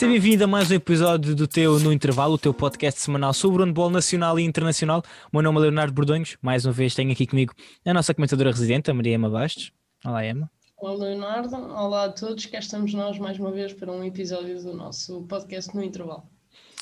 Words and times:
Seja 0.00 0.12
bem-vindo 0.12 0.44
a 0.44 0.46
mais 0.46 0.70
um 0.70 0.74
episódio 0.74 1.36
do 1.36 1.46
teu 1.46 1.78
No 1.78 1.92
Intervalo, 1.92 2.32
o 2.32 2.38
teu 2.38 2.54
podcast 2.54 2.98
semanal 2.98 3.34
sobre 3.34 3.60
o 3.60 3.66
handball 3.66 3.90
nacional 3.90 4.40
e 4.40 4.42
internacional. 4.42 5.02
O 5.30 5.36
meu 5.36 5.42
nome 5.42 5.58
é 5.58 5.60
Leonardo 5.64 5.92
Bordonhos. 5.92 6.38
Mais 6.40 6.64
uma 6.64 6.72
vez 6.72 6.94
tenho 6.94 7.12
aqui 7.12 7.26
comigo 7.26 7.52
a 7.84 7.92
nossa 7.92 8.14
comentadora 8.14 8.50
residente, 8.50 8.90
a 8.90 8.94
Maria 8.94 9.16
Emma 9.16 9.28
Bastos. 9.28 9.70
Olá, 10.02 10.26
Emma. 10.26 10.50
Olá, 10.78 11.04
Leonardo. 11.04 11.54
Olá 11.54 12.04
a 12.06 12.08
todos. 12.08 12.46
Cá 12.46 12.60
estamos 12.60 12.94
nós 12.94 13.18
mais 13.18 13.38
uma 13.38 13.52
vez 13.52 13.74
para 13.74 13.92
um 13.92 14.02
episódio 14.02 14.62
do 14.62 14.72
nosso 14.72 15.20
podcast 15.24 15.76
No 15.76 15.84
Intervalo. 15.84 16.22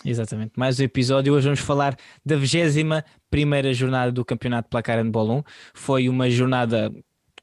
Exatamente, 0.05 0.53
mais 0.57 0.79
um 0.79 0.85
episódio. 0.85 1.35
Hoje 1.35 1.47
vamos 1.47 1.59
falar 1.59 1.97
da 2.25 2.37
21 2.37 3.03
primeira 3.29 3.75
jornada 3.75 4.13
do 4.13 4.25
Campeonato 4.25 4.69
Placar 4.69 4.97
Handball 4.97 5.39
1. 5.39 5.43
Foi 5.75 6.09
uma 6.09 6.31
jornada 6.31 6.93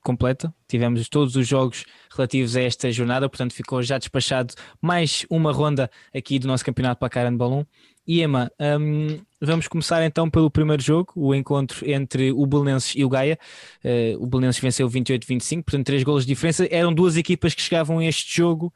completa. 0.05 0.53
Tivemos 0.67 1.09
todos 1.09 1.35
os 1.35 1.47
jogos 1.47 1.83
relativos 2.15 2.55
a 2.55 2.61
esta 2.61 2.91
jornada, 2.91 3.27
portanto 3.27 3.53
ficou 3.53 3.81
já 3.81 3.97
despachado 3.97 4.53
mais 4.79 5.25
uma 5.29 5.51
ronda 5.51 5.89
aqui 6.15 6.37
do 6.37 6.47
nosso 6.47 6.63
campeonato 6.63 6.99
Placar 6.99 7.25
Handball 7.25 7.61
1. 7.61 7.65
E 8.07 8.21
Emma, 8.21 8.51
um, 8.79 9.19
vamos 9.41 9.67
começar 9.67 10.05
então 10.05 10.29
pelo 10.29 10.51
primeiro 10.51 10.81
jogo, 10.81 11.11
o 11.15 11.33
encontro 11.33 11.89
entre 11.89 12.31
o 12.31 12.45
Belenenses 12.45 12.93
e 12.95 13.03
o 13.03 13.09
Gaia. 13.09 13.37
Uh, 13.83 14.23
o 14.23 14.27
Belenenses 14.27 14.61
venceu 14.61 14.87
28-25, 14.87 15.63
portanto, 15.63 15.85
três 15.87 16.03
golos 16.03 16.23
de 16.23 16.31
diferença. 16.31 16.67
Eram 16.69 16.93
duas 16.93 17.17
equipas 17.17 17.55
que 17.55 17.61
chegavam 17.63 17.97
a 17.97 18.05
este 18.05 18.37
jogo 18.37 18.71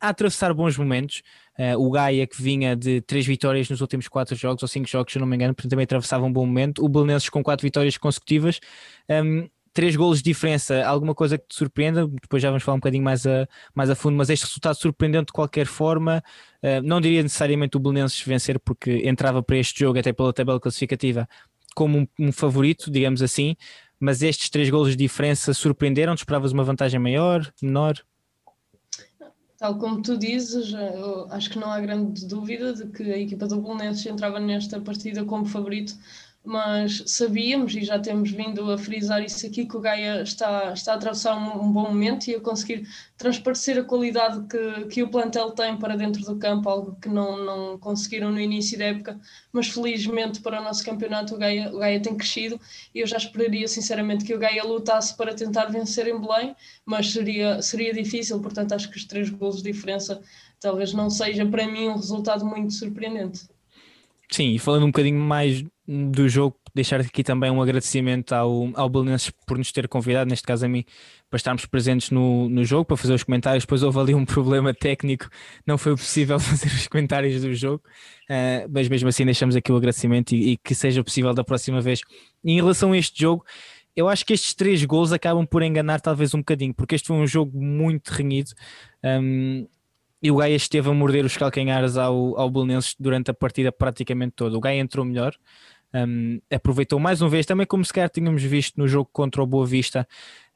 a 0.00 0.08
atravessar 0.08 0.54
bons 0.54 0.78
momentos. 0.78 1.22
Uh, 1.58 1.76
o 1.78 1.90
Gaia, 1.90 2.26
que 2.26 2.40
vinha 2.40 2.74
de 2.74 3.02
três 3.02 3.26
vitórias 3.26 3.68
nos 3.68 3.82
últimos 3.82 4.08
quatro 4.08 4.34
jogos, 4.34 4.62
ou 4.62 4.68
cinco 4.68 4.88
jogos, 4.88 5.12
se 5.12 5.18
não 5.18 5.26
me 5.26 5.36
engano, 5.36 5.54
portanto, 5.54 5.70
também 5.72 5.84
atravessava 5.84 6.24
um 6.24 6.32
bom 6.32 6.46
momento. 6.46 6.82
O 6.82 6.88
Belenenses 6.88 7.28
com 7.28 7.42
quatro 7.42 7.66
vitórias 7.66 7.98
consecutivas. 7.98 8.60
Um, 9.10 9.46
três 9.72 9.96
golos 9.96 10.18
de 10.18 10.24
diferença, 10.24 10.84
alguma 10.84 11.14
coisa 11.14 11.38
que 11.38 11.46
te 11.48 11.54
surpreenda? 11.54 12.06
Depois 12.06 12.42
já 12.42 12.48
vamos 12.48 12.62
falar 12.62 12.76
um 12.76 12.80
bocadinho 12.80 13.04
mais 13.04 13.26
a, 13.26 13.48
mais 13.74 13.90
a 13.90 13.94
fundo, 13.94 14.16
mas 14.16 14.30
este 14.30 14.44
resultado 14.44 14.74
surpreendente 14.74 15.26
de 15.26 15.32
qualquer 15.32 15.66
forma, 15.66 16.22
uh, 16.62 16.82
não 16.82 17.00
diria 17.00 17.22
necessariamente 17.22 17.76
o 17.76 17.80
Belenenses 17.80 18.20
vencer, 18.22 18.58
porque 18.60 19.02
entrava 19.04 19.42
para 19.42 19.56
este 19.56 19.80
jogo, 19.80 19.98
até 19.98 20.12
pela 20.12 20.32
tabela 20.32 20.60
classificativa, 20.60 21.28
como 21.74 21.98
um, 21.98 22.06
um 22.18 22.32
favorito, 22.32 22.90
digamos 22.90 23.22
assim, 23.22 23.56
mas 23.98 24.22
estes 24.22 24.48
três 24.48 24.70
golos 24.70 24.90
de 24.90 24.96
diferença 24.96 25.52
surpreenderam? 25.52 26.14
-te? 26.14 26.20
Esperavas 26.20 26.52
uma 26.52 26.64
vantagem 26.64 26.98
maior, 26.98 27.52
menor? 27.62 28.02
Tal 29.58 29.78
como 29.78 30.00
tu 30.00 30.16
dizes, 30.16 30.72
acho 31.30 31.50
que 31.50 31.58
não 31.58 31.70
há 31.70 31.78
grande 31.78 32.26
dúvida 32.26 32.72
de 32.72 32.86
que 32.86 33.02
a 33.02 33.18
equipa 33.18 33.46
do 33.46 33.60
Belenenses 33.60 34.06
entrava 34.06 34.40
nesta 34.40 34.80
partida 34.80 35.22
como 35.22 35.44
favorito, 35.44 35.92
mas 36.42 37.02
sabíamos 37.06 37.74
e 37.74 37.84
já 37.84 37.98
temos 37.98 38.30
vindo 38.30 38.70
a 38.72 38.78
frisar 38.78 39.22
isso 39.22 39.46
aqui 39.46 39.66
que 39.66 39.76
o 39.76 39.80
Gaia 39.80 40.22
está, 40.22 40.72
está 40.72 40.92
a 40.92 40.96
atravessar 40.96 41.36
um, 41.36 41.64
um 41.64 41.70
bom 41.70 41.88
momento 41.88 42.28
e 42.28 42.34
a 42.34 42.40
conseguir 42.40 42.88
transparecer 43.16 43.78
a 43.78 43.84
qualidade 43.84 44.46
que, 44.48 44.86
que 44.86 45.02
o 45.02 45.10
plantel 45.10 45.50
tem 45.50 45.76
para 45.76 45.96
dentro 45.96 46.22
do 46.22 46.38
campo, 46.38 46.68
algo 46.68 46.96
que 47.00 47.10
não, 47.10 47.44
não 47.44 47.78
conseguiram 47.78 48.32
no 48.32 48.40
início 48.40 48.78
da 48.78 48.86
época, 48.86 49.20
mas 49.52 49.68
felizmente 49.68 50.40
para 50.40 50.60
o 50.60 50.64
nosso 50.64 50.82
campeonato 50.82 51.34
o 51.34 51.38
Gaia, 51.38 51.70
o 51.74 51.78
Gaia 51.78 52.00
tem 52.00 52.16
crescido 52.16 52.58
e 52.94 53.00
eu 53.00 53.06
já 53.06 53.18
esperaria 53.18 53.68
sinceramente 53.68 54.24
que 54.24 54.34
o 54.34 54.38
Gaia 54.38 54.64
lutasse 54.64 55.14
para 55.14 55.34
tentar 55.34 55.66
vencer 55.66 56.08
em 56.08 56.18
Belém, 56.18 56.56
mas 56.86 57.12
seria, 57.12 57.60
seria 57.60 57.92
difícil, 57.92 58.40
portanto 58.40 58.72
acho 58.72 58.90
que 58.90 58.96
os 58.96 59.04
três 59.04 59.28
golos 59.28 59.62
de 59.62 59.70
diferença 59.70 60.22
talvez 60.58 60.94
não 60.94 61.10
seja 61.10 61.44
para 61.44 61.66
mim 61.66 61.88
um 61.88 61.96
resultado 61.96 62.46
muito 62.46 62.72
surpreendente. 62.72 63.42
Sim, 64.30 64.54
e 64.54 64.58
falando 64.58 64.84
um 64.84 64.90
bocadinho 64.92 65.18
mais 65.18 65.64
do 66.12 66.28
jogo, 66.28 66.56
deixar 66.72 67.00
aqui 67.00 67.24
também 67.24 67.50
um 67.50 67.60
agradecimento 67.60 68.32
ao, 68.32 68.70
ao 68.74 68.88
Belenenses 68.88 69.32
por 69.44 69.58
nos 69.58 69.72
ter 69.72 69.88
convidado, 69.88 70.30
neste 70.30 70.46
caso 70.46 70.64
a 70.64 70.68
mim, 70.68 70.84
para 71.28 71.36
estarmos 71.36 71.66
presentes 71.66 72.10
no, 72.10 72.48
no 72.48 72.64
jogo, 72.64 72.84
para 72.84 72.96
fazer 72.96 73.14
os 73.14 73.24
comentários. 73.24 73.64
Depois 73.64 73.82
houve 73.82 73.98
ali 73.98 74.14
um 74.14 74.24
problema 74.26 74.72
técnico, 74.72 75.28
não 75.66 75.76
foi 75.76 75.96
possível 75.96 76.38
fazer 76.40 76.68
os 76.68 76.86
comentários 76.86 77.42
do 77.42 77.52
jogo, 77.52 77.82
uh, 78.30 78.70
mas 78.72 78.88
mesmo 78.88 79.08
assim 79.08 79.24
deixamos 79.24 79.56
aqui 79.56 79.72
o 79.72 79.76
agradecimento 79.76 80.32
e, 80.32 80.52
e, 80.52 80.56
que 80.58 80.76
seja 80.76 81.02
possível 81.02 81.34
da 81.34 81.42
próxima 81.42 81.80
vez. 81.80 82.02
Em 82.44 82.54
relação 82.54 82.92
a 82.92 82.98
este 82.98 83.20
jogo, 83.20 83.44
eu 83.96 84.08
acho 84.08 84.24
que 84.24 84.32
estes 84.32 84.54
três 84.54 84.84
gols 84.84 85.10
acabam 85.10 85.44
por 85.44 85.60
enganar 85.60 86.00
talvez 86.00 86.32
um 86.34 86.38
bocadinho, 86.38 86.72
porque 86.72 86.94
este 86.94 87.08
foi 87.08 87.16
um 87.16 87.26
jogo 87.26 87.60
muito 87.60 88.10
renhido. 88.10 88.52
Um, 89.04 89.66
e 90.22 90.30
o 90.30 90.36
Gaia 90.36 90.54
esteve 90.54 90.88
a 90.88 90.92
morder 90.92 91.24
os 91.24 91.36
calcanhares 91.36 91.96
ao, 91.96 92.38
ao 92.38 92.50
Belenenses 92.50 92.94
durante 92.98 93.30
a 93.30 93.34
partida 93.34 93.72
praticamente 93.72 94.34
toda. 94.36 94.56
O 94.56 94.60
Gaia 94.60 94.78
entrou 94.78 95.04
melhor, 95.04 95.34
um, 95.94 96.40
aproveitou 96.50 96.98
mais 96.98 97.20
uma 97.20 97.28
vez, 97.28 97.46
também 97.46 97.66
como 97.66 97.84
se 97.84 97.92
tínhamos 98.12 98.42
visto 98.42 98.76
no 98.78 98.86
jogo 98.86 99.08
contra 99.12 99.42
o 99.42 99.46
Boa 99.46 99.66
Vista, 99.66 100.06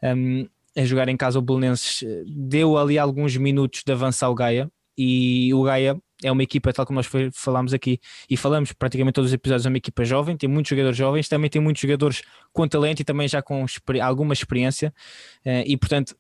um, 0.03 0.47
a 0.77 0.85
jogar 0.85 1.09
em 1.09 1.17
casa 1.17 1.39
o 1.39 1.43
Belenenses, 1.43 2.03
eh, 2.03 2.25
deu 2.27 2.77
ali 2.77 2.99
alguns 2.99 3.37
minutos 3.37 3.83
de 3.85 3.93
avançar 3.93 4.29
o 4.29 4.35
Gaia, 4.35 4.69
e 4.99 5.53
o 5.55 5.63
Gaia 5.63 5.97
é 6.23 6.33
uma 6.33 6.43
equipa, 6.43 6.73
tal 6.73 6.87
como 6.87 6.97
nós 6.97 7.09
falámos 7.33 7.75
aqui, 7.75 8.01
e 8.29 8.37
falamos 8.37 8.73
praticamente 8.73 9.15
todos 9.15 9.31
os 9.31 9.35
episódios, 9.35 9.67
é 9.67 9.69
uma 9.69 9.79
equipa 9.79 10.05
jovem, 10.05 10.37
tem 10.37 10.49
muitos 10.49 10.71
jogadores 10.71 10.97
jovens, 10.97 11.29
também 11.29 11.51
tem 11.51 11.61
muitos 11.61 11.81
jogadores 11.81 12.23
com 12.53 12.67
talento 12.67 13.01
e 13.01 13.05
também 13.05 13.29
já 13.29 13.43
com 13.43 13.65
alguma 14.03 14.33
experiência, 14.33 14.93
uh, 15.45 15.63
e 15.67 15.77
portanto 15.77 16.17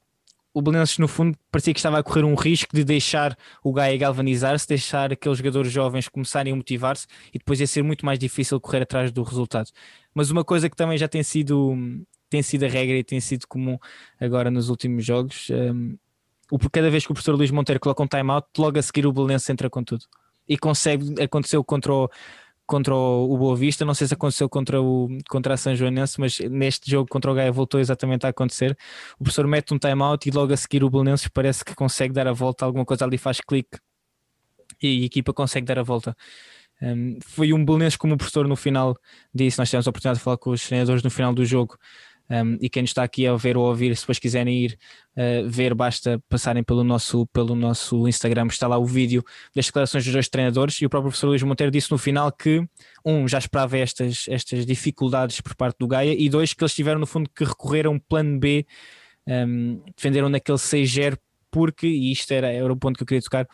o 0.54 0.62
Belenenses 0.62 0.98
no 0.98 1.08
fundo 1.08 1.36
parecia 1.50 1.74
que 1.74 1.80
estava 1.80 1.98
a 1.98 2.02
correr 2.02 2.24
um 2.24 2.36
risco 2.36 2.74
de 2.74 2.84
deixar 2.84 3.36
o 3.62 3.72
Gaia 3.72 3.98
galvanizar-se, 3.98 4.68
deixar 4.68 5.12
aqueles 5.12 5.38
jogadores 5.38 5.70
jovens 5.70 6.08
começarem 6.08 6.52
a 6.52 6.56
motivar-se 6.56 7.08
e 7.34 7.38
depois 7.38 7.58
ia 7.58 7.66
ser 7.66 7.82
muito 7.82 8.06
mais 8.06 8.20
difícil 8.20 8.60
correr 8.60 8.82
atrás 8.82 9.10
do 9.10 9.24
resultado. 9.24 9.68
Mas 10.14 10.30
uma 10.30 10.44
coisa 10.44 10.70
que 10.70 10.76
também 10.76 10.96
já 10.96 11.08
tem 11.08 11.24
sido, 11.24 11.76
tem 12.30 12.40
sido 12.40 12.64
a 12.64 12.68
regra 12.68 12.96
e 12.96 13.02
tem 13.02 13.20
sido 13.20 13.48
comum 13.48 13.76
agora 14.20 14.48
nos 14.48 14.68
últimos 14.68 15.04
jogos, 15.04 15.48
um, 15.50 15.96
cada 16.70 16.88
vez 16.88 17.04
que 17.04 17.10
o 17.10 17.14
professor 17.14 17.34
Luís 17.34 17.50
Monteiro 17.50 17.80
coloca 17.80 18.04
um 18.04 18.06
time-out, 18.06 18.46
logo 18.56 18.78
a 18.78 18.82
seguir 18.82 19.06
o 19.06 19.12
Belenenses 19.12 19.50
entra 19.50 19.68
com 19.68 19.82
tudo. 19.82 20.04
E 20.48 20.56
consegue, 20.56 21.20
aconteceu 21.20 21.64
contra 21.64 21.92
o 21.92 22.08
contra 22.66 22.94
o, 22.94 23.36
Boa 23.36 23.56
Vista, 23.56 23.84
não 23.84 23.94
sei 23.94 24.06
se 24.06 24.14
aconteceu 24.14 24.48
contra, 24.48 24.80
o, 24.80 25.08
contra 25.28 25.54
a 25.54 25.56
São 25.56 25.74
Joanense, 25.74 26.20
mas 26.20 26.38
neste 26.40 26.90
jogo 26.90 27.08
contra 27.08 27.30
o 27.30 27.34
Gaia 27.34 27.52
voltou 27.52 27.80
exatamente 27.80 28.26
a 28.26 28.30
acontecer. 28.30 28.76
O 29.18 29.24
professor 29.24 29.46
mete 29.46 29.74
um 29.74 29.78
time-out 29.78 30.28
e 30.28 30.32
logo 30.32 30.52
a 30.52 30.56
seguir 30.56 30.82
o 30.84 30.90
Belenenses 30.90 31.28
parece 31.28 31.64
que 31.64 31.74
consegue 31.74 32.12
dar 32.14 32.26
a 32.26 32.32
volta, 32.32 32.64
alguma 32.64 32.84
coisa 32.84 33.04
ali 33.04 33.18
faz 33.18 33.40
clique 33.40 33.78
e 34.82 35.02
a 35.02 35.06
equipa 35.06 35.32
consegue 35.32 35.66
dar 35.66 35.78
a 35.78 35.82
volta. 35.82 36.16
Um, 36.82 37.18
foi 37.22 37.52
um 37.52 37.64
Belenenses 37.64 37.96
como 37.96 38.14
o 38.14 38.16
professor 38.16 38.48
no 38.48 38.56
final 38.56 38.96
disse, 39.32 39.58
nós 39.58 39.68
tivemos 39.68 39.86
a 39.86 39.90
oportunidade 39.90 40.18
de 40.18 40.24
falar 40.24 40.38
com 40.38 40.50
os 40.50 40.66
treinadores 40.66 41.02
no 41.02 41.10
final 41.10 41.32
do 41.32 41.44
jogo, 41.44 41.76
um, 42.30 42.56
e 42.60 42.70
quem 42.70 42.84
está 42.84 43.02
aqui 43.02 43.26
a 43.26 43.34
ver 43.34 43.56
ou 43.56 43.66
ouvir, 43.66 43.94
se 43.94 44.02
depois 44.02 44.18
quiserem 44.18 44.64
ir 44.64 44.78
uh, 45.16 45.48
ver, 45.48 45.74
basta 45.74 46.22
passarem 46.28 46.62
pelo 46.62 46.82
nosso, 46.82 47.26
pelo 47.26 47.54
nosso 47.54 48.08
Instagram, 48.08 48.46
está 48.46 48.66
lá 48.66 48.78
o 48.78 48.86
vídeo 48.86 49.22
das 49.54 49.66
declarações 49.66 50.04
dos 50.04 50.12
dois 50.12 50.28
treinadores. 50.28 50.80
E 50.80 50.86
o 50.86 50.90
próprio 50.90 51.10
professor 51.10 51.28
Luís 51.28 51.42
Monteiro 51.42 51.70
disse 51.70 51.90
no 51.90 51.98
final 51.98 52.32
que, 52.32 52.66
um, 53.04 53.28
já 53.28 53.38
esperava 53.38 53.76
estas, 53.76 54.26
estas 54.28 54.64
dificuldades 54.64 55.40
por 55.40 55.54
parte 55.54 55.76
do 55.78 55.86
Gaia, 55.86 56.14
e 56.18 56.28
dois, 56.28 56.54
que 56.54 56.62
eles 56.62 56.74
tiveram 56.74 56.98
no 56.98 57.06
fundo 57.06 57.28
que 57.28 57.44
recorrer 57.44 57.86
a 57.86 57.90
um 57.90 57.98
plano 57.98 58.38
B, 58.38 58.66
um, 59.26 59.82
defenderam 59.94 60.28
naquele 60.28 60.58
6-0, 60.58 61.18
porque, 61.50 61.86
e 61.86 62.10
isto 62.10 62.32
era, 62.32 62.50
era 62.50 62.72
o 62.72 62.76
ponto 62.76 62.96
que 62.96 63.02
eu 63.02 63.06
queria 63.06 63.22
tocar, 63.22 63.46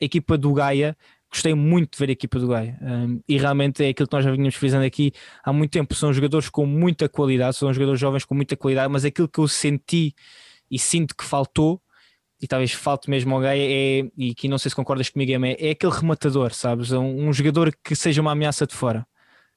a 0.00 0.04
equipa 0.04 0.36
do 0.36 0.52
Gaia 0.52 0.96
gostei 1.30 1.54
muito 1.54 1.92
de 1.92 1.98
ver 1.98 2.08
a 2.08 2.12
equipa 2.12 2.38
do 2.38 2.48
Gaia 2.48 2.78
um, 2.80 3.20
e 3.28 3.36
realmente 3.36 3.84
é 3.84 3.88
aquilo 3.88 4.08
que 4.08 4.14
nós 4.14 4.24
já 4.24 4.30
vínhamos 4.30 4.54
frisando 4.54 4.84
aqui 4.84 5.12
há 5.42 5.52
muito 5.52 5.70
tempo. 5.70 5.94
São 5.94 6.12
jogadores 6.12 6.48
com 6.48 6.66
muita 6.66 7.08
qualidade, 7.08 7.56
são 7.56 7.72
jogadores 7.72 8.00
jovens 8.00 8.24
com 8.24 8.34
muita 8.34 8.56
qualidade, 8.56 8.92
mas 8.92 9.04
aquilo 9.04 9.28
que 9.28 9.38
eu 9.38 9.48
senti 9.48 10.14
e 10.70 10.78
sinto 10.78 11.14
que 11.16 11.24
faltou, 11.24 11.80
e 12.40 12.46
talvez 12.46 12.72
falte 12.72 13.08
mesmo 13.08 13.34
ao 13.34 13.40
Gaia, 13.40 13.62
é, 13.62 14.10
e 14.16 14.34
que 14.34 14.48
não 14.48 14.58
sei 14.58 14.70
se 14.70 14.76
concordas 14.76 15.08
comigo, 15.08 15.32
é, 15.44 15.56
é 15.58 15.70
aquele 15.70 15.92
rematador, 15.92 16.52
sabes? 16.52 16.92
Um, 16.92 17.28
um 17.28 17.32
jogador 17.32 17.74
que 17.82 17.94
seja 17.94 18.20
uma 18.20 18.32
ameaça 18.32 18.66
de 18.66 18.74
fora. 18.74 19.06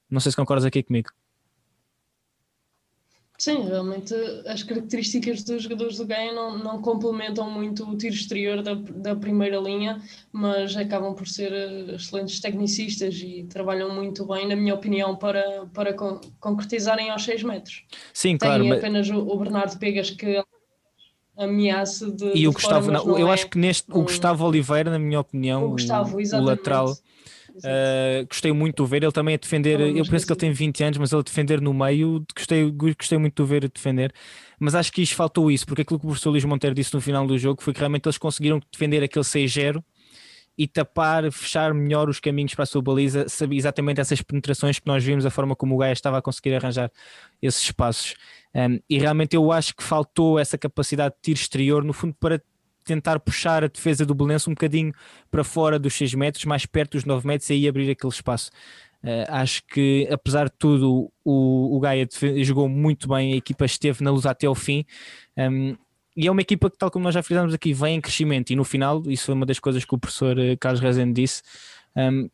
Não 0.10 0.20
sei 0.20 0.32
se 0.32 0.36
concordas 0.36 0.66
aqui 0.66 0.82
comigo. 0.84 1.10
Sim, 3.40 3.64
realmente 3.64 4.14
as 4.46 4.64
características 4.64 5.44
dos 5.44 5.64
jogadores 5.64 5.96
do 5.96 6.06
Gaia 6.06 6.34
não, 6.34 6.58
não 6.58 6.82
complementam 6.82 7.50
muito 7.50 7.90
o 7.90 7.96
tiro 7.96 8.14
exterior 8.14 8.62
da, 8.62 8.74
da 8.74 9.16
primeira 9.16 9.58
linha, 9.58 10.02
mas 10.30 10.76
acabam 10.76 11.16
por 11.16 11.26
ser 11.26 11.54
eh, 11.54 11.96
excelentes 11.96 12.42
tecnicistas 12.42 13.16
e 13.16 13.48
trabalham 13.50 13.96
muito 13.96 14.26
bem, 14.26 14.46
na 14.46 14.58
minha 14.58 14.76
opinião, 14.76 15.16
para, 15.16 15.66
para 15.74 15.94
con 15.94 16.20
concretizarem 16.38 17.10
aos 17.12 17.24
6 17.24 17.44
metros. 17.44 17.86
Sim, 18.14 18.38
claro. 18.38 18.62
Tem 18.62 18.74
apenas 18.74 19.10
o, 19.10 19.20
o 19.20 19.40
Bernardo 19.40 19.80
Pegas 19.80 20.10
que 20.10 20.44
ameaça 21.38 22.12
de. 22.12 22.34
E 22.36 22.46
o 22.46 22.52
Gustavo, 22.52 22.92
não, 22.92 23.18
eu 23.18 23.30
é 23.30 23.34
acho 23.34 23.48
que 23.48 23.58
neste, 23.58 23.90
um... 23.90 24.00
o 24.00 24.04
Gustavo 24.04 24.46
Oliveira, 24.46 24.92
na 24.92 25.00
minha 25.00 25.22
opinião, 25.22 25.64
o, 25.64 25.70
Gustavo, 25.70 26.18
o 26.18 26.42
lateral 26.42 26.94
Uh, 27.60 28.26
gostei 28.28 28.52
muito 28.52 28.84
de 28.84 28.90
ver 28.90 29.04
ele 29.04 29.12
também 29.12 29.36
a 29.36 29.38
defender. 29.38 29.80
eu 29.80 30.06
penso 30.06 30.26
que 30.26 30.32
ele 30.32 30.40
tem 30.40 30.52
20 30.52 30.84
anos, 30.84 30.98
mas 30.98 31.12
ele 31.12 31.20
a 31.20 31.24
defender 31.24 31.62
no 31.62 31.74
meio, 31.74 32.26
gostei, 32.36 32.72
gostei 32.72 33.18
muito 33.18 33.44
de 33.44 33.50
ver 33.50 33.66
a 33.66 33.68
defender. 33.68 34.14
Mas 34.60 34.76
acho 34.76 34.92
que 34.92 35.02
isto 35.02 35.16
faltou 35.16 35.52
isso, 35.52 35.66
porque 35.66 35.82
aquilo 35.82 36.00
que 36.00 36.06
o 36.06 36.10
professor 36.10 36.32
Luís 36.32 36.46
Monteiro 36.46 36.76
disse 36.76 36.94
no 36.94 37.02
final 37.02 37.26
do 37.26 37.38
jogo 37.38 37.62
foi 37.62 37.74
que 37.74 37.80
realmente 37.80 38.06
eles 38.06 38.18
conseguiram 38.18 38.60
defender 38.72 39.04
aquele 39.04 39.26
6-0 39.26 39.84
e 40.58 40.68
tapar, 40.68 41.32
fechar 41.32 41.74
melhor 41.74 42.10
os 42.10 42.20
caminhos 42.20 42.54
para 42.54 42.64
a 42.64 42.66
sua 42.66 42.82
baliza, 42.82 43.26
exatamente 43.52 44.02
essas 44.02 44.22
penetrações 44.22 44.78
que 44.78 44.86
nós 44.86 45.02
vimos, 45.02 45.26
a 45.26 45.30
forma 45.30 45.56
como 45.56 45.76
o 45.76 45.78
Gaia 45.78 45.94
estava 45.94 46.18
a 46.18 46.22
conseguir 46.22 46.54
arranjar 46.54 46.92
esses 47.42 47.64
espaços. 47.64 48.16
Um, 48.54 48.78
e 48.90 48.98
realmente 48.98 49.38
eu 49.38 49.54
acho 49.54 49.74
que 49.74 49.82
faltou 49.82 50.38
essa 50.38 50.58
capacidade 50.58 51.16
de 51.16 51.22
tiro 51.22 51.40
exterior, 51.40 51.82
no 51.82 51.94
fundo, 51.94 52.14
para 52.20 52.42
tentar 52.86 53.20
puxar 53.20 53.64
a 53.64 53.68
defesa 53.68 54.06
do 54.06 54.16
Belenense 54.16 54.50
um 54.50 54.54
bocadinho 54.54 54.94
para 55.30 55.44
fora 55.44 55.78
dos 55.78 55.94
6 55.94 56.14
metros, 56.16 56.46
mais 56.46 56.66
perto 56.66 56.94
dos 56.94 57.06
9 57.06 57.28
metros 57.28 57.50
e 57.50 57.54
aí 57.54 57.68
abrir 57.68 57.90
aquele 57.90 58.14
espaço. 58.14 58.52
Uh, 59.04 59.24
acho 59.30 59.64
que, 59.66 60.08
apesar 60.12 60.46
de 60.46 60.56
tudo, 60.58 61.12
o, 61.24 61.78
o 61.78 61.80
Gaia 61.80 62.08
jogou 62.44 62.68
muito 62.68 63.08
bem, 63.08 63.34
a 63.34 63.38
equipa 63.38 63.66
esteve 63.66 64.04
na 64.04 64.12
luta 64.12 64.30
até 64.30 64.48
ao 64.48 64.56
fim. 64.56 64.86
Um, 65.38 65.78
e 66.16 66.28
é 66.28 66.32
uma 66.32 66.42
equipa 66.42 66.70
que, 66.70 66.78
tal 66.78 66.92
como 66.92 67.04
nós 67.04 67.14
já 67.14 67.24
fizemos 67.24 67.54
aqui, 67.54 67.74
vem 67.74 67.96
em 67.96 68.02
crescimento. 68.02 68.52
E 68.52 68.56
no 68.56 68.66
final, 68.66 69.02
isso 69.08 69.28
foi 69.28 69.36
uma 69.36 69.46
das 69.46 69.58
coisas 69.58 69.86
que 69.86 69.96
o 69.96 69.98
professor 69.98 70.38
eh, 70.38 70.58
Carlos 70.58 70.82
Rezende 70.82 71.14
disse, 71.14 71.42
um, 71.96 72.30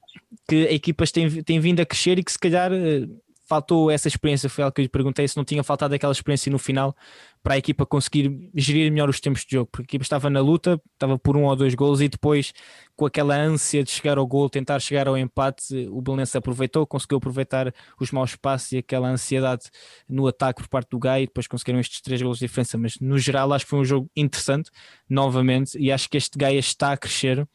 que 0.49 0.55
equipas 0.63 1.11
têm, 1.11 1.29
têm 1.43 1.59
vindo 1.59 1.81
a 1.81 1.85
crescer 1.85 2.17
e 2.17 2.23
que 2.23 2.31
se 2.31 2.39
calhar 2.39 2.71
uh, 2.71 3.21
faltou 3.47 3.91
essa 3.91 4.07
experiência, 4.07 4.49
foi 4.49 4.63
algo 4.63 4.73
que 4.73 4.81
eu 4.81 4.83
lhe 4.83 4.89
perguntei, 4.89 5.27
se 5.27 5.37
não 5.37 5.45
tinha 5.45 5.63
faltado 5.63 5.93
aquela 5.93 6.11
experiência 6.11 6.51
no 6.51 6.57
final 6.57 6.95
para 7.43 7.53
a 7.53 7.57
equipa 7.57 7.85
conseguir 7.85 8.49
gerir 8.55 8.91
melhor 8.91 9.07
os 9.07 9.19
tempos 9.19 9.45
de 9.45 9.55
jogo, 9.55 9.69
porque 9.71 9.83
a 9.83 9.89
equipa 9.89 10.03
estava 10.03 10.29
na 10.31 10.39
luta, 10.39 10.81
estava 10.93 11.17
por 11.19 11.37
um 11.37 11.43
ou 11.43 11.55
dois 11.55 11.75
gols 11.75 12.01
e 12.01 12.09
depois 12.09 12.53
com 12.95 13.05
aquela 13.05 13.35
ânsia 13.35 13.83
de 13.83 13.91
chegar 13.91 14.17
ao 14.17 14.25
gol, 14.25 14.49
tentar 14.49 14.79
chegar 14.79 15.07
ao 15.07 15.15
empate, 15.15 15.87
o 15.91 16.01
Belenense 16.01 16.35
aproveitou, 16.35 16.87
conseguiu 16.87 17.19
aproveitar 17.19 17.71
os 17.99 18.11
maus 18.11 18.31
espaços 18.31 18.71
e 18.71 18.77
aquela 18.77 19.09
ansiedade 19.09 19.69
no 20.09 20.27
ataque 20.27 20.61
por 20.61 20.67
parte 20.67 20.89
do 20.89 20.97
Gai 20.97 21.23
e 21.23 21.25
depois 21.27 21.45
conseguiram 21.45 21.79
estes 21.79 22.01
três 22.01 22.21
gols 22.21 22.39
de 22.39 22.47
diferença, 22.47 22.77
mas 22.79 22.99
no 22.99 23.17
geral 23.19 23.53
acho 23.53 23.65
que 23.65 23.69
foi 23.69 23.79
um 23.79 23.85
jogo 23.85 24.09
interessante, 24.15 24.71
novamente, 25.07 25.77
e 25.77 25.91
acho 25.91 26.09
que 26.09 26.17
este 26.17 26.39
Gaia 26.39 26.57
está 26.57 26.93
a 26.93 26.97
crescer 26.97 27.47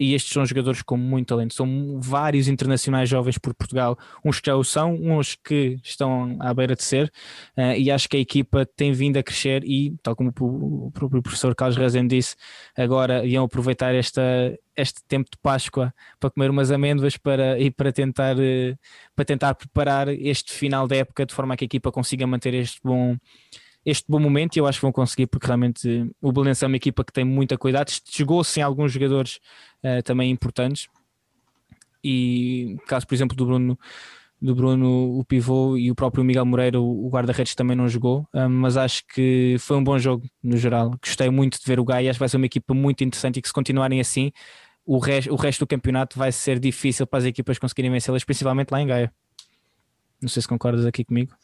e 0.00 0.14
estes 0.14 0.32
são 0.32 0.46
jogadores 0.46 0.80
com 0.80 0.96
muito 0.96 1.28
talento. 1.28 1.52
São 1.52 2.00
vários 2.00 2.48
internacionais 2.48 3.06
jovens 3.06 3.36
por 3.36 3.54
Portugal, 3.54 3.98
uns 4.24 4.40
que 4.40 4.46
já 4.46 4.56
o 4.56 4.64
são, 4.64 4.94
uns 4.94 5.36
que 5.36 5.78
estão 5.84 6.38
à 6.40 6.54
beira 6.54 6.74
de 6.74 6.82
ser, 6.82 7.12
uh, 7.56 7.76
e 7.76 7.90
acho 7.90 8.08
que 8.08 8.16
a 8.16 8.20
equipa 8.20 8.64
tem 8.64 8.92
vindo 8.92 9.18
a 9.18 9.22
crescer 9.22 9.62
e, 9.62 9.94
tal 10.02 10.16
como 10.16 10.32
o 10.40 10.90
próprio 10.90 11.22
professor 11.22 11.54
Carlos 11.54 11.76
Rezende 11.76 12.16
disse, 12.16 12.34
agora 12.74 13.26
iam 13.26 13.44
aproveitar 13.44 13.94
esta, 13.94 14.22
este 14.74 15.02
tempo 15.06 15.28
de 15.30 15.36
Páscoa 15.42 15.92
para 16.18 16.30
comer 16.30 16.50
umas 16.50 16.70
amêndoas 16.70 17.18
para, 17.18 17.60
e 17.60 17.70
para 17.70 17.92
tentar, 17.92 18.36
uh, 18.38 18.78
para 19.14 19.24
tentar 19.26 19.54
preparar 19.54 20.08
este 20.08 20.52
final 20.52 20.88
da 20.88 20.96
época 20.96 21.26
de 21.26 21.34
forma 21.34 21.52
a 21.52 21.56
que 21.58 21.64
a 21.64 21.66
equipa 21.66 21.92
consiga 21.92 22.26
manter 22.26 22.54
este 22.54 22.80
bom 22.82 23.18
este 23.84 24.04
bom 24.08 24.18
momento. 24.18 24.56
E 24.56 24.58
eu 24.58 24.66
acho 24.66 24.78
que 24.78 24.82
vão 24.82 24.92
conseguir 24.92 25.26
porque 25.26 25.46
realmente 25.46 26.10
o 26.20 26.32
Belenense 26.32 26.64
é 26.64 26.66
uma 26.66 26.76
equipa 26.76 27.04
que 27.04 27.12
tem 27.12 27.24
muita 27.24 27.56
cuidado, 27.56 27.90
chegou-se 28.04 28.60
em 28.60 28.62
alguns 28.62 28.92
jogadores 28.92 29.40
uh, 29.84 30.02
também 30.02 30.30
importantes 30.30 30.88
e 32.02 32.76
caso 32.86 33.06
por 33.06 33.14
exemplo 33.14 33.36
do 33.36 33.44
Bruno 33.46 33.78
do 34.40 34.54
Bruno, 34.54 35.18
o 35.18 35.24
pivô 35.24 35.76
e 35.76 35.90
o 35.90 35.94
próprio 35.94 36.24
Miguel 36.24 36.46
Moreira, 36.46 36.80
o, 36.80 37.08
guarda-redes 37.10 37.54
também 37.54 37.76
não 37.76 37.88
jogou, 37.88 38.26
um, 38.32 38.48
mas 38.48 38.76
acho 38.76 39.04
que 39.06 39.56
foi 39.58 39.76
um 39.76 39.84
bom 39.84 39.98
jogo 39.98 40.26
no 40.42 40.56
geral. 40.56 40.92
Gostei 41.02 41.28
muito 41.28 41.58
de 41.58 41.66
ver 41.66 41.78
o 41.78 41.84
Gaia, 41.84 42.10
acho 42.10 42.16
que 42.16 42.20
vai 42.20 42.28
ser 42.28 42.38
uma 42.38 42.46
equipa 42.46 42.72
muito 42.72 43.04
interessante 43.04 43.38
e 43.38 43.42
que 43.42 43.48
se 43.48 43.52
continuarem 43.52 44.00
assim, 44.00 44.32
o, 44.86 44.98
res, 44.98 45.26
o 45.26 45.36
resto 45.36 45.60
do 45.60 45.66
campeonato 45.66 46.18
vai 46.18 46.32
ser 46.32 46.58
difícil 46.58 47.06
para 47.06 47.18
as 47.18 47.24
equipas 47.26 47.58
conseguirem 47.58 47.90
vencê-las, 47.90 48.24
principalmente 48.24 48.70
lá 48.70 48.80
em 48.80 48.86
Gaia. 48.86 49.12
Não 50.22 50.28
sei 50.28 50.40
se 50.40 50.48
concordas 50.48 50.86
aqui 50.86 51.04
comigo. 51.04 51.34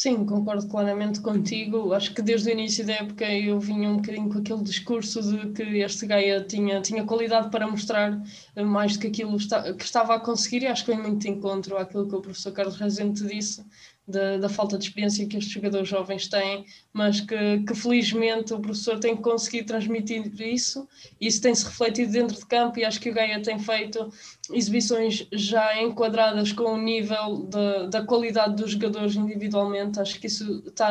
Sim, 0.00 0.24
concordo 0.24 0.68
claramente 0.68 1.20
contigo. 1.20 1.92
Acho 1.92 2.14
que 2.14 2.22
desde 2.22 2.48
o 2.48 2.52
início 2.52 2.86
da 2.86 2.92
época 2.92 3.24
eu 3.34 3.58
vinha 3.58 3.90
um 3.90 3.96
bocadinho 3.96 4.28
com 4.30 4.38
aquele 4.38 4.62
discurso 4.62 5.20
de 5.20 5.52
que 5.52 5.62
este 5.80 6.06
Gaia 6.06 6.40
tinha, 6.44 6.80
tinha 6.80 7.04
qualidade 7.04 7.50
para 7.50 7.66
mostrar 7.66 8.22
mais 8.64 8.92
do 8.96 9.00
que 9.00 9.08
aquilo 9.08 9.36
que 9.76 9.84
estava 9.84 10.14
a 10.14 10.20
conseguir, 10.20 10.62
e 10.62 10.66
acho 10.68 10.84
que 10.84 10.92
vem 10.92 11.02
muito 11.02 11.18
de 11.22 11.28
encontro 11.28 11.76
àquilo 11.76 12.08
que 12.08 12.14
o 12.14 12.20
professor 12.20 12.52
Carlos 12.52 12.76
Rezende 12.76 13.26
disse, 13.26 13.64
da, 14.08 14.38
da, 14.38 14.48
falta 14.48 14.78
de 14.78 14.84
experiência 14.84 15.26
que 15.26 15.36
estes 15.36 15.52
jogadores 15.52 15.86
jovens 15.86 16.28
têm, 16.28 16.64
mas 16.92 17.20
que, 17.20 17.58
que, 17.66 17.74
felizmente 17.74 18.54
o 18.54 18.58
professor 18.58 18.98
tem 18.98 19.14
conseguido 19.14 19.68
transmitir 19.68 20.32
isso, 20.40 20.88
e 21.20 21.26
isso 21.26 21.42
tem-se 21.42 21.66
refletido 21.66 22.12
dentro 22.12 22.34
de 22.34 22.46
campo, 22.46 22.78
e 22.78 22.84
acho 22.86 22.98
que 22.98 23.10
o 23.10 23.14
Gaia 23.14 23.42
tem 23.42 23.58
feito 23.58 24.10
exibições 24.50 25.26
já 25.30 25.80
enquadradas 25.82 26.52
com 26.52 26.72
o 26.72 26.78
nível 26.78 27.46
de, 27.48 27.90
da 27.90 28.02
qualidade 28.02 28.56
dos 28.56 28.70
jogadores 28.70 29.14
individualmente, 29.14 30.00
acho 30.00 30.18
que 30.18 30.26
isso 30.26 30.64
está, 30.66 30.90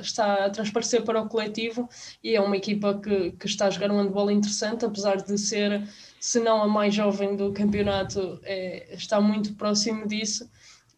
está 0.00 0.44
a 0.44 0.50
transparecer 0.50 1.02
para 1.02 1.22
o 1.22 1.28
coletivo, 1.28 1.88
e 2.22 2.36
é 2.36 2.40
uma 2.40 2.56
equipa 2.56 3.00
que, 3.02 3.32
que 3.32 3.46
está 3.46 3.66
a 3.66 3.70
jogar 3.70 3.90
um 3.90 4.02
handball 4.02 4.30
interessante, 4.30 4.84
apesar 4.84 5.16
de 5.16 5.38
ser, 5.38 5.82
se 6.20 6.38
não 6.40 6.62
a 6.62 6.68
mais 6.68 6.94
jovem 6.94 7.34
do 7.36 7.52
campeonato, 7.52 8.38
é, 8.42 8.94
está 8.94 9.18
muito 9.18 9.54
próximo 9.54 10.06
disso, 10.06 10.46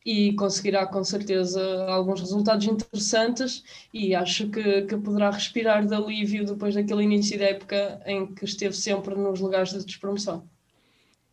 e 0.04 0.32
conseguirá 0.34 0.86
com 0.86 1.02
certeza 1.04 1.60
alguns 1.88 2.20
resultados 2.20 2.66
interessantes 2.66 3.62
e 3.92 4.14
acho 4.14 4.48
que, 4.48 4.82
que 4.82 4.96
poderá 4.96 5.30
respirar 5.30 5.86
de 5.86 5.94
alívio 5.94 6.44
depois 6.44 6.74
daquele 6.74 7.04
início 7.04 7.38
da 7.38 7.46
época 7.46 8.00
em 8.06 8.26
que 8.34 8.44
esteve 8.44 8.74
sempre 8.74 9.14
nos 9.14 9.40
lugares 9.40 9.70
de 9.70 9.84
despromoção. 9.84 10.48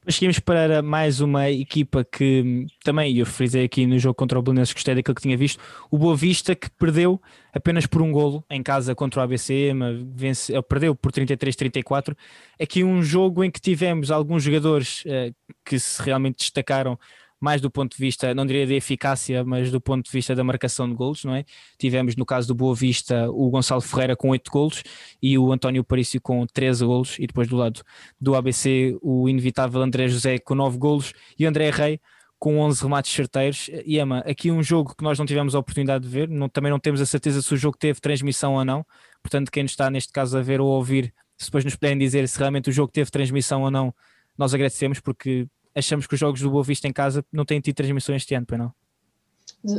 Seguimos 0.07 0.39
para 0.39 0.81
mais 0.81 1.19
uma 1.19 1.51
equipa 1.51 2.05
que 2.05 2.65
também, 2.83 3.15
eu 3.17 3.25
frisei 3.25 3.65
aqui 3.65 3.85
no 3.85 3.99
jogo 3.99 4.15
contra 4.15 4.39
o 4.39 4.41
Belenenses, 4.41 4.73
gostei 4.73 4.95
daquilo 4.95 5.13
que 5.13 5.21
tinha 5.21 5.37
visto, 5.37 5.61
o 5.91 5.97
Boa 5.97 6.15
Vista 6.15 6.55
que 6.55 6.69
perdeu 6.71 7.21
apenas 7.53 7.85
por 7.85 8.01
um 8.01 8.11
golo 8.11 8.43
em 8.49 8.63
casa 8.63 8.95
contra 8.95 9.19
o 9.19 9.23
ABC, 9.23 9.71
vence, 10.15 10.53
perdeu 10.63 10.95
por 10.95 11.11
33-34. 11.11 12.15
Aqui 12.59 12.83
um 12.83 13.03
jogo 13.03 13.43
em 13.43 13.51
que 13.51 13.59
tivemos 13.59 14.09
alguns 14.09 14.41
jogadores 14.41 15.03
uh, 15.05 15.35
que 15.65 15.77
se 15.77 16.01
realmente 16.01 16.37
destacaram 16.39 16.97
mais 17.39 17.61
do 17.61 17.71
ponto 17.71 17.95
de 17.95 17.99
vista, 17.99 18.33
não 18.33 18.45
diria 18.45 18.67
de 18.67 18.73
eficácia, 18.73 19.43
mas 19.43 19.71
do 19.71 19.79
ponto 19.79 20.05
de 20.05 20.11
vista 20.11 20.35
da 20.35 20.43
marcação 20.43 20.87
de 20.89 20.95
golos, 20.95 21.23
não 21.23 21.33
é? 21.33 21.45
Tivemos 21.77 22.15
no 22.15 22.25
caso 22.25 22.47
do 22.47 22.55
Boa 22.55 22.75
Vista 22.75 23.29
o 23.31 23.49
Gonçalo 23.49 23.81
Ferreira 23.81 24.15
com 24.15 24.29
8 24.29 24.51
golos 24.51 24.83
e 25.21 25.37
o 25.37 25.51
António 25.51 25.83
Parício 25.83 26.19
com 26.19 26.45
13 26.45 26.85
golos 26.85 27.15
e 27.17 27.27
depois 27.27 27.47
do 27.47 27.55
lado 27.55 27.81
do 28.19 28.35
ABC 28.35 28.97
o 29.01 29.29
inevitável 29.29 29.81
André 29.81 30.07
José 30.07 30.37
com 30.39 30.55
9 30.55 30.77
golos 30.77 31.13
e 31.37 31.45
André 31.45 31.69
Rei 31.69 31.99
com 32.37 32.57
11 32.59 32.81
remates 32.81 33.13
certeiros. 33.13 33.69
E 33.85 33.99
Emma, 33.99 34.19
aqui 34.19 34.49
um 34.49 34.63
jogo 34.63 34.95
que 34.95 35.03
nós 35.03 35.19
não 35.19 35.25
tivemos 35.25 35.53
a 35.53 35.59
oportunidade 35.59 36.05
de 36.05 36.09
ver, 36.09 36.29
não, 36.29 36.47
também 36.47 36.71
não 36.71 36.79
temos 36.79 37.01
a 37.01 37.05
certeza 37.05 37.41
se 37.41 37.53
o 37.53 37.57
jogo 37.57 37.77
teve 37.77 37.99
transmissão 37.99 38.53
ou 38.53 38.65
não, 38.65 38.85
portanto 39.21 39.51
quem 39.51 39.65
está 39.65 39.89
neste 39.89 40.11
caso 40.11 40.37
a 40.37 40.41
ver 40.41 40.61
ou 40.61 40.71
a 40.71 40.75
ouvir, 40.75 41.13
se 41.37 41.47
depois 41.47 41.65
nos 41.65 41.75
puderem 41.75 41.97
dizer 41.97 42.27
se 42.27 42.39
realmente 42.39 42.69
o 42.69 42.73
jogo 42.73 42.91
teve 42.91 43.11
transmissão 43.11 43.61
ou 43.63 43.71
não, 43.71 43.93
nós 44.37 44.53
agradecemos 44.53 45.01
porque 45.01 45.47
achamos 45.75 46.07
que 46.07 46.13
os 46.13 46.19
jogos 46.19 46.41
do 46.41 46.49
Boa 46.49 46.63
Vista 46.63 46.87
em 46.87 46.93
casa 46.93 47.23
não 47.31 47.45
têm 47.45 47.59
tido 47.59 47.75
transmissão 47.75 48.15
este 48.15 48.33
ano, 48.35 48.45
pois 48.45 48.59
não? 48.59 48.73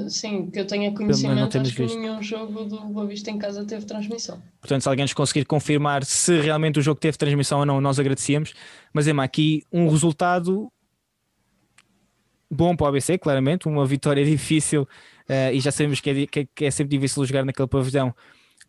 Sim, 0.08 0.50
que 0.50 0.60
eu 0.60 0.66
tenha 0.66 0.92
conhecimento, 0.92 1.56
acho 1.56 1.74
que 1.74 1.96
nenhum 1.96 2.22
jogo 2.22 2.64
do 2.64 2.80
Boa 2.86 3.06
Vista 3.06 3.30
em 3.30 3.38
casa 3.38 3.64
teve 3.64 3.86
transmissão. 3.86 4.42
Portanto, 4.60 4.82
se 4.82 4.88
alguém 4.88 5.04
nos 5.04 5.14
conseguir 5.14 5.44
confirmar 5.46 6.04
se 6.04 6.38
realmente 6.40 6.78
o 6.78 6.82
jogo 6.82 7.00
teve 7.00 7.16
transmissão 7.16 7.60
ou 7.60 7.66
não, 7.66 7.80
nós 7.80 7.98
agradecíamos. 7.98 8.52
Mas, 8.92 9.06
Emma, 9.06 9.24
aqui 9.24 9.64
um 9.72 9.88
resultado 9.88 10.70
bom 12.50 12.76
para 12.76 12.84
o 12.84 12.88
ABC, 12.88 13.16
claramente, 13.16 13.68
uma 13.68 13.86
vitória 13.86 14.24
difícil 14.26 14.82
uh, 14.82 15.52
e 15.52 15.60
já 15.60 15.70
sabemos 15.70 16.00
que 16.00 16.28
é, 16.30 16.44
que 16.44 16.64
é 16.64 16.70
sempre 16.70 16.98
difícil 16.98 17.24
jogar 17.24 17.44
naquele 17.44 17.68
pavilhão 17.68 18.14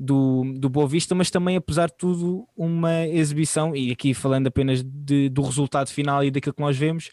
do, 0.02 0.44
do 0.58 0.68
Boa 0.68 0.88
Vista, 0.88 1.14
mas 1.14 1.30
também, 1.30 1.56
apesar 1.56 1.88
de 1.88 1.96
tudo, 1.96 2.48
uma 2.58 3.06
exibição, 3.08 3.76
e 3.76 3.92
aqui 3.92 4.16
falando 4.16 4.48
apenas 4.48 4.82
de, 4.84 5.30
do 5.30 5.44
resultado 5.44 5.92
final 5.92 6.24
e 6.24 6.32
daquilo 6.32 6.56
que 6.56 6.62
nós 6.62 6.76
vemos, 6.76 7.12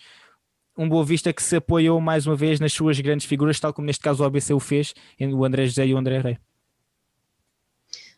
um 0.76 0.88
Boa 0.88 1.04
Vista 1.04 1.30
que 1.30 1.42
se 1.42 1.56
apoiou 1.56 2.00
mais 2.00 2.26
uma 2.26 2.34
vez 2.34 2.58
nas 2.58 2.72
suas 2.72 2.98
grandes 2.98 3.26
figuras, 3.26 3.60
tal 3.60 3.74
como 3.74 3.86
neste 3.86 4.02
caso 4.02 4.22
o 4.22 4.26
ABC 4.26 4.54
o 4.54 4.60
fez, 4.60 4.94
o 5.20 5.44
André 5.44 5.66
José 5.66 5.86
e 5.86 5.92
o 5.92 5.98
André 5.98 6.18
Rei. 6.18 6.38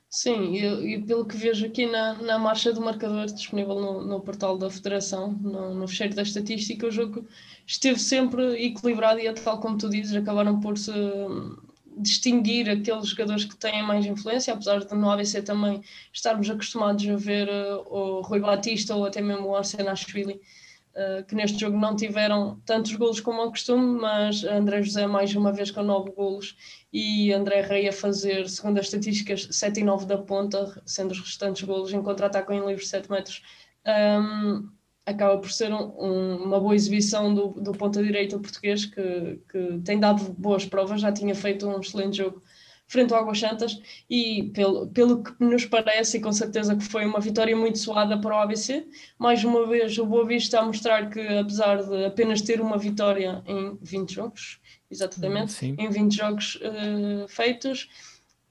Sim, 0.08 0.54
e, 0.54 1.02
pelo 1.02 1.24
que 1.24 1.36
vejo 1.36 1.66
aqui 1.66 1.86
na, 1.86 2.14
na 2.14 2.38
marcha 2.38 2.72
do 2.72 2.80
marcador 2.80 3.26
disponível 3.26 3.74
no, 3.76 4.04
no 4.04 4.20
portal 4.20 4.56
da 4.56 4.70
Federação, 4.70 5.32
no, 5.32 5.74
no 5.74 5.88
fecheiro 5.88 6.14
da 6.14 6.22
estatística, 6.22 6.86
o 6.86 6.90
jogo 6.90 7.26
esteve 7.66 7.98
sempre 7.98 8.64
equilibrado 8.64 9.18
e, 9.20 9.32
tal 9.32 9.58
como 9.60 9.78
tu 9.78 9.88
dizes, 9.88 10.14
acabaram 10.14 10.60
por 10.60 10.78
se 10.78 10.92
distinguir 12.00 12.68
aqueles 12.68 13.08
jogadores 13.08 13.44
que 13.44 13.56
têm 13.56 13.82
mais 13.82 14.06
influência, 14.06 14.52
apesar 14.52 14.80
de 14.80 14.94
no 14.94 15.10
ABC 15.10 15.42
também 15.42 15.82
estarmos 16.12 16.48
acostumados 16.48 17.08
a 17.08 17.16
ver 17.16 17.48
uh, 17.48 17.86
o 17.88 18.20
Rui 18.22 18.40
Batista 18.40 18.94
ou 18.94 19.04
até 19.04 19.20
mesmo 19.20 19.48
o 19.48 19.56
Arsenashvili, 19.56 20.40
uh, 20.94 21.24
que 21.26 21.34
neste 21.34 21.58
jogo 21.58 21.78
não 21.78 21.94
tiveram 21.94 22.60
tantos 22.64 22.94
golos 22.94 23.20
como 23.20 23.40
ao 23.40 23.50
costume, 23.50 24.00
mas 24.00 24.44
André 24.44 24.82
José 24.82 25.06
mais 25.06 25.34
uma 25.34 25.52
vez 25.52 25.70
com 25.70 25.82
nove 25.82 26.10
golos 26.12 26.56
e 26.92 27.32
André 27.32 27.60
Rei 27.60 27.88
a 27.88 27.92
fazer, 27.92 28.48
segundo 28.48 28.78
as 28.78 28.86
estatísticas, 28.86 29.48
7 29.50 29.80
e 29.80 29.84
9 29.84 30.06
da 30.06 30.18
ponta, 30.18 30.82
sendo 30.84 31.12
os 31.12 31.20
restantes 31.20 31.62
golos 31.62 31.92
em 31.92 32.02
contra-ataque 32.02 32.52
em 32.52 32.66
livre 32.66 32.84
7 32.84 33.10
metros. 33.10 33.42
Um, 33.86 34.68
acaba 35.10 35.38
por 35.38 35.50
ser 35.50 35.72
um, 35.72 35.92
um, 35.98 36.36
uma 36.44 36.60
boa 36.60 36.74
exibição 36.74 37.34
do, 37.34 37.48
do 37.48 37.72
ponta-direita 37.72 38.38
português 38.38 38.84
que, 38.84 39.40
que 39.50 39.80
tem 39.84 39.98
dado 39.98 40.32
boas 40.38 40.64
provas, 40.64 41.00
já 41.00 41.12
tinha 41.12 41.34
feito 41.34 41.68
um 41.68 41.80
excelente 41.80 42.18
jogo 42.18 42.42
frente 42.90 43.14
ao 43.14 43.20
Águas 43.20 43.38
Santas 43.38 43.80
e 44.10 44.50
pelo, 44.52 44.88
pelo 44.88 45.22
que 45.22 45.32
nos 45.38 45.64
parece 45.64 46.16
e 46.16 46.20
com 46.20 46.32
certeza 46.32 46.74
que 46.74 46.82
foi 46.82 47.06
uma 47.06 47.20
vitória 47.20 47.56
muito 47.56 47.78
suada 47.78 48.20
para 48.20 48.36
o 48.36 48.38
ABC, 48.40 48.84
mais 49.16 49.44
uma 49.44 49.64
vez 49.64 49.96
o 49.96 50.04
Boa 50.04 50.26
Vista 50.26 50.58
a 50.58 50.66
mostrar 50.66 51.08
que 51.08 51.20
apesar 51.20 51.84
de 51.84 52.04
apenas 52.06 52.42
ter 52.42 52.60
uma 52.60 52.76
vitória 52.76 53.44
em 53.46 53.78
20 53.80 54.12
jogos, 54.12 54.60
exatamente, 54.90 55.52
Sim. 55.52 55.76
em 55.78 55.88
20 55.88 56.16
jogos 56.16 56.56
uh, 56.56 57.28
feitos, 57.28 57.88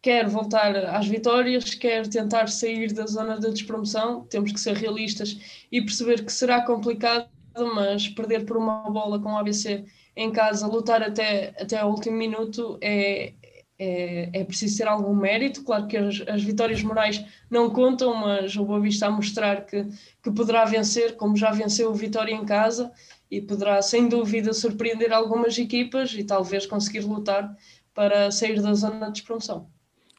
quer 0.02 0.28
voltar 0.28 0.76
às 0.76 1.08
vitórias, 1.08 1.74
quer 1.74 2.08
tentar 2.08 2.48
sair 2.48 2.94
da 2.94 3.06
zona 3.06 3.40
da 3.40 3.50
despromoção. 3.50 4.26
Temos 4.30 4.52
que 4.52 4.60
ser 4.60 4.76
realistas 4.76 5.38
e 5.72 5.82
perceber 5.82 6.24
que 6.24 6.32
será 6.32 6.62
complicado, 6.62 7.28
mas 7.76 8.08
perder 8.08 8.46
por 8.46 8.58
uma 8.58 8.90
bola 8.90 9.20
com 9.20 9.34
o 9.34 9.38
ABC 9.38 9.86
em 10.16 10.32
casa, 10.32 10.68
lutar 10.68 11.02
até, 11.02 11.54
até 11.60 11.78
ao 11.78 11.92
último 11.92 12.18
minuto 12.18 12.78
é, 12.82 13.34
é, 13.78 14.30
é 14.34 14.44
preciso 14.44 14.78
ter 14.78 14.88
algum 14.88 15.16
mérito. 15.16 15.64
Claro 15.64 15.88
que 15.88 15.98
as, 15.98 16.22
as, 16.28 16.44
vitórias 16.44 16.84
morais 16.84 17.24
não 17.50 17.70
contam, 17.70 18.14
mas 18.16 18.56
o 18.56 18.66
Boa 18.66 18.82
Vista 18.82 19.08
a 19.08 19.12
mostrar 19.12 19.66
que, 19.66 19.86
que 20.22 20.32
poderá 20.32 20.66
vencer, 20.66 21.16
como 21.16 21.38
já 21.38 21.52
venceu 21.52 21.90
o 21.90 21.96
Vitória 21.96 22.34
em 22.34 22.46
casa, 22.46 22.92
e 23.32 23.42
poderá 23.42 23.82
sem 23.82 24.10
dúvida 24.10 24.54
surpreender 24.54 25.14
algumas 25.14 25.58
equipas 25.58 26.14
e 26.14 26.24
talvez 26.24 26.66
conseguir 26.66 27.02
lutar 27.02 27.56
para 27.94 28.32
sair 28.32 28.62
da 28.62 28.74
zona 28.74 29.08
de 29.08 29.14
despromoção. 29.14 29.70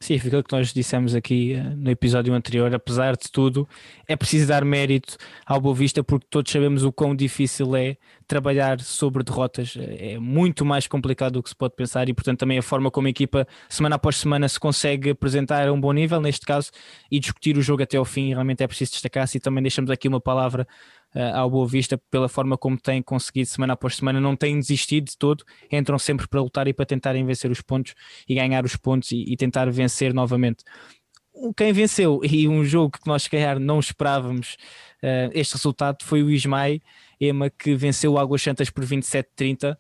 Sim, 0.02 0.18
foi 0.18 0.28
aquilo 0.28 0.42
que 0.42 0.56
nós 0.56 0.72
dissemos 0.72 1.14
aqui 1.14 1.54
uh, 1.54 1.76
no 1.76 1.90
episódio 1.90 2.32
anterior. 2.32 2.74
Apesar 2.74 3.16
de 3.16 3.30
tudo, 3.30 3.68
é 4.08 4.16
preciso 4.16 4.48
dar 4.48 4.64
mérito 4.64 5.18
ao 5.44 5.60
Boa 5.60 5.74
Vista 5.74 6.02
porque 6.02 6.26
todos 6.30 6.50
sabemos 6.50 6.84
o 6.84 6.90
quão 6.90 7.14
difícil 7.14 7.76
é 7.76 7.98
trabalhar 8.26 8.80
sobre 8.80 9.22
derrotas. 9.22 9.76
É 9.78 10.18
muito 10.18 10.64
mais 10.64 10.86
complicado 10.86 11.34
do 11.34 11.42
que 11.42 11.50
se 11.50 11.54
pode 11.54 11.74
pensar 11.76 12.08
e, 12.08 12.14
portanto, 12.14 12.38
também 12.38 12.56
a 12.56 12.62
forma 12.62 12.90
como 12.90 13.08
a 13.08 13.10
equipa, 13.10 13.46
semana 13.68 13.96
após 13.96 14.16
semana, 14.16 14.48
se 14.48 14.58
consegue 14.58 15.10
apresentar 15.10 15.68
a 15.68 15.72
um 15.72 15.78
bom 15.78 15.92
nível, 15.92 16.18
neste 16.18 16.46
caso, 16.46 16.70
e 17.10 17.20
discutir 17.20 17.58
o 17.58 17.62
jogo 17.62 17.82
até 17.82 17.98
ao 17.98 18.04
fim, 18.06 18.30
realmente 18.30 18.62
é 18.62 18.66
preciso 18.66 18.92
destacar-se. 18.92 19.36
E 19.36 19.40
também 19.40 19.62
deixamos 19.62 19.90
aqui 19.90 20.08
uma 20.08 20.20
palavra 20.20 20.66
uh, 21.14 21.36
ao 21.36 21.50
Boa 21.50 21.66
Vista 21.66 22.00
pela 22.10 22.28
forma 22.28 22.56
como 22.56 22.78
tem 22.78 23.02
conseguido 23.02 23.48
semana 23.48 23.74
após 23.74 23.96
semana, 23.96 24.20
não 24.20 24.36
têm 24.36 24.58
desistido 24.58 25.06
de 25.06 25.16
todo, 25.16 25.44
entram 25.70 25.98
sempre 25.98 26.26
para 26.28 26.40
lutar 26.40 26.68
e 26.68 26.72
para 26.72 26.86
tentarem 26.86 27.24
vencer 27.24 27.50
os 27.50 27.60
pontos 27.60 27.94
e 28.28 28.34
ganhar 28.34 28.64
os 28.64 28.76
pontos 28.76 29.12
e, 29.12 29.24
e 29.26 29.36
tentar 29.36 29.70
vencer 29.70 30.12
novamente. 30.14 30.64
Quem 31.56 31.72
venceu 31.72 32.20
e 32.24 32.48
um 32.48 32.64
jogo 32.64 32.98
que 32.98 33.06
nós, 33.06 33.24
se 33.24 33.30
calhar, 33.30 33.58
não 33.58 33.78
esperávamos 33.78 34.56
uh, 35.02 35.30
este 35.32 35.54
resultado 35.54 36.04
foi 36.04 36.22
o 36.22 36.30
Ismael 36.30 36.80
Ema, 37.20 37.50
que 37.50 37.74
venceu 37.74 38.12
o 38.12 38.18
Águas 38.18 38.42
Santas 38.42 38.70
por 38.70 38.84
27-30 38.84 39.76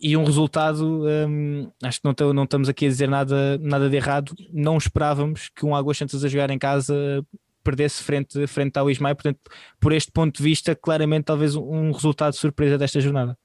e 0.00 0.16
um 0.16 0.24
resultado, 0.24 1.04
um, 1.04 1.70
acho 1.82 2.00
que 2.00 2.04
não, 2.06 2.32
não, 2.32 2.44
estamos 2.44 2.68
aqui 2.68 2.86
a 2.86 2.88
dizer 2.88 3.08
nada, 3.08 3.58
nada 3.58 3.90
de 3.90 3.96
errado, 3.96 4.32
não 4.52 4.76
esperávamos 4.76 5.48
que 5.48 5.66
um 5.66 5.74
Águas 5.74 5.98
Santas 5.98 6.24
a 6.24 6.28
jogar 6.28 6.50
em 6.50 6.58
casa 6.58 7.24
perdesse 7.68 8.02
frente, 8.02 8.46
frente 8.46 8.78
ao 8.78 8.90
Ismael. 8.90 9.14
Portanto, 9.14 9.40
por 9.78 9.92
este 9.92 10.10
ponto 10.10 10.38
de 10.38 10.42
vista, 10.42 10.74
claramente, 10.74 11.24
talvez 11.24 11.54
um 11.54 11.92
resultado 11.92 12.32
de 12.32 12.38
surpresa 12.38 12.78
desta 12.78 12.98
jornada. 12.98 13.36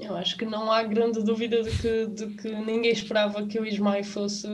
Eu 0.00 0.16
acho 0.16 0.36
que 0.36 0.46
não 0.46 0.72
há 0.72 0.82
grande 0.82 1.22
dúvida 1.22 1.62
de 1.62 1.70
que, 1.70 2.06
de 2.06 2.26
que 2.34 2.48
ninguém 2.48 2.90
esperava 2.90 3.46
que 3.46 3.58
o 3.58 3.66
Ismael 3.66 4.02
fosse 4.02 4.48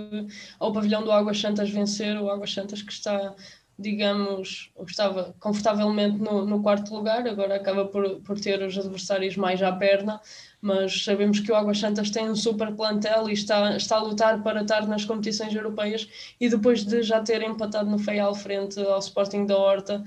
ao 0.59 0.73
pavilhão 0.73 1.05
do 1.05 1.13
Águas 1.13 1.39
Santas 1.39 1.71
vencer, 1.71 2.17
o 2.21 2.29
Águas 2.29 2.53
Santas 2.53 2.83
que 2.83 2.93
está, 2.93 3.35
digamos, 3.79 4.71
estava 4.87 5.35
confortavelmente 5.41 6.19
no, 6.19 6.45
no 6.45 6.63
quarto 6.63 6.95
lugar, 6.95 7.27
agora 7.27 7.57
acaba 7.57 7.87
por, 7.87 8.21
por 8.21 8.39
ter 8.39 8.63
os 8.63 8.79
adversários 8.79 9.37
mais 9.37 9.63
à 9.63 9.73
perna, 9.73 10.21
mas 10.61 11.05
sabemos 11.05 11.41
que 11.41 11.51
o 11.51 11.57
Águas 11.57 11.79
Santas 11.79 12.11
tem 12.11 12.31
um 12.31 12.37
super 12.37 12.73
plantel 12.75 13.29
e 13.29 13.33
está, 13.33 13.77
está 13.77 13.97
a 13.97 14.03
lutar 14.03 14.43
para 14.43 14.63
estar 14.63 14.87
nas 14.87 15.05
competições 15.05 15.55
europeias 15.55 16.09
e 16.41 16.49
depois 16.49 16.85
de 16.85 17.03
já 17.03 17.21
ter 17.21 17.43
empatado 17.43 17.91
no 17.91 17.99
Feial 17.99 18.35
frente 18.35 18.79
ao 18.81 18.99
Sporting 18.99 19.47
da 19.47 19.57
Horta, 19.57 20.05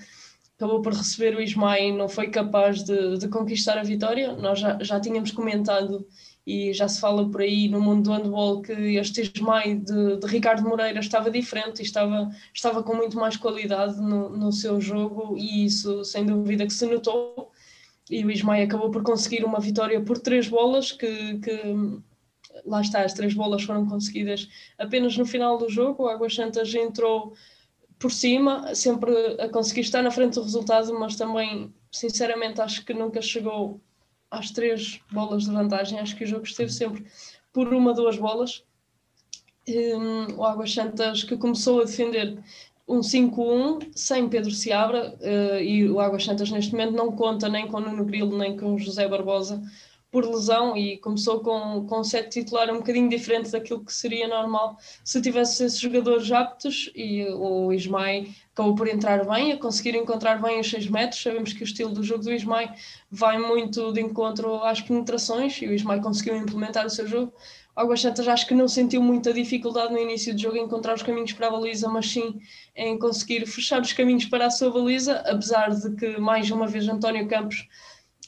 acabou 0.55 0.81
por 0.81 0.93
receber 0.93 1.35
o 1.35 1.41
Ismael 1.41 1.95
não 1.95 2.07
foi 2.07 2.29
capaz 2.29 2.83
de, 2.83 3.17
de 3.17 3.27
conquistar 3.27 3.77
a 3.77 3.83
vitória. 3.83 4.33
Nós 4.33 4.59
já, 4.59 4.77
já 4.81 4.99
tínhamos 4.99 5.31
comentado 5.31 6.07
e 6.45 6.73
já 6.73 6.87
se 6.87 6.99
fala 6.99 7.27
por 7.29 7.41
aí 7.41 7.67
no 7.67 7.81
mundo 7.81 8.03
do 8.03 8.11
handball 8.11 8.61
que 8.61 8.71
este 8.71 9.21
Ismael 9.21 9.79
de, 9.79 10.17
de, 10.17 10.27
Ricardo 10.27 10.61
Moreira 10.61 10.99
estava 10.99 11.31
diferente 11.31 11.79
e 11.79 11.85
estava, 11.85 12.29
estava 12.53 12.83
com 12.83 12.95
muito 12.95 13.17
mais 13.17 13.35
qualidade 13.35 13.99
no, 13.99 14.29
no 14.29 14.51
seu 14.51 14.79
jogo 14.79 15.35
e 15.37 15.65
isso 15.65 16.03
sem 16.05 16.25
dúvida 16.25 16.67
que 16.67 16.73
se 16.73 16.85
notou 16.85 17.51
e 18.09 18.23
o 18.23 18.31
Ismael 18.31 18.65
acabou 18.65 18.91
por 18.91 19.03
conseguir 19.03 19.43
uma 19.43 19.59
vitória 19.59 19.99
por 20.01 20.19
três 20.19 20.47
bolas, 20.47 20.91
que, 20.91 21.39
que, 21.39 22.01
lá 22.63 22.81
está, 22.81 23.01
as 23.01 23.13
três 23.13 23.33
bolas 23.33 23.63
foram 23.63 23.87
conseguidas 23.87 24.47
apenas 24.77 25.17
no 25.17 25.25
final 25.25 25.57
do 25.57 25.69
jogo. 25.69 26.03
O 26.03 26.07
Águas 26.07 26.35
Santas 26.35 26.73
entrou 26.73 27.33
por 27.97 28.11
cima, 28.11 28.75
sempre 28.75 29.11
a 29.39 29.49
conseguir 29.49 29.81
estar 29.81 30.03
na 30.03 30.11
frente 30.11 30.35
do 30.35 30.43
resultado, 30.43 30.93
mas 30.99 31.15
também, 31.15 31.73
sinceramente, 31.91 32.61
acho 32.61 32.85
que 32.85 32.93
nunca 32.93 33.21
chegou 33.21 33.81
às 34.37 34.51
três 34.51 34.99
bolas 35.11 35.43
de 35.43 35.51
vantagem. 35.51 35.99
Acho 35.99 36.15
que 36.15 36.23
o 36.23 36.27
jogo 36.27 36.43
esteve 36.43 36.71
sempre 36.71 37.05
por 37.53 37.73
uma, 37.73 37.93
duas 37.93 38.17
bolas. 38.17 38.63
Um, 39.67 40.35
o 40.37 40.43
Águas 40.43 40.73
Santas 40.73 41.23
que 41.23 41.35
começou 41.37 41.81
a 41.81 41.85
defender 41.85 42.37
um 42.87 42.99
5-1 42.99 43.89
sem 43.95 44.29
Pedro 44.29 44.51
Seabra 44.51 45.15
uh, 45.19 45.59
e 45.59 45.89
o 45.89 45.99
Águas 45.99 46.23
Santas 46.23 46.51
neste 46.51 46.71
momento 46.71 46.91
não 46.91 47.11
conta 47.11 47.49
nem 47.49 47.67
com 47.67 47.79
Nuno 47.79 48.05
Grilo 48.05 48.37
nem 48.37 48.55
com 48.55 48.77
José 48.77 49.07
Barbosa 49.07 49.59
por 50.15 50.25
lesão 50.25 50.77
e 50.77 50.97
começou 50.99 51.41
com, 51.41 51.85
com 51.85 51.99
um 51.99 52.03
set 52.05 52.29
titular 52.29 52.71
um 52.71 52.77
bocadinho 52.77 53.09
diferente 53.09 53.51
daquilo 53.51 53.83
que 53.83 53.91
seria 53.91 54.29
normal 54.29 54.77
se 55.03 55.21
tivesse 55.21 55.65
esses 55.65 55.77
jogadores 55.77 56.31
aptos 56.31 56.89
e 56.95 57.25
o 57.33 57.73
Ismael 57.73 58.25
acabou 58.53 58.75
por 58.75 58.87
entrar 58.87 59.25
bem, 59.25 59.51
a 59.51 59.57
conseguir 59.57 59.93
encontrar 59.97 60.41
bem 60.41 60.61
os 60.61 60.69
6 60.69 60.87
metros. 60.87 61.21
Sabemos 61.21 61.51
que 61.51 61.61
o 61.61 61.65
estilo 61.65 61.91
do 61.91 62.01
jogo 62.01 62.23
do 62.23 62.31
Ismael 62.31 62.69
vai 63.11 63.37
muito 63.37 63.91
de 63.91 63.99
encontro 63.99 64.63
às 64.63 64.79
penetrações 64.79 65.61
e 65.61 65.67
o 65.67 65.73
Ismael 65.73 65.99
conseguiu 65.99 66.37
implementar 66.37 66.85
o 66.85 66.89
seu 66.89 67.05
jogo. 67.05 67.33
Águas 67.75 67.99
Santas 67.99 68.25
acho 68.25 68.47
que 68.47 68.53
não 68.53 68.69
sentiu 68.69 69.03
muita 69.03 69.33
dificuldade 69.33 69.91
no 69.91 69.99
início 69.99 70.33
do 70.33 70.39
jogo 70.39 70.55
em 70.55 70.63
encontrar 70.63 70.93
os 70.93 71.03
caminhos 71.03 71.33
para 71.33 71.47
a 71.47 71.51
baliza, 71.51 71.89
mas 71.89 72.09
sim 72.09 72.39
em 72.73 72.97
conseguir 72.97 73.45
fechar 73.45 73.81
os 73.81 73.91
caminhos 73.91 74.23
para 74.23 74.45
a 74.45 74.49
sua 74.49 74.71
baliza, 74.71 75.17
apesar 75.27 75.71
de 75.71 75.93
que 75.93 76.17
mais 76.17 76.49
uma 76.49 76.67
vez 76.67 76.87
António 76.87 77.27
Campos 77.27 77.67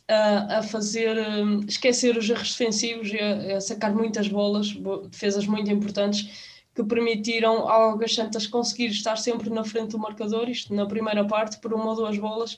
a, 0.08 0.60
a 0.60 0.64
fazer 0.64 1.18
um, 1.18 1.62
esquecer 1.68 2.18
os 2.18 2.30
erros 2.30 2.52
defensivos 2.52 3.10
e 3.12 3.20
a, 3.20 3.58
a, 3.58 3.62
sacar 3.62 3.94
muitas 3.94 4.28
bolas, 4.28 4.74
defesas 5.10 5.46
muito 5.46 5.70
importantes 5.72 6.58
que 6.74 6.84
permitiram 6.84 7.68
ao 7.68 7.92
Águas 7.92 8.14
Santas 8.14 8.48
conseguir 8.48 8.88
estar 8.88 9.18
sempre 9.18 9.50
na 9.50 9.64
frente 9.64 9.92
do 9.92 10.00
marcador, 10.00 10.50
isto 10.50 10.74
na 10.74 10.86
primeira 10.86 11.26
parte 11.26 11.60
por 11.60 11.74
uma 11.74 11.90
ou 11.90 11.96
duas 11.96 12.18
bolas 12.18 12.58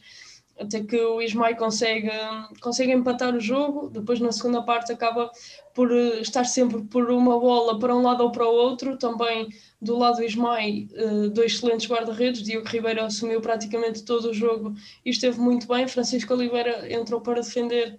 até 0.60 0.84
que 0.84 0.98
o 0.98 1.22
Ismael 1.22 1.56
consegue, 1.56 2.12
consegue 2.60 2.92
empatar 2.92 3.34
o 3.34 3.40
jogo, 3.40 3.90
depois 3.90 4.20
na 4.20 4.32
segunda 4.32 4.62
parte 4.62 4.92
acaba 4.92 5.32
por 5.80 5.94
eh, 5.94 6.20
estar 6.20 6.44
sempre 6.44 6.84
por 6.84 7.10
uma 7.10 7.40
bola 7.40 7.80
para 7.80 7.96
um 7.96 8.02
lado 8.02 8.22
ou 8.22 8.34
para 8.34 8.46
o 8.46 8.54
outro, 8.54 8.98
também 8.98 9.48
do 9.82 9.98
lado 9.98 10.18
do 10.18 10.26
Ismael, 10.26 10.90
eh, 10.94 11.30
dois 11.30 11.54
excelentes 11.54 11.88
guarda-redes, 11.90 12.44
Diogo 12.44 12.68
Ribeiro 12.68 13.02
assumiu 13.02 13.40
praticamente 13.40 14.04
todo 14.04 14.26
o 14.26 14.34
jogo 14.34 14.76
e 15.06 15.10
esteve 15.10 15.40
muito 15.40 15.66
bem, 15.70 15.88
Francisco 15.88 16.34
Oliveira 16.34 16.92
entrou 16.94 17.22
para 17.22 17.40
defender 17.40 17.98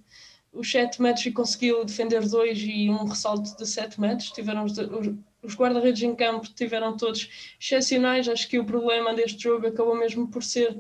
os 0.53 0.71
7 0.71 1.01
metros 1.01 1.25
e 1.25 1.33
conseguiu 1.33 1.83
defender 1.83 2.29
dois 2.29 2.59
e 2.61 2.91
um 2.91 3.07
ressalto 3.07 3.57
de 3.57 3.67
7 3.67 3.99
metros, 3.99 4.31
tiveram 4.31 4.65
os, 4.65 4.75
os 5.43 5.55
guarda-redes 5.55 6.03
em 6.03 6.15
campo 6.15 6.51
tiveram 6.55 6.99
todos 6.99 7.31
excepcionais, 7.59 8.29
acho 8.29 8.47
que 8.47 8.59
o 8.59 8.67
problema 8.67 9.15
deste 9.15 9.43
jogo 9.43 9.67
acabou 9.67 9.97
mesmo 9.97 10.29
por 10.29 10.43
ser 10.43 10.79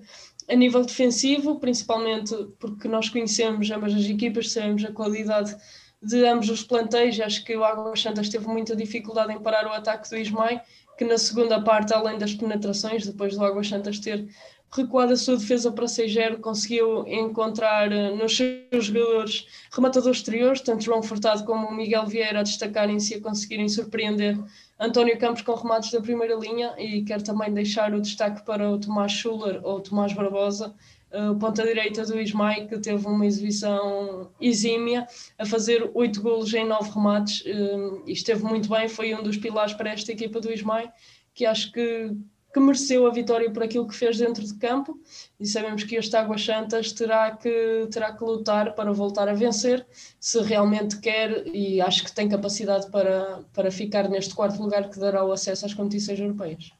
a 0.50 0.54
nível 0.54 0.84
defensivo, 0.84 1.58
principalmente 1.58 2.36
porque 2.58 2.88
nós 2.88 3.08
conhecemos 3.08 3.70
ambas 3.70 3.94
as 3.94 4.04
equipas, 4.04 4.52
sabemos 4.52 4.84
a 4.84 4.92
qualidade 4.92 5.56
de 6.02 6.26
ambos 6.26 6.48
os 6.48 6.62
plantéis. 6.62 7.18
Acho 7.20 7.44
que 7.44 7.56
o 7.56 7.64
Águas 7.64 8.00
Santas 8.00 8.28
teve 8.28 8.46
muita 8.46 8.74
dificuldade 8.74 9.32
em 9.32 9.40
parar 9.40 9.66
o 9.66 9.72
ataque 9.72 10.08
do 10.08 10.16
Ismael, 10.16 10.60
que 10.96 11.04
na 11.04 11.18
segunda 11.18 11.60
parte, 11.62 11.92
além 11.92 12.18
das 12.18 12.34
penetrações, 12.34 13.06
depois 13.06 13.36
do 13.36 13.44
Águas 13.44 13.68
Santas 13.68 13.98
ter 13.98 14.28
recuado 14.72 15.12
a 15.12 15.16
sua 15.16 15.36
defesa 15.36 15.72
para 15.72 15.86
6-0, 15.86 16.40
conseguiu 16.40 17.04
encontrar 17.08 17.90
eh, 17.90 18.14
nos 18.14 18.36
seus 18.36 18.84
jogadores 18.84 19.46
rematadores 19.72 20.18
exteriores, 20.18 20.60
tanto 20.60 20.84
João 20.84 21.02
Furtado 21.02 21.44
como 21.44 21.72
Miguel 21.72 22.06
Vieira 22.06 22.40
a 22.40 22.42
destacarem-se 22.44 23.14
e 23.14 23.16
a 23.16 23.20
conseguirem 23.20 23.68
surpreender 23.68 24.38
António 24.78 25.18
Campos 25.18 25.42
com 25.42 25.54
remates 25.54 25.90
da 25.90 26.00
primeira 26.00 26.36
linha 26.36 26.74
e 26.78 27.02
quero 27.02 27.22
também 27.24 27.52
deixar 27.52 27.92
o 27.92 28.00
destaque 28.00 28.44
para 28.44 28.70
o 28.70 28.78
Tomás 28.78 29.12
Schuller 29.12 29.60
ou 29.64 29.80
Tomás 29.80 30.12
Barbosa, 30.12 30.74
uh, 31.12 31.38
ponta-direita 31.38 32.04
do 32.04 32.20
Ismael, 32.20 32.66
que 32.66 32.78
teve 32.78 33.06
uma 33.06 33.26
exibição 33.26 34.30
exímia, 34.40 35.06
a 35.38 35.46
fazer 35.46 35.90
oito 35.94 36.22
golos 36.22 36.52
em 36.54 36.66
nove 36.66 36.90
remates 36.90 37.40
uh, 37.42 38.02
e 38.06 38.12
esteve 38.12 38.42
muito 38.44 38.68
bem, 38.68 38.88
foi 38.88 39.14
um 39.14 39.22
dos 39.22 39.36
pilares 39.36 39.74
para 39.74 39.90
esta 39.90 40.12
equipa 40.12 40.40
do 40.40 40.52
Ismael, 40.52 40.90
que 41.34 41.46
acho 41.46 41.72
que 41.72 42.14
que 42.52 42.60
mereceu 42.60 43.06
a 43.06 43.10
vitória 43.10 43.50
por 43.50 43.62
aquilo 43.62 43.86
que 43.86 43.94
fez 43.94 44.18
dentro 44.18 44.44
de 44.44 44.54
campo 44.54 44.98
e 45.38 45.46
sabemos 45.46 45.84
que 45.84 45.94
este 45.94 46.16
Águas 46.16 46.44
Santas 46.44 46.92
terá 46.92 47.30
que, 47.36 47.88
terá 47.92 48.12
que 48.12 48.24
lutar 48.24 48.74
para 48.74 48.92
voltar 48.92 49.28
a 49.28 49.34
vencer 49.34 49.86
se 50.18 50.40
realmente 50.40 50.98
quer 50.98 51.46
e 51.46 51.80
acho 51.80 52.04
que 52.04 52.12
tem 52.12 52.28
capacidade 52.28 52.90
para, 52.90 53.44
para 53.52 53.70
ficar 53.70 54.08
neste 54.08 54.34
quarto 54.34 54.60
lugar 54.60 54.90
que 54.90 54.98
dará 54.98 55.24
o 55.24 55.32
acesso 55.32 55.64
às 55.64 55.74
competições 55.74 56.18
europeias. 56.18 56.72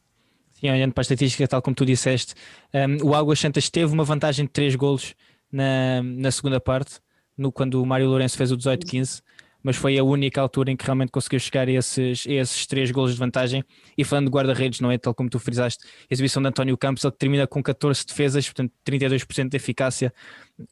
Sim, 0.61 0.71
olhando 0.71 0.93
para 0.93 1.01
a 1.01 1.05
estatística, 1.05 1.49
tal 1.49 1.63
como 1.63 1.75
tu 1.75 1.87
disseste, 1.87 2.35
um, 2.75 3.09
o 3.09 3.15
Águas 3.15 3.41
Santas 3.41 3.71
teve 3.71 3.93
uma 3.93 4.05
vantagem 4.05 4.45
de 4.45 4.51
3 4.53 4.77
golos 4.77 5.15
na, 5.51 6.03
na 6.03 6.31
segunda 6.31 6.61
parte, 6.61 7.01
no, 7.37 7.51
quando 7.51 7.83
o 7.83 7.87
Mário 7.87 8.07
Lourenço 8.07 8.37
fez 8.37 8.53
o 8.53 8.57
18-15 8.57 9.23
mas 9.63 9.77
foi 9.77 9.99
a 9.99 10.05
única 10.05 10.41
altura 10.41 10.71
em 10.71 10.77
que 10.77 10.85
realmente 10.85 11.11
conseguiu 11.11 11.39
chegar 11.39 11.69
a 11.69 11.71
esses, 11.71 12.27
a 12.27 12.33
esses 12.33 12.67
três 12.67 12.91
golos 12.91 13.13
de 13.13 13.19
vantagem. 13.19 13.65
E 13.97 14.05
falando 14.05 14.27
de 14.27 14.33
guarda-redes, 14.33 14.81
não 14.81 14.91
é? 14.91 14.99
Tal 14.99 15.15
como 15.15 15.29
tu 15.29 15.39
frisaste, 15.39 15.85
a 15.85 16.15
exibição 16.15 16.43
de 16.43 16.49
António 16.49 16.77
Campos, 16.77 17.05
ele 17.05 17.13
termina 17.13 17.47
com 17.47 17.63
14 17.63 18.07
defesas, 18.07 18.47
portanto 18.47 18.73
32% 18.87 19.49
de 19.49 19.57
eficácia, 19.57 20.13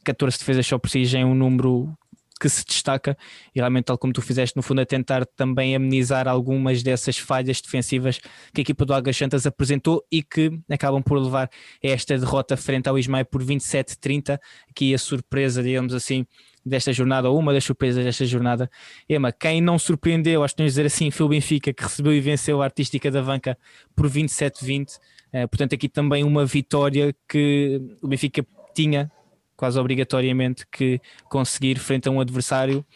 14 0.05 0.39
defesas 0.39 0.67
só 0.67 0.79
por 0.79 0.89
si 0.89 1.05
já 1.05 1.19
é 1.19 1.25
um 1.25 1.35
número 1.35 1.93
que 2.39 2.49
se 2.49 2.65
destaca 2.65 3.17
e 3.55 3.59
realmente 3.59 3.87
tal 3.87 3.99
como 3.99 4.13
tu 4.13 4.23
fizeste 4.23 4.57
no 4.57 4.63
fundo 4.63 4.81
a 4.81 4.87
tentar 4.87 5.27
também 5.27 5.75
amenizar 5.75 6.29
algumas 6.29 6.83
dessas 6.83 7.19
falhas 7.19 7.61
defensivas 7.61 8.19
que 8.53 8.61
a 8.61 8.63
equipa 8.63 8.85
do 8.85 8.95
Águas 8.95 9.17
Santas 9.17 9.47
apresentou 9.47 10.05
e 10.11 10.23
que 10.23 10.59
acabam 10.71 11.03
por 11.03 11.19
levar 11.19 11.51
esta 11.83 12.17
derrota 12.17 12.57
frente 12.57 12.89
ao 12.89 12.99
Ismael 12.99 13.25
por 13.27 13.43
27-30, 13.43 14.39
aqui 14.71 14.95
a 14.95 14.99
surpresa 14.99 15.63
digamos 15.63 15.95
assim 15.95 16.27
desta 16.69 16.93
jornada, 16.93 17.31
ou 17.31 17.39
uma 17.39 17.53
das 17.53 17.65
surpresas 17.65 18.05
desta 18.05 18.25
jornada. 18.25 18.71
Ema, 19.09 19.33
quem 19.33 19.61
não 19.61 19.79
surpreendeu, 19.79 20.45
acho 20.45 20.55
que 20.55 20.59
tens 20.59 20.73
dizer 20.73 20.87
assim, 20.87 21.11
foi 21.11 21.27
o 21.27 21.29
Benfica, 21.31 21.73
que 21.73 21.83
recebeu 21.83 22.13
e 22.13 22.21
venceu 22.21 22.63
a 22.63 22.65
Artística 22.65 23.11
da 23.11 23.23
Vanca 23.23 23.59
por 23.97 24.09
27-20. 24.09 24.97
Uh, 24.97 25.01
eh, 25.33 25.47
portanto, 25.47 25.75
aqui 25.75 25.89
também 25.89 26.25
uma 26.25 26.45
vitória 26.45 27.15
que 27.29 27.81
o 28.03 28.09
Benfica 28.09 28.47
tinha 28.75 29.11
quase 29.59 29.79
obrigatoriamente 29.79 30.65
que 30.71 31.01
conseguir 31.29 31.79
frente 31.79 32.09
a 32.09 32.13
um 32.13 32.21
adversário 32.21 32.87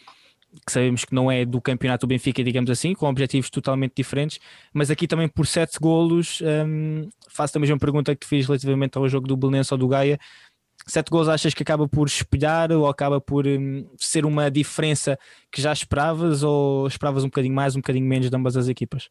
que 0.65 0.71
sabemos 0.71 1.03
que 1.03 1.13
não 1.13 1.31
é 1.31 1.45
do 1.45 1.59
campeonato 1.59 2.05
do 2.05 2.09
Benfica, 2.09 2.43
digamos 2.43 2.69
assim, 2.69 2.93
com 2.93 3.07
objetivos 3.07 3.49
totalmente 3.49 3.93
diferentes, 3.95 4.39
mas 4.71 4.91
aqui 4.91 5.07
também 5.07 5.27
por 5.27 5.47
sete 5.47 5.79
golos, 5.79 6.41
um, 6.41 7.09
faço 7.27 7.57
a 7.57 7.61
mesma 7.61 7.77
pergunta 7.77 8.13
que 8.15 8.21
te 8.21 8.27
fiz 8.27 8.45
relativamente 8.45 8.97
ao 8.97 9.09
jogo 9.09 9.27
do 9.27 9.35
Belenense 9.35 9.73
ou 9.73 9.77
do 9.77 9.87
Gaia, 9.87 10.19
sete 10.85 11.09
gols 11.09 11.27
achas 11.27 11.53
que 11.53 11.63
acaba 11.63 11.87
por 11.87 12.07
espelhar 12.07 12.71
ou 12.71 12.87
acaba 12.87 13.19
por 13.19 13.47
um, 13.47 13.87
ser 13.97 14.25
uma 14.25 14.49
diferença 14.51 15.17
que 15.51 15.61
já 15.61 15.73
esperavas 15.73 16.43
ou 16.43 16.87
esperavas 16.87 17.23
um 17.23 17.27
bocadinho 17.27 17.55
mais, 17.55 17.75
um 17.75 17.79
bocadinho 17.79 18.05
menos 18.05 18.29
de 18.29 18.35
ambas 18.35 18.55
as 18.55 18.67
equipas? 18.67 19.09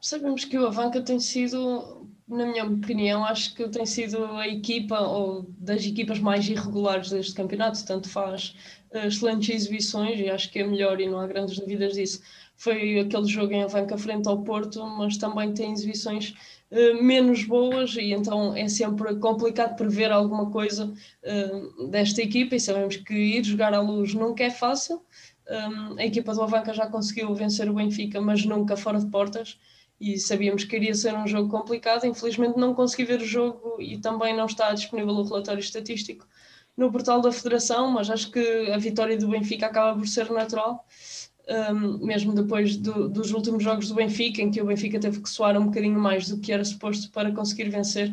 Sabemos 0.00 0.44
que 0.44 0.56
o 0.56 0.66
Avanca 0.66 1.00
tem 1.02 1.18
sido, 1.18 2.08
na 2.28 2.46
minha 2.46 2.64
opinião, 2.64 3.24
acho 3.24 3.54
que 3.54 3.68
tem 3.68 3.86
sido 3.86 4.24
a 4.24 4.48
equipa 4.48 5.00
ou 5.00 5.46
das 5.58 5.84
equipas 5.84 6.18
mais 6.18 6.48
irregulares 6.48 7.10
deste 7.10 7.34
campeonato, 7.34 7.84
tanto 7.86 8.08
faz 8.08 8.54
uh, 8.92 9.06
excelentes 9.06 9.54
exibições 9.54 10.18
e 10.18 10.28
acho 10.28 10.50
que 10.50 10.58
é 10.58 10.66
melhor 10.66 11.00
e 11.00 11.08
não 11.08 11.20
há 11.20 11.26
grandes 11.26 11.58
dúvidas 11.58 11.94
disso. 11.94 12.20
Foi 12.56 12.98
aquele 12.98 13.26
jogo 13.26 13.52
em 13.52 13.62
Avanca 13.62 13.98
frente 13.98 14.28
ao 14.28 14.42
Porto, 14.42 14.84
mas 14.86 15.18
também 15.18 15.52
tem 15.52 15.72
exibições 15.72 16.34
eh, 16.70 16.94
menos 16.94 17.44
boas 17.44 17.94
e 17.94 18.12
então 18.12 18.56
é 18.56 18.68
sempre 18.68 19.14
complicado 19.16 19.76
prever 19.76 20.10
alguma 20.10 20.50
coisa 20.50 20.92
uh, 21.22 21.88
desta 21.88 22.22
equipa 22.22 22.56
e 22.56 22.60
sabemos 22.60 22.96
que 22.96 23.14
ir 23.14 23.44
jogar 23.44 23.72
à 23.72 23.80
luz 23.80 24.14
nunca 24.14 24.42
é 24.42 24.50
fácil. 24.50 25.02
Um, 25.48 25.98
eh, 25.98 26.02
a 26.02 26.06
equipa 26.06 26.34
do 26.34 26.42
Avanca 26.42 26.74
já 26.74 26.88
conseguiu 26.88 27.32
vencer 27.34 27.70
o 27.70 27.74
Benfica, 27.74 28.20
mas 28.20 28.44
nunca 28.44 28.76
fora 28.76 28.98
de 28.98 29.06
portas 29.10 29.58
e 30.00 30.18
sabíamos 30.18 30.64
que 30.64 30.76
iria 30.76 30.94
ser 30.94 31.14
um 31.14 31.26
jogo 31.26 31.48
complicado. 31.48 32.06
Infelizmente 32.06 32.58
não 32.58 32.74
consegui 32.74 33.04
ver 33.04 33.20
o 33.20 33.24
jogo 33.24 33.80
e 33.80 33.98
também 33.98 34.36
não 34.36 34.46
está 34.46 34.72
disponível 34.72 35.14
o 35.14 35.22
relatório 35.22 35.60
estatístico 35.60 36.26
no 36.76 36.92
portal 36.92 37.20
da 37.20 37.32
Federação, 37.32 37.90
mas 37.90 38.10
acho 38.10 38.30
que 38.30 38.70
a 38.70 38.76
vitória 38.76 39.16
do 39.16 39.28
Benfica 39.28 39.66
acaba 39.66 39.98
por 39.98 40.06
ser 40.06 40.30
natural 40.30 40.84
um, 41.48 42.04
mesmo 42.04 42.34
depois 42.34 42.76
do, 42.76 43.08
dos 43.08 43.32
últimos 43.32 43.62
jogos 43.62 43.88
do 43.88 43.94
Benfica, 43.94 44.42
em 44.42 44.50
que 44.50 44.60
o 44.60 44.66
Benfica 44.66 44.98
teve 44.98 45.20
que 45.20 45.30
soar 45.30 45.56
um 45.56 45.66
bocadinho 45.66 45.98
mais 45.98 46.28
do 46.28 46.38
que 46.38 46.52
era 46.52 46.64
suposto 46.64 47.10
para 47.10 47.30
conseguir 47.32 47.68
vencer. 47.68 48.12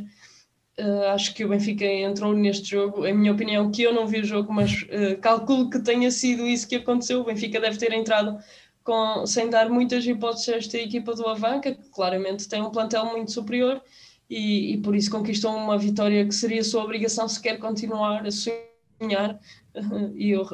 Uh, 0.80 1.10
acho 1.14 1.36
que 1.36 1.46
o 1.46 1.50
Benfica 1.50 1.86
entrou 1.86 2.34
neste 2.34 2.72
jogo, 2.72 3.06
em 3.06 3.14
minha 3.14 3.32
opinião, 3.32 3.70
que 3.72 3.84
eu 3.84 3.94
não 3.94 4.08
vi 4.08 4.20
o 4.22 4.26
jogo, 4.26 4.52
mas 4.52 4.84
uh, 4.84 5.18
calculo 5.22 5.70
que 5.70 5.80
tenha 5.80 6.10
sido 6.10 6.48
isso 6.48 6.68
que 6.68 6.76
aconteceu. 6.76 7.22
O 7.22 7.24
Benfica 7.24 7.60
deve 7.60 7.78
ter 7.78 7.94
entrado 7.94 8.38
com, 8.84 9.26
sem 9.26 9.50
dar 9.50 9.70
muitas 9.70 10.06
hipóteses 10.06 10.50
a 10.50 10.58
esta 10.58 10.78
equipa 10.78 11.14
do 11.16 11.28
Avanca, 11.28 11.74
que 11.74 11.90
claramente 11.90 12.48
tem 12.48 12.62
um 12.62 12.70
plantel 12.70 13.06
muito 13.06 13.32
superior 13.32 13.82
e, 14.30 14.74
e 14.74 14.78
por 14.78 14.96
isso 14.96 15.12
conquistou 15.12 15.56
uma 15.56 15.78
vitória 15.78 16.26
que 16.26 16.34
seria 16.34 16.64
sua 16.64 16.84
obrigação 16.84 17.28
se 17.28 17.42
quer 17.42 17.58
continuar 17.58 18.26
a 18.26 18.32
sonhar. 18.32 19.40
Uh, 19.76 20.12
e 20.16 20.32
eu 20.32 20.46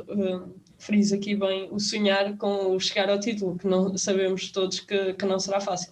friso 0.78 1.16
aqui 1.16 1.36
bem 1.36 1.68
o 1.72 1.80
sonhar 1.80 2.38
com 2.38 2.76
o 2.76 2.80
chegar 2.80 3.10
ao 3.10 3.20
título, 3.20 3.58
que 3.58 3.68
não 3.68 3.98
sabemos 3.98 4.52
todos 4.52 4.80
que, 4.80 5.14
que 5.14 5.26
não 5.26 5.40
será 5.40 5.60
fácil. 5.60 5.92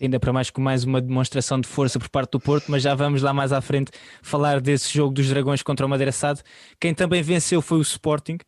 Ainda 0.00 0.18
para 0.18 0.32
mais 0.32 0.48
com 0.48 0.62
mais 0.62 0.84
uma 0.84 1.00
demonstração 1.00 1.60
de 1.60 1.68
força 1.68 1.98
por 1.98 2.08
parte 2.08 2.30
do 2.30 2.40
Porto, 2.40 2.70
mas 2.70 2.82
já 2.82 2.94
vamos 2.94 3.20
lá 3.20 3.34
mais 3.34 3.52
à 3.52 3.60
frente 3.60 3.90
falar 4.22 4.58
desse 4.58 4.94
jogo 4.94 5.12
dos 5.12 5.28
Dragões 5.28 5.62
contra 5.62 5.84
o 5.84 5.88
Madeira 5.88 6.12
Sade. 6.12 6.42
Quem 6.80 6.94
também 6.94 7.22
venceu 7.22 7.60
foi 7.60 7.78
o 7.78 7.82
Sporting, 7.82 8.38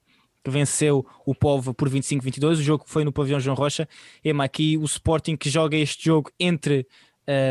que 0.42 0.50
venceu 0.50 1.06
o 1.24 1.34
Povo 1.34 1.72
por 1.72 1.88
25-22. 1.88 2.52
O 2.52 2.54
jogo 2.62 2.84
foi 2.86 3.04
no 3.04 3.12
pavilhão 3.12 3.40
João 3.40 3.56
Rocha. 3.56 3.88
Ema, 4.24 4.44
aqui 4.44 4.76
o 4.76 4.84
Sporting 4.84 5.36
que 5.36 5.48
joga 5.48 5.76
este 5.76 6.06
jogo 6.06 6.30
entre, 6.38 6.86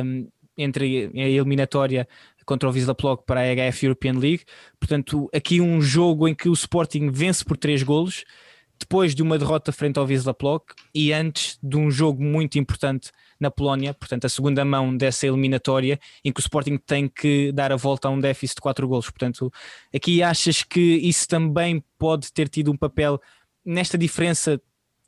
um, 0.04 0.28
entre 0.58 1.12
a 1.16 1.28
eliminatória 1.30 2.08
contra 2.46 2.68
o 2.68 2.72
Wisla 2.72 2.94
Plock 2.94 3.24
para 3.26 3.42
a 3.42 3.72
HF 3.72 3.86
European 3.86 4.18
League. 4.18 4.44
Portanto, 4.80 5.30
aqui 5.34 5.62
um 5.62 5.82
jogo 5.82 6.28
em 6.28 6.36
que 6.36 6.50
o 6.50 6.54
Sporting 6.54 7.10
vence 7.10 7.46
por 7.46 7.56
três 7.56 7.84
golos, 7.84 8.26
depois 8.80 9.16
de 9.16 9.22
uma 9.22 9.38
derrota 9.38 9.72
frente 9.72 10.00
ao 10.00 10.06
Wisla 10.06 10.34
Plock 10.34 10.74
e 10.94 11.14
antes 11.14 11.58
de 11.62 11.78
um 11.78 11.90
jogo 11.90 12.22
muito 12.22 12.58
importante 12.58 13.12
na 13.42 13.50
Polónia, 13.50 13.94
portanto, 13.94 14.26
a 14.26 14.30
segunda 14.30 14.64
mão 14.64 14.96
dessa 14.96 15.26
eliminatória, 15.26 16.00
em 16.24 16.32
que 16.32 16.40
o 16.40 16.42
Sporting 16.44 16.78
tem 16.78 17.08
que 17.08 17.52
dar 17.52 17.72
a 17.72 17.76
volta 17.76 18.08
a 18.08 18.12
um 18.12 18.20
déficit 18.20 18.56
de 18.56 18.62
quatro 18.62 18.88
golos. 18.88 19.10
Portanto, 19.10 19.52
aqui 19.94 20.22
achas 20.22 20.64
que 20.64 20.80
isso 20.80 21.28
também 21.28 21.84
pode 21.98 22.32
ter 22.32 22.48
tido 22.48 22.72
um 22.72 22.78
papel 22.78 23.20
nesta 23.66 23.98
diferença 23.98 24.62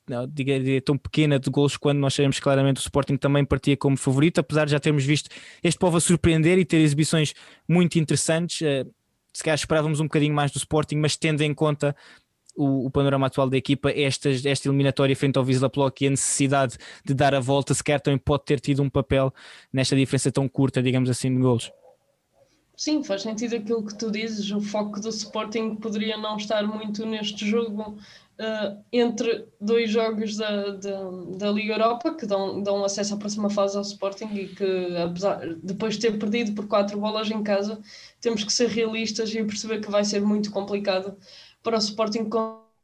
não, 0.07 0.27
diga, 0.27 0.53
tão 0.81 0.97
pequena 0.97 1.39
de 1.39 1.49
gols 1.49 1.77
quando 1.77 1.99
nós 1.99 2.13
sabemos 2.13 2.39
claramente 2.39 2.77
o 2.77 2.81
Sporting 2.81 3.15
também 3.15 3.45
partia 3.45 3.77
como 3.77 3.95
favorito, 3.95 4.39
apesar 4.39 4.65
de 4.65 4.71
já 4.71 4.79
termos 4.79 5.05
visto 5.05 5.29
este 5.63 5.79
povo 5.79 5.95
a 5.95 6.01
surpreender 6.01 6.57
e 6.57 6.65
ter 6.65 6.77
exibições 6.77 7.33
muito 7.69 7.97
interessantes. 7.97 8.59
Uh, 8.61 8.91
se 9.33 9.43
calhar 9.43 9.55
esperávamos 9.55 9.99
um 9.99 10.03
bocadinho 10.03 10.33
mais 10.33 10.51
do 10.51 10.57
Sporting, 10.57 10.97
mas 10.97 11.15
tendo 11.15 11.41
em 11.41 11.53
conta 11.53 11.95
o, 12.55 12.85
o, 12.85 12.91
panorama 12.91 13.27
atual 13.27 13.49
da 13.49 13.57
equipa, 13.57 13.91
esta, 13.91 14.29
esta 14.29 14.67
eliminatória 14.67 15.15
frente 15.15 15.37
ao 15.37 15.45
Wisla 15.45 15.69
Plock 15.69 16.03
e 16.03 16.07
a 16.07 16.11
necessidade 16.11 16.77
de 17.03 17.13
dar 17.13 17.33
a 17.33 17.39
volta, 17.39 17.73
sequer 17.73 17.99
também 17.99 18.17
pode 18.17 18.45
ter 18.45 18.59
tido 18.59 18.81
um 18.81 18.89
papel 18.89 19.33
nesta 19.71 19.95
diferença 19.95 20.31
tão 20.31 20.47
curta, 20.47 20.81
digamos 20.81 21.09
assim, 21.09 21.33
de 21.33 21.41
gols. 21.41 21.71
Sim, 22.75 23.03
faz 23.03 23.21
sentido 23.21 23.55
aquilo 23.55 23.85
que 23.85 23.95
tu 23.95 24.09
dizes. 24.09 24.51
O 24.51 24.59
foco 24.59 24.99
do 24.99 25.09
Sporting 25.09 25.75
poderia 25.75 26.17
não 26.17 26.37
estar 26.37 26.63
muito 26.63 27.05
neste 27.05 27.47
jogo 27.47 27.97
uh, 28.39 28.83
entre 28.91 29.45
dois 29.61 29.91
jogos 29.91 30.35
da, 30.35 30.71
da, 30.71 31.11
da, 31.37 31.51
Liga 31.51 31.73
Europa 31.73 32.15
que 32.15 32.25
dão, 32.25 32.61
dão 32.63 32.83
acesso 32.83 33.13
à 33.13 33.17
próxima 33.17 33.49
fase 33.49 33.77
ao 33.77 33.83
Sporting 33.83 34.29
e 34.33 34.47
que, 34.47 34.97
apesar, 34.97 35.55
depois 35.61 35.95
de 35.95 36.01
ter 36.01 36.17
perdido 36.17 36.53
por 36.53 36.67
quatro 36.67 36.99
bolas 36.99 37.29
em 37.29 37.43
casa, 37.43 37.79
temos 38.19 38.43
que 38.43 38.51
ser 38.51 38.69
realistas 38.69 39.33
e 39.33 39.43
perceber 39.43 39.79
que 39.79 39.91
vai 39.91 40.03
ser 40.03 40.21
muito 40.21 40.51
complicado 40.51 41.15
para 41.63 41.77
o 41.77 41.79
Sporting 41.79 42.29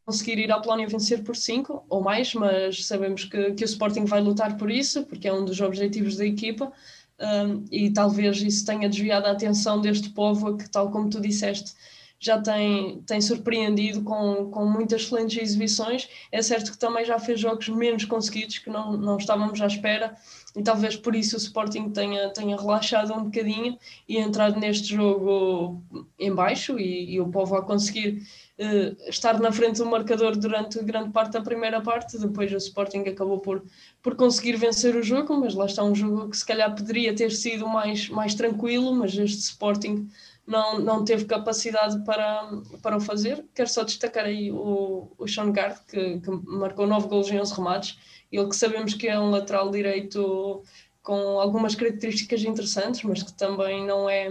conseguir 0.06 0.40
ir 0.40 0.52
à 0.52 0.60
Polónia 0.60 0.88
vencer 0.88 1.24
por 1.24 1.36
cinco 1.36 1.86
ou 1.88 2.02
mais, 2.02 2.34
mas 2.34 2.86
sabemos 2.86 3.26
que, 3.26 3.52
que 3.52 3.64
o 3.64 3.66
Sporting 3.66 4.06
vai 4.06 4.22
lutar 4.22 4.58
por 4.58 4.72
isso, 4.72 5.06
porque 5.06 5.28
é 5.28 5.34
um 5.34 5.46
dos 5.46 5.62
objetivos 5.62 6.16
da 6.16 6.26
equipa. 6.26 6.72
Um, 7.20 7.66
e 7.70 7.92
talvez 7.92 8.42
isso 8.42 8.66
tenha 8.66 8.88
desviado 8.88 9.28
a 9.28 9.32
atenção 9.32 9.82
deste 9.82 10.10
povo 10.10 10.56
que, 10.56 10.70
tal 10.70 10.90
como 10.90 11.10
tu 11.10 11.20
disseste, 11.20 11.74
já 12.20 12.40
tem, 12.42 13.02
tem 13.04 13.22
surpreendido 13.22 14.04
com, 14.04 14.52
com 14.52 14.66
muitas 14.66 15.04
excelentes 15.04 15.42
exibições. 15.42 16.10
É 16.32 16.42
certo 16.42 16.72
que 16.72 16.78
também 16.78 17.06
já 17.06 17.18
fez 17.18 17.40
jogos 17.40 17.70
menos 17.70 18.06
conseguidos 18.06 18.58
que 18.58 18.70
não, 18.70 18.98
não 18.98 19.18
estávamos 19.18 19.62
à 19.62 19.68
espera 19.68 20.16
e 20.56 20.64
talvez 20.64 20.96
por 20.96 21.16
isso 21.16 21.36
o 21.36 21.40
Sporting 21.40 21.92
tenha, 21.92 22.30
tenha 22.30 22.58
relaxado 22.58 23.14
um 23.14 23.26
bocadinho 23.26 23.78
e 24.08 24.18
entrado 24.18 24.60
neste 24.60 24.96
jogo 24.96 25.82
em 26.18 26.34
baixo 26.34 26.80
e, 26.80 27.14
e 27.14 27.22
o 27.22 27.30
povo 27.30 27.56
a 27.56 27.62
conseguir 27.62 28.24
uh, 28.58 29.10
estar 29.10 29.40
na 29.40 29.52
frente 29.52 29.78
do 29.78 29.86
marcador 29.86 30.36
durante 30.36 30.84
grande 30.84 31.12
parte 31.12 31.34
da 31.34 31.42
primeira 31.42 31.80
parte. 31.82 32.18
Depois 32.18 32.52
o 32.52 32.58
Sporting 32.58 33.04
acabou 33.08 33.40
por, 33.40 33.64
por 34.02 34.16
conseguir 34.16 34.58
vencer 34.58 34.96
o 34.96 35.04
jogo, 35.04 35.38
mas 35.40 35.54
lá 35.54 35.66
está 35.66 35.84
um 35.84 35.96
jogo 35.96 36.30
que 36.30 36.38
se 36.38 36.46
calhar 36.46 36.76
poderia 36.76 37.16
ter 37.16 37.32
sido 37.32 37.68
mais, 37.68 38.10
mais 38.10 38.34
tranquilo, 38.34 38.94
mas 38.94 39.16
este 39.16 39.40
Sporting 39.40 40.10
não, 40.50 40.80
não 40.80 41.06
teve 41.06 41.26
capacidade 41.26 42.04
para, 42.04 42.50
para 42.82 42.98
o 42.98 43.00
fazer. 43.00 43.46
Quero 43.54 43.70
só 43.70 43.84
destacar 43.84 44.26
aí 44.26 44.52
o, 44.52 45.12
o 45.16 45.28
Sean 45.28 45.52
Gard, 45.52 45.80
que, 45.88 46.20
que 46.20 46.32
marcou 46.48 46.88
9 46.88 47.08
gols 47.08 47.30
em 47.30 47.40
11 47.40 47.54
remates, 47.54 48.00
ele 48.32 48.50
que 48.50 48.56
sabemos 48.56 48.96
que 48.96 49.08
é 49.08 49.20
um 49.20 49.30
lateral 49.30 49.70
direito 49.70 50.64
com 51.04 51.40
algumas 51.40 51.76
características 51.76 52.44
interessantes, 52.44 53.04
mas 53.04 53.22
que 53.22 53.32
também 53.34 53.86
não 53.86 54.10
é, 54.10 54.28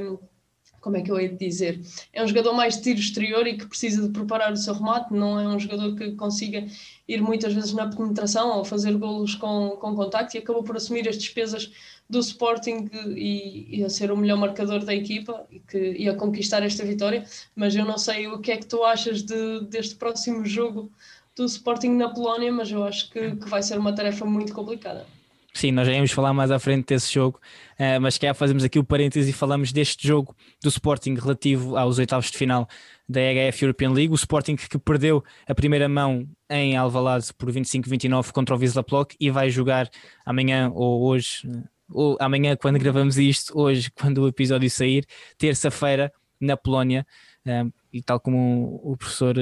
como 0.88 0.96
é 0.96 1.02
que 1.02 1.10
eu 1.10 1.20
hei 1.20 1.28
de 1.28 1.36
dizer, 1.36 1.78
é 2.14 2.24
um 2.24 2.26
jogador 2.26 2.54
mais 2.54 2.76
de 2.76 2.82
tiro 2.84 2.98
exterior 2.98 3.46
e 3.46 3.58
que 3.58 3.66
precisa 3.66 4.00
de 4.00 4.08
preparar 4.08 4.50
o 4.50 4.56
seu 4.56 4.72
remate, 4.72 5.12
não 5.12 5.38
é 5.38 5.46
um 5.46 5.60
jogador 5.60 5.94
que 5.94 6.12
consiga 6.12 6.66
ir 7.06 7.20
muitas 7.20 7.52
vezes 7.52 7.74
na 7.74 7.88
penetração 7.88 8.56
ou 8.56 8.64
fazer 8.64 8.96
golos 8.96 9.34
com, 9.34 9.76
com 9.78 9.94
contacto 9.94 10.34
e 10.34 10.38
acabou 10.38 10.62
por 10.62 10.78
assumir 10.78 11.06
as 11.06 11.18
despesas 11.18 11.70
do 12.08 12.18
Sporting 12.20 12.88
e, 13.14 13.80
e, 13.80 13.84
a 13.84 13.90
ser 13.90 14.10
o 14.10 14.16
melhor 14.16 14.38
marcador 14.38 14.82
da 14.82 14.94
equipa 14.94 15.46
e, 15.50 15.60
que, 15.60 15.78
e 15.78 16.08
a 16.08 16.14
conquistar 16.14 16.62
esta 16.62 16.82
vitória. 16.86 17.22
Mas 17.54 17.76
eu 17.76 17.84
não 17.84 17.98
sei 17.98 18.26
o 18.26 18.38
que 18.38 18.50
é 18.50 18.56
que 18.56 18.64
tu 18.64 18.82
achas 18.82 19.22
de, 19.22 19.60
deste 19.66 19.94
próximo 19.94 20.46
jogo 20.46 20.90
do 21.36 21.44
Sporting 21.44 21.90
na 21.90 22.08
Polónia, 22.08 22.50
mas 22.50 22.72
eu 22.72 22.82
acho 22.82 23.10
que, 23.10 23.36
que 23.36 23.46
vai 23.46 23.62
ser 23.62 23.78
uma 23.78 23.94
tarefa 23.94 24.24
muito 24.24 24.54
complicada. 24.54 25.17
Sim, 25.58 25.72
nós 25.72 25.88
já 25.88 25.92
íamos 25.92 26.12
falar 26.12 26.32
mais 26.32 26.52
à 26.52 26.58
frente 26.60 26.86
desse 26.86 27.12
jogo, 27.12 27.40
uh, 27.80 28.00
mas 28.00 28.16
quer 28.16 28.32
fazemos 28.32 28.62
aqui 28.62 28.78
o 28.78 28.84
parêntese 28.84 29.30
e 29.30 29.32
falamos 29.32 29.72
deste 29.72 30.06
jogo 30.06 30.32
do 30.62 30.68
Sporting 30.68 31.14
relativo 31.14 31.76
aos 31.76 31.98
oitavos 31.98 32.30
de 32.30 32.38
final 32.38 32.68
da 33.08 33.20
EHF 33.20 33.64
European 33.64 33.90
League. 33.90 34.12
O 34.12 34.14
Sporting 34.14 34.54
que 34.54 34.78
perdeu 34.78 35.20
a 35.48 35.54
primeira 35.56 35.88
mão 35.88 36.28
em 36.48 36.76
Alvalade 36.76 37.34
por 37.36 37.50
25-29 37.50 38.30
contra 38.30 38.54
o 38.54 38.58
Wisla 38.60 38.84
Plock 38.84 39.16
e 39.18 39.32
vai 39.32 39.50
jogar 39.50 39.90
amanhã 40.24 40.70
ou 40.72 41.02
hoje, 41.02 41.50
ou 41.90 42.16
amanhã 42.20 42.54
quando 42.54 42.78
gravamos 42.78 43.18
isto, 43.18 43.52
hoje 43.58 43.90
quando 44.00 44.18
o 44.18 44.28
episódio 44.28 44.70
sair, 44.70 45.04
terça-feira 45.36 46.12
na 46.40 46.56
Polónia. 46.56 47.04
Uh, 47.44 47.72
e 47.92 48.00
tal 48.00 48.20
como 48.20 48.80
o 48.80 48.96
professor 48.96 49.34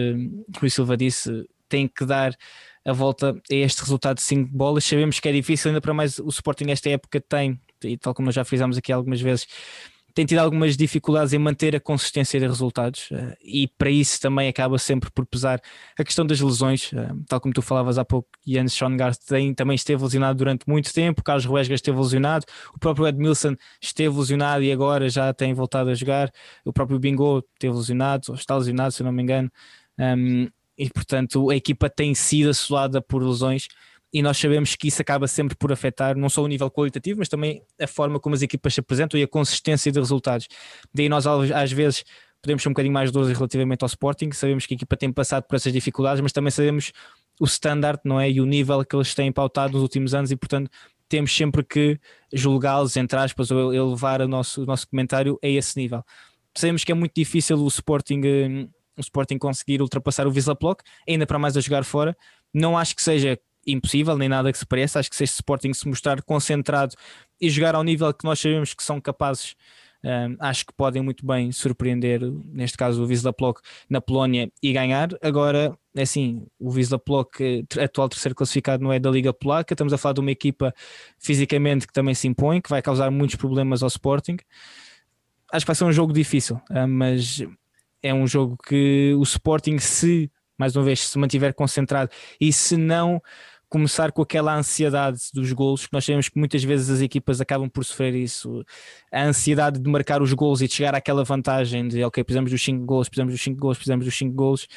Rui 0.59 0.71
Silva 0.71 0.97
disse, 0.97 1.47
tem 1.69 1.87
que 1.87 2.07
dar 2.07 2.35
a 2.87 2.93
volta 2.93 3.33
a 3.33 3.55
este 3.55 3.81
resultado 3.81 4.17
de 4.17 4.23
5 4.23 4.51
bolas. 4.57 4.85
Sabemos 4.85 5.19
que 5.19 5.29
é 5.29 5.33
difícil, 5.33 5.71
ainda 5.71 5.81
para 5.81 5.93
mais 5.93 6.19
o 6.21 6.29
Sporting 6.29 6.71
esta 6.71 6.89
época 6.89 7.21
tem, 7.21 7.61
e 7.83 7.99
tal 7.99 8.15
como 8.15 8.27
nós 8.27 8.35
já 8.35 8.45
fizemos 8.45 8.79
aqui 8.79 8.93
algumas 8.93 9.21
vezes, 9.21 9.47
tem 10.17 10.25
tido 10.25 10.39
algumas 10.39 10.79
dificuldades 10.79 11.35
em 11.35 11.39
manter 11.39 11.77
a 11.77 11.81
consistência 11.81 12.41
de 12.41 12.47
resultados 12.47 13.11
eh, 13.13 13.37
e 13.43 13.69
para 13.69 13.91
isso 13.91 14.19
também 14.19 14.49
acaba 14.49 14.79
sempre 14.79 15.11
por 15.11 15.27
pesar 15.27 15.61
a 15.99 16.03
questão 16.03 16.25
das 16.25 16.41
lesões, 16.41 16.91
eh, 16.95 17.11
tal 17.29 17.39
como 17.39 17.53
tu 17.53 17.61
falavas 17.61 17.99
há 17.99 18.05
pouco, 18.05 18.27
Jens 18.47 18.75
Schoengart 18.75 19.19
também 19.55 19.75
esteve 19.75 20.03
lesionado 20.03 20.39
durante 20.39 20.67
muito 20.67 20.91
tempo, 20.95 21.23
Carlos 21.23 21.45
Ruesga 21.45 21.75
esteve 21.75 21.99
lesionado, 21.99 22.47
o 22.75 22.79
próprio 22.79 23.07
Edmilson 23.07 23.57
esteve 23.79 24.17
lesionado 24.17 24.63
e 24.63 24.73
agora 24.73 25.07
já 25.11 25.35
tem 25.35 25.53
voltado 25.53 25.91
a 25.91 25.95
jogar, 25.95 26.33
o 26.65 26.73
próprio 26.73 26.99
Bingo 26.99 27.45
esteve 27.53 27.77
lesionado, 27.77 28.23
ou 28.31 28.37
está 28.37 28.57
lesionado 28.57 28.93
se 28.93 29.03
não 29.03 29.13
me 29.13 29.23
engano, 29.23 29.53
um, 29.99 30.49
e 30.79 30.91
portanto 30.91 31.51
a 31.51 31.57
equipa 31.57 31.89
tem 31.89 32.15
sido 32.15 32.51
assolada 32.51 33.01
por 33.01 33.23
lesões 33.23 33.69
e 34.13 34.23
nós 34.23 34.39
sabemos 34.39 34.75
que 34.77 34.89
isso 34.89 35.03
acaba 35.03 35.27
sempre 35.27 35.57
por 35.57 35.73
afetar 35.73 36.17
não 36.17 36.29
só 36.29 36.43
o 36.43 36.47
nível 36.47 36.71
qualitativo, 36.71 37.19
mas 37.19 37.29
também 37.29 37.63
a 37.81 37.87
forma 37.87 38.19
como 38.19 38.35
as 38.35 38.43
equipas 38.43 38.73
se 38.73 38.81
apresentam 38.81 39.19
e 39.19 39.23
a 39.23 39.29
consistência 39.29 39.91
de 39.91 39.99
resultados. 39.99 40.49
Daí 40.95 41.09
nós 41.09 41.27
às 41.27 41.73
vezes 41.73 42.05
podemos 42.41 42.63
ser 42.63 42.69
um 42.69 42.73
bocadinho 42.73 42.95
mais 42.95 43.11
doces 43.11 43.37
relativamente 43.37 43.83
ao 43.83 43.87
Sporting, 43.87 44.31
sabemos 44.33 44.65
que 44.65 44.75
a 44.75 44.77
equipa 44.77 44.97
tem 44.97 45.13
passado 45.13 45.45
por 45.45 45.57
essas 45.57 45.73
dificuldades, 45.73 46.21
mas 46.21 46.33
também 46.33 46.51
sabemos 46.51 46.93
o 47.41 47.45
standard, 47.45 48.01
não 48.05 48.21
é? 48.21 48.31
E 48.31 48.41
o 48.41 48.47
nível 48.47 48.85
que 48.85 48.95
eles 48.95 49.15
têm 49.15 49.31
pautado 49.33 49.75
nos 49.75 49.83
últimos 49.83 50.15
anos 50.15 50.31
e 50.31 50.37
portanto 50.37 50.71
temos 51.09 51.35
sempre 51.35 51.63
que 51.63 51.99
julgá-los, 52.33 52.97
entre 52.97 53.19
aspas, 53.19 53.51
ou 53.51 53.73
elevar 53.73 54.21
o 54.23 54.29
nosso, 54.29 54.63
o 54.63 54.67
nosso 54.67 54.89
comentário 54.89 55.39
a 55.43 55.47
esse 55.47 55.79
nível. 55.79 56.03
Sabemos 56.57 56.85
que 56.85 56.93
é 56.93 56.95
muito 56.95 57.13
difícil 57.15 57.59
o 57.59 57.69
Sporting 57.69 58.23
hum, 58.25 58.69
o 58.97 59.01
Sporting 59.01 59.39
conseguir 59.39 59.83
ultrapassar 59.83 60.27
o 60.27 60.31
Wisla 60.31 60.57
Plock, 60.57 60.83
ainda 61.09 61.27
para 61.27 61.39
mais 61.39 61.57
a 61.57 61.61
jogar 61.61 61.85
fora. 61.85 62.17
Não 62.53 62.77
acho 62.77 62.95
que 62.97 63.03
seja 63.03 63.39
impossível, 63.67 64.17
nem 64.17 64.29
nada 64.29 64.53
que 64.53 64.59
se 64.59 64.67
pareça. 64.67 65.01
Acho 65.01 65.11
que 65.11 65.17
se 65.17 65.25
este 65.25 65.35
Sporting 65.35 65.73
se 65.75 65.89
mostrar 65.89 66.23
concentrado 66.23 66.95
e 67.41 67.51
jogar 67.51 67.75
ao 67.75 67.83
nível 67.83 68.13
que 68.15 68.25
nós 68.25 68.39
sabemos 68.39 68.73
que 68.73 68.83
são 68.83 69.01
capazes, 69.01 69.55
um, 70.05 70.37
acho 70.39 70.67
que 70.67 70.73
podem 70.73 71.03
muito 71.03 71.27
bem 71.27 71.51
surpreender, 71.51 72.21
neste 72.53 72.77
caso 72.77 73.03
o 73.03 73.07
Wisla 73.07 73.33
Plock 73.33 73.61
na 73.91 74.01
Polónia 74.01 74.51
e 74.63 74.73
ganhar. 74.73 75.09
Agora, 75.21 75.77
é 75.97 76.03
assim, 76.03 76.47
o 76.61 76.71
Wisla 76.71 76.99
Plock, 76.99 77.67
atual 77.83 78.09
terceiro 78.09 78.35
classificado, 78.35 78.85
não 78.85 78.93
é 78.93 79.01
da 79.01 79.11
Liga 79.11 79.33
Polaca. 79.33 79.75
Estamos 79.75 79.93
a 79.93 79.99
falar 79.99 80.13
de 80.13 80.21
uma 80.21 80.31
equipa 80.31 80.73
fisicamente 81.19 81.87
que 81.89 81.93
também 81.93 82.15
se 82.15 82.29
impõe, 82.29 82.61
que 82.61 82.71
vai 82.71 82.81
causar 82.81 83.11
muitos 83.11 83.35
problemas 83.35 83.83
ao 83.83 83.89
Sporting. 83.89 84.37
Acho 85.53 85.65
que 85.65 85.69
vai 85.69 85.77
ser 85.77 85.85
um 85.85 85.93
jogo 85.93 86.13
difícil, 86.13 86.61
mas 86.89 87.43
é 88.07 88.15
um 88.15 88.27
jogo 88.27 88.57
que 88.67 89.15
o 89.19 89.23
Sporting, 89.23 89.79
se 89.79 90.31
mais 90.59 90.75
uma 90.75 90.85
vez 90.85 91.09
se 91.09 91.19
mantiver 91.19 91.53
concentrado 91.55 92.11
e 92.41 92.53
se 92.53 92.77
não 92.77 93.21
começar 93.69 94.13
com 94.13 94.23
aquela 94.23 94.55
ansiedade 94.55 95.19
dos 95.35 95.53
golos, 95.53 95.87
que 95.87 95.93
nós 95.93 96.05
sabemos 96.05 96.29
que 96.29 96.39
muitas 96.39 96.63
vezes 96.63 96.89
as 96.89 97.01
equipas 97.01 97.41
acabam 97.41 97.69
por 97.69 97.85
sofrer 97.85 98.15
isso, 98.15 98.65
a 99.13 99.25
ansiedade 99.25 99.81
de 99.81 99.91
marcar 99.91 100.23
os 100.23 100.33
golos 100.33 100.63
e 100.63 100.69
de 100.69 100.75
chegar 100.75 100.95
àquela 100.95 101.25
vantagem 101.25 101.89
de 101.89 102.03
ok, 102.05 102.23
precisamos 102.23 102.51
dos 102.51 102.63
5 102.63 102.85
golos, 102.87 103.09
precisamos 103.09 103.35
dos 103.35 103.43
5 103.43 103.59
golos, 103.59 103.77
precisamos 103.77 104.05
dos 104.05 104.17
5 104.17 104.35
golos, 104.35 104.69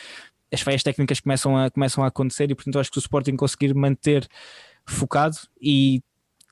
as 0.51 0.61
falhas 0.61 0.81
técnicas 0.81 1.19
começam 1.19 1.55
a, 1.55 1.69
começam 1.69 2.03
a 2.03 2.07
acontecer 2.07 2.49
e 2.49 2.55
portanto 2.55 2.79
acho 2.79 2.91
que 2.91 2.97
o 2.97 2.99
Sporting 2.99 3.35
conseguir 3.35 3.73
manter 3.75 4.27
focado 4.87 5.37
e 5.61 6.01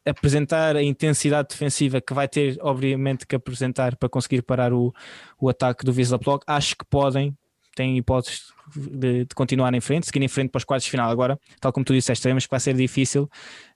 apresentar 0.07 0.75
a 0.75 0.83
intensidade 0.83 1.49
defensiva 1.49 1.99
que 1.99 2.13
vai 2.13 2.27
ter, 2.27 2.57
obviamente, 2.61 3.25
que 3.27 3.35
apresentar 3.35 3.95
para 3.95 4.09
conseguir 4.09 4.41
parar 4.41 4.73
o, 4.73 4.93
o 5.39 5.49
ataque 5.49 5.85
do 5.85 5.91
Wisla 5.91 6.17
Plock, 6.17 6.43
acho 6.47 6.75
que 6.75 6.85
podem, 6.85 7.35
têm 7.75 7.97
hipóteses 7.97 8.43
de, 8.75 9.25
de, 9.25 9.35
continuar 9.35 9.73
em 9.73 9.81
frente, 9.81 10.07
seguir 10.07 10.23
em 10.23 10.27
frente 10.27 10.49
para 10.49 10.59
os 10.59 10.63
quartos 10.63 10.85
de 10.85 10.91
final. 10.91 11.09
Agora, 11.09 11.39
tal 11.59 11.71
como 11.71 11.85
tu 11.85 11.93
disseste, 11.93 12.23
sabemos 12.23 12.45
que 12.45 12.51
vai 12.51 12.59
ser 12.59 12.73
difícil 12.73 13.29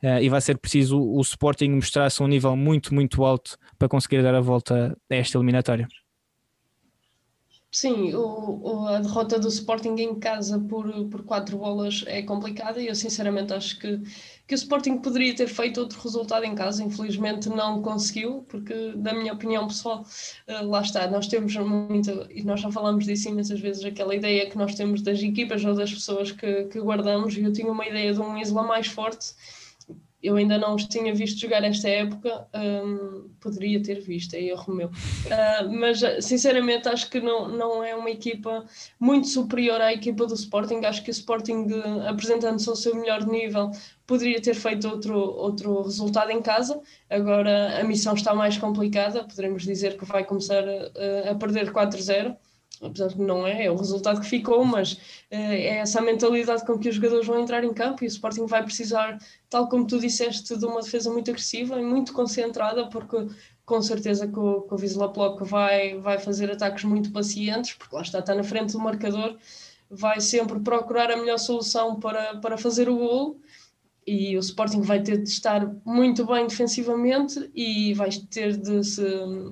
uh, 0.03 0.19
e 0.21 0.29
vai 0.29 0.41
ser 0.41 0.57
preciso 0.57 0.97
o, 0.97 1.17
o 1.17 1.21
Sporting 1.21 1.69
mostrar-se 1.69 2.21
um 2.23 2.27
nível 2.27 2.55
muito, 2.55 2.93
muito 2.93 3.23
alto 3.23 3.57
para 3.77 3.87
conseguir 3.87 4.23
dar 4.23 4.35
a 4.35 4.41
volta 4.41 4.97
a 5.09 5.15
esta 5.15 5.37
eliminatória. 5.37 5.87
Sim, 7.73 8.13
o, 8.13 8.59
o, 8.83 8.87
a 8.87 8.99
derrota 8.99 9.39
do 9.39 9.47
Sporting 9.47 9.95
em 9.97 10.19
casa 10.19 10.59
por, 10.59 10.91
por 11.07 11.23
quatro 11.23 11.57
bolas 11.57 12.03
é 12.05 12.21
complicada 12.21 12.81
e 12.81 12.87
eu 12.87 12.95
sinceramente 12.95 13.53
acho 13.53 13.79
que, 13.79 13.97
que 14.45 14.53
o 14.53 14.55
Sporting 14.55 14.97
poderia 14.97 15.33
ter 15.33 15.47
feito 15.47 15.79
outro 15.79 15.97
resultado 16.01 16.43
em 16.43 16.53
casa, 16.53 16.83
infelizmente 16.83 17.47
não 17.47 17.81
conseguiu, 17.81 18.43
porque, 18.49 18.91
da 18.97 19.13
minha 19.13 19.31
opinião 19.31 19.67
pessoal, 19.67 20.05
uh, 20.49 20.67
lá 20.67 20.81
está, 20.81 21.09
nós 21.09 21.27
temos 21.27 21.55
muito, 21.55 22.27
e 22.29 22.43
nós 22.43 22.59
já 22.59 22.69
falamos 22.69 23.05
disso 23.05 23.29
imensas 23.29 23.61
vezes, 23.61 23.85
aquela 23.85 24.13
ideia 24.13 24.49
que 24.49 24.57
nós 24.57 24.75
temos 24.75 25.01
das 25.01 25.21
equipas 25.23 25.63
ou 25.63 25.73
das 25.73 25.93
pessoas 25.93 26.29
que, 26.29 26.65
que 26.65 26.79
guardamos, 26.81 27.37
e 27.37 27.43
eu 27.43 27.53
tinha 27.53 27.71
uma 27.71 27.87
ideia 27.87 28.13
de 28.13 28.19
um 28.19 28.37
Isla 28.37 28.63
mais 28.63 28.87
forte 28.87 29.33
eu 30.23 30.35
ainda 30.35 30.57
não 30.57 30.75
os 30.75 30.85
tinha 30.85 31.13
visto 31.13 31.39
jogar 31.39 31.63
esta 31.63 31.89
época, 31.89 32.47
um, 32.53 33.29
poderia 33.39 33.81
ter 33.81 34.01
visto, 34.01 34.35
é 34.35 34.41
erro 34.43 34.73
meu. 34.73 34.87
Uh, 34.87 35.71
mas 35.71 36.01
sinceramente 36.21 36.87
acho 36.87 37.09
que 37.09 37.19
não, 37.19 37.47
não 37.47 37.83
é 37.83 37.95
uma 37.95 38.09
equipa 38.09 38.65
muito 38.99 39.27
superior 39.27 39.81
à 39.81 39.91
equipa 39.91 40.25
do 40.25 40.33
Sporting. 40.33 40.85
Acho 40.85 41.03
que 41.03 41.09
o 41.09 41.11
Sporting, 41.11 41.67
apresentando-se 42.07 42.69
ao 42.69 42.75
seu 42.75 42.95
melhor 42.95 43.25
nível, 43.25 43.71
poderia 44.05 44.41
ter 44.41 44.53
feito 44.53 44.87
outro, 44.87 45.17
outro 45.17 45.81
resultado 45.81 46.31
em 46.31 46.41
casa. 46.41 46.79
Agora 47.09 47.79
a 47.79 47.83
missão 47.83 48.13
está 48.13 48.33
mais 48.35 48.57
complicada, 48.57 49.23
poderemos 49.23 49.63
dizer 49.63 49.97
que 49.97 50.05
vai 50.05 50.23
começar 50.23 50.63
a, 50.67 51.31
a 51.31 51.35
perder 51.35 51.71
4-0 51.71 52.35
apesar 52.81 53.07
de 53.07 53.15
que 53.15 53.21
não 53.21 53.45
é, 53.45 53.65
é 53.65 53.71
o 53.71 53.75
resultado 53.75 54.19
que 54.19 54.27
ficou, 54.27 54.65
mas 54.65 54.93
uh, 54.93 54.97
é 55.31 55.77
essa 55.77 56.01
mentalidade 56.01 56.65
com 56.65 56.77
que 56.77 56.89
os 56.89 56.95
jogadores 56.95 57.27
vão 57.27 57.39
entrar 57.39 57.63
em 57.63 57.73
campo 57.73 58.03
e 58.03 58.07
o 58.07 58.09
Sporting 58.09 58.45
vai 58.45 58.63
precisar, 58.63 59.17
tal 59.49 59.69
como 59.69 59.85
tu 59.85 59.99
disseste, 59.99 60.57
de 60.57 60.65
uma 60.65 60.81
defesa 60.81 61.11
muito 61.11 61.29
agressiva 61.29 61.79
e 61.79 61.83
muito 61.83 62.13
concentrada, 62.13 62.87
porque 62.87 63.27
com 63.65 63.81
certeza 63.81 64.27
que 64.27 64.39
o, 64.39 64.61
que 64.61 64.73
o 64.73 64.77
Wisla 64.77 65.13
Plock 65.13 65.43
vai, 65.43 65.97
vai 65.99 66.17
fazer 66.17 66.51
ataques 66.51 66.83
muito 66.83 67.11
pacientes, 67.11 67.73
porque 67.73 67.95
lá 67.95 68.01
está, 68.01 68.19
está 68.19 68.35
na 68.35 68.43
frente 68.43 68.73
do 68.73 68.79
marcador, 68.79 69.37
vai 69.89 70.19
sempre 70.19 70.59
procurar 70.59 71.11
a 71.11 71.17
melhor 71.17 71.37
solução 71.37 71.99
para, 71.99 72.37
para 72.37 72.57
fazer 72.57 72.89
o 72.89 72.97
gol 72.97 73.39
e 74.05 74.35
o 74.35 74.39
Sporting 74.39 74.81
vai 74.81 75.01
ter 75.03 75.17
de 75.21 75.29
estar 75.29 75.73
muito 75.85 76.25
bem 76.25 76.47
defensivamente 76.47 77.51
e 77.53 77.93
vai 77.93 78.09
ter 78.09 78.57
de 78.57 78.83
se, 78.83 79.03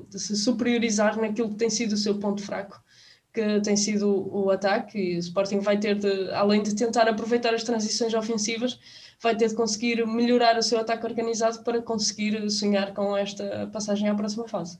de 0.09 0.19
se 0.19 0.35
superiorizar 0.35 1.19
naquilo 1.19 1.49
que 1.49 1.55
tem 1.55 1.69
sido 1.69 1.93
o 1.93 1.97
seu 1.97 2.17
ponto 2.17 2.41
fraco 2.41 2.81
que 3.33 3.61
tem 3.61 3.75
sido 3.77 4.07
o 4.33 4.49
ataque 4.49 4.97
e 4.97 5.15
o 5.15 5.19
Sporting 5.19 5.59
vai 5.59 5.79
ter 5.79 5.95
de, 5.95 6.31
além 6.31 6.63
de 6.63 6.75
tentar 6.75 7.07
aproveitar 7.07 7.53
as 7.53 7.63
transições 7.63 8.13
ofensivas, 8.13 8.79
vai 9.21 9.35
ter 9.35 9.47
de 9.49 9.55
conseguir 9.55 10.05
melhorar 10.07 10.57
o 10.57 10.63
seu 10.63 10.79
ataque 10.79 11.05
organizado 11.05 11.63
para 11.63 11.81
conseguir 11.81 12.49
sonhar 12.49 12.93
com 12.93 13.15
esta 13.15 13.67
passagem 13.71 14.09
à 14.09 14.15
próxima 14.15 14.47
fase. 14.47 14.79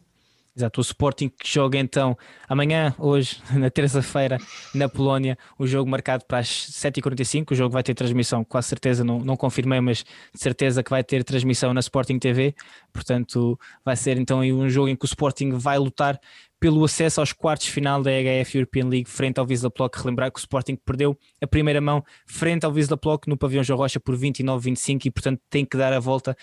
Exato, 0.60 0.82
o 0.82 0.84
Sporting 0.84 1.30
que 1.30 1.48
joga 1.48 1.78
então 1.78 2.18
amanhã, 2.50 2.94
hoje, 3.00 3.42
na 3.56 3.70
terça-feira, 3.70 4.38
na 4.76 4.90
Polónia, 4.90 5.38
o 5.58 5.66
jogo 5.66 5.90
marcado 5.90 6.26
para 6.26 6.40
as 6.40 6.50
7h45. 6.50 7.52
O 7.52 7.56
jogo 7.56 7.72
vai 7.72 7.82
ter 7.82 7.94
transmissão, 7.94 8.44
quase 8.44 8.68
certeza, 8.68 9.02
não, 9.02 9.20
não 9.20 9.38
confirmei, 9.38 9.80
mas 9.80 10.00
de 10.00 10.06
certeza 10.42 10.84
que 10.84 10.90
vai 10.90 11.02
ter 11.02 11.24
transmissão 11.24 11.74
na 11.74 11.80
Sporting 11.80 12.20
TV. 12.20 12.54
Portanto, 12.92 13.58
vai 13.86 13.96
ser 13.96 14.18
então 14.18 14.40
um 14.40 14.70
jogo 14.70 14.90
em 14.90 14.98
que 14.98 15.06
o 15.06 15.08
Sporting 15.08 15.52
vai 15.54 15.78
lutar 15.78 16.20
pelo 16.60 16.84
acesso 16.84 17.22
aos 17.22 17.32
quartos 17.32 17.68
de 17.68 17.72
final 17.72 18.04
da 18.04 18.12
EHF 18.12 18.58
European 18.58 18.90
League 18.90 19.10
frente 19.10 19.40
ao 19.40 19.48
Wisla 19.48 19.72
Plock. 19.72 19.98
Relembrar 19.98 20.30
que 20.30 20.40
o 20.40 20.42
Sporting 20.42 20.76
perdeu 20.76 21.18
a 21.42 21.48
primeira 21.48 21.80
mão 21.80 22.04
frente 22.26 22.66
ao 22.66 22.74
Wisla 22.74 22.98
Plock 22.98 23.30
no 23.30 23.38
pavilhão 23.38 23.64
João 23.64 23.80
Rocha 23.80 23.98
por 23.98 24.18
29-25 24.18 25.06
e 25.06 25.12
portanto 25.12 25.40
tem 25.50 25.64
que 25.64 25.78
dar 25.78 25.94
a 25.94 26.02
volta 26.02 26.32
a 26.32 26.36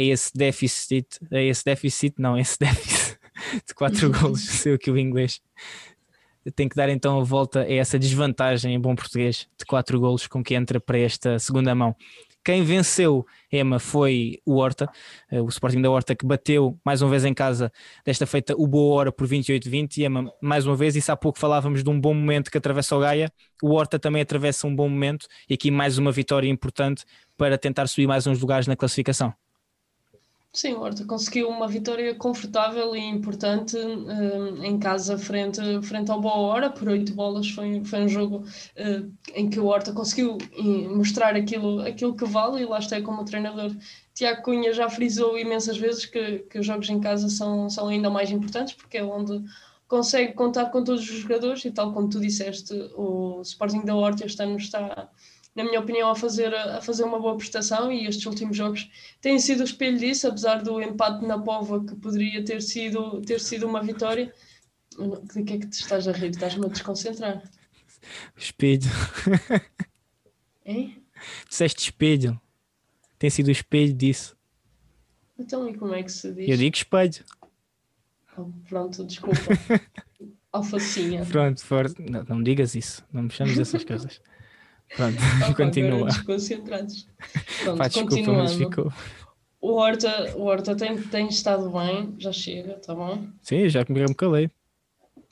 esse 0.00 0.30
déficit, 0.32 1.18
a 1.32 1.40
esse 1.40 1.64
déficit, 1.64 2.14
não, 2.20 2.38
esse 2.38 2.56
déficit 2.60 3.03
de 3.66 3.74
4 3.74 4.10
golos, 4.12 4.40
sei 4.40 4.78
que 4.78 4.90
o 4.90 4.98
inglês. 4.98 5.40
Tem 6.54 6.68
que 6.68 6.76
dar 6.76 6.90
então 6.90 7.18
a 7.18 7.24
volta 7.24 7.60
a 7.62 7.72
essa 7.72 7.98
desvantagem 7.98 8.74
em 8.74 8.80
bom 8.80 8.94
português 8.94 9.48
de 9.58 9.64
4 9.64 9.98
golos 9.98 10.26
com 10.26 10.42
que 10.44 10.54
entra 10.54 10.78
para 10.78 10.98
esta 10.98 11.38
segunda 11.38 11.74
mão 11.74 11.96
Quem 12.44 12.62
venceu, 12.62 13.24
Ema, 13.50 13.78
foi 13.78 14.38
o 14.44 14.56
Horta, 14.56 14.90
uh, 15.32 15.42
o 15.42 15.48
Sporting 15.48 15.80
da 15.80 15.90
Horta, 15.90 16.14
que 16.14 16.26
bateu 16.26 16.78
mais 16.84 17.00
uma 17.00 17.10
vez 17.10 17.24
em 17.24 17.32
casa, 17.32 17.72
desta 18.04 18.26
feita, 18.26 18.54
o 18.58 18.66
Boa 18.66 18.94
Hora 18.94 19.12
por 19.12 19.26
28-20. 19.26 19.96
E 19.96 20.04
Ema, 20.04 20.30
mais 20.42 20.66
uma 20.66 20.76
vez, 20.76 20.94
isso 20.94 21.10
há 21.10 21.16
pouco 21.16 21.38
falávamos 21.38 21.82
de 21.82 21.88
um 21.88 21.98
bom 21.98 22.12
momento 22.12 22.50
que 22.50 22.58
atravessa 22.58 22.94
o 22.94 23.00
Gaia, 23.00 23.32
o 23.62 23.72
Horta 23.72 23.98
também 23.98 24.20
atravessa 24.20 24.66
um 24.66 24.76
bom 24.76 24.88
momento, 24.90 25.26
e 25.48 25.54
aqui 25.54 25.70
mais 25.70 25.96
uma 25.96 26.12
vitória 26.12 26.48
importante 26.48 27.04
para 27.38 27.56
tentar 27.56 27.86
subir 27.86 28.06
mais 28.06 28.26
uns 28.26 28.38
lugares 28.38 28.66
na 28.66 28.76
classificação. 28.76 29.34
Sim, 30.56 30.74
Horta 30.74 31.04
conseguiu 31.04 31.48
uma 31.48 31.66
vitória 31.66 32.14
confortável 32.14 32.94
e 32.94 33.00
importante 33.00 33.76
uh, 33.76 34.64
em 34.64 34.78
casa 34.78 35.18
frente, 35.18 35.60
frente 35.82 36.12
ao 36.12 36.20
Boa 36.20 36.36
Hora, 36.36 36.70
por 36.70 36.88
oito 36.88 37.12
bolas. 37.12 37.50
Foi, 37.50 37.82
foi 37.84 38.04
um 38.04 38.08
jogo 38.08 38.36
uh, 38.36 39.12
em 39.34 39.50
que 39.50 39.58
o 39.58 39.66
Horta 39.66 39.92
conseguiu 39.92 40.38
mostrar 40.94 41.34
aquilo, 41.34 41.80
aquilo 41.80 42.14
que 42.14 42.24
vale, 42.24 42.62
e 42.62 42.66
lá 42.66 42.78
está 42.78 43.02
como 43.02 43.22
o 43.22 43.24
treinador 43.24 43.74
Tiago 44.14 44.42
Cunha 44.42 44.72
já 44.72 44.88
frisou 44.88 45.36
imensas 45.36 45.76
vezes 45.76 46.06
que, 46.06 46.38
que 46.48 46.60
os 46.60 46.64
jogos 46.66 46.88
em 46.88 47.00
casa 47.00 47.28
são, 47.28 47.68
são 47.68 47.88
ainda 47.88 48.08
mais 48.08 48.30
importantes, 48.30 48.74
porque 48.74 48.98
é 48.98 49.04
onde 49.04 49.42
consegue 49.88 50.34
contar 50.34 50.66
com 50.66 50.84
todos 50.84 51.02
os 51.02 51.18
jogadores, 51.18 51.64
e 51.64 51.72
tal 51.72 51.92
como 51.92 52.08
tu 52.08 52.20
disseste, 52.20 52.72
o 52.94 53.40
Sporting 53.42 53.84
da 53.84 53.96
Horta 53.96 54.24
este 54.24 54.40
ano 54.40 54.56
está 54.56 55.10
na 55.54 55.62
minha 55.62 55.78
opinião, 55.78 56.10
a 56.10 56.16
fazer, 56.16 56.52
a 56.52 56.80
fazer 56.80 57.04
uma 57.04 57.20
boa 57.20 57.36
prestação 57.36 57.92
e 57.92 58.06
estes 58.06 58.26
últimos 58.26 58.56
jogos 58.56 58.90
têm 59.20 59.38
sido 59.38 59.60
o 59.60 59.64
espelho 59.64 59.98
disso, 59.98 60.26
apesar 60.26 60.62
do 60.62 60.82
empate 60.82 61.24
na 61.24 61.38
Pova 61.38 61.84
que 61.84 61.94
poderia 61.94 62.44
ter 62.44 62.60
sido, 62.60 63.20
ter 63.22 63.40
sido 63.40 63.66
uma 63.66 63.82
vitória. 63.82 64.32
De 65.32 65.42
que 65.44 65.52
é 65.54 65.58
que 65.58 65.66
te 65.66 65.80
estás 65.80 66.06
a 66.06 66.12
rir? 66.12 66.30
Estás-me 66.30 66.66
a 66.66 66.68
desconcentrar. 66.68 67.42
Espelho. 68.36 68.90
Hein? 70.64 71.02
Disseste 71.48 71.84
espelho. 71.84 72.40
Tem 73.18 73.30
sido 73.30 73.48
o 73.48 73.50
espelho 73.50 73.92
disso. 73.92 74.36
Então, 75.38 75.68
e 75.68 75.76
como 75.76 75.94
é 75.94 76.02
que 76.02 76.12
se 76.12 76.32
diz? 76.32 76.48
Eu 76.48 76.56
digo 76.56 76.76
espelho. 76.76 77.24
Oh, 78.36 78.50
pronto, 78.68 79.04
desculpa. 79.04 79.38
Alfacinha. 80.52 81.24
Pronto, 81.26 81.64
for... 81.64 81.86
não, 81.98 82.24
não 82.24 82.42
digas 82.42 82.74
isso. 82.74 83.04
Não 83.12 83.24
me 83.24 83.30
chames 83.30 83.58
essas 83.58 83.82
coisas. 83.84 84.20
Pronto, 84.96 85.16
oh, 85.50 85.54
continua. 85.54 86.06
Desconcentrados. 86.06 87.08
Pronto, 87.62 87.78
Pá, 87.78 87.88
desculpa, 87.88 88.32
mas 88.32 88.54
ficou. 88.54 88.92
O 89.60 89.72
Horta, 89.72 90.36
o 90.36 90.42
Horta 90.42 90.76
tem, 90.76 91.00
tem 91.02 91.26
estado 91.28 91.70
bem, 91.70 92.14
já 92.18 92.32
chega, 92.32 92.74
tá 92.74 92.94
bom? 92.94 93.26
Sim, 93.40 93.68
já 93.68 93.84
me 93.88 94.14
calei. 94.14 94.50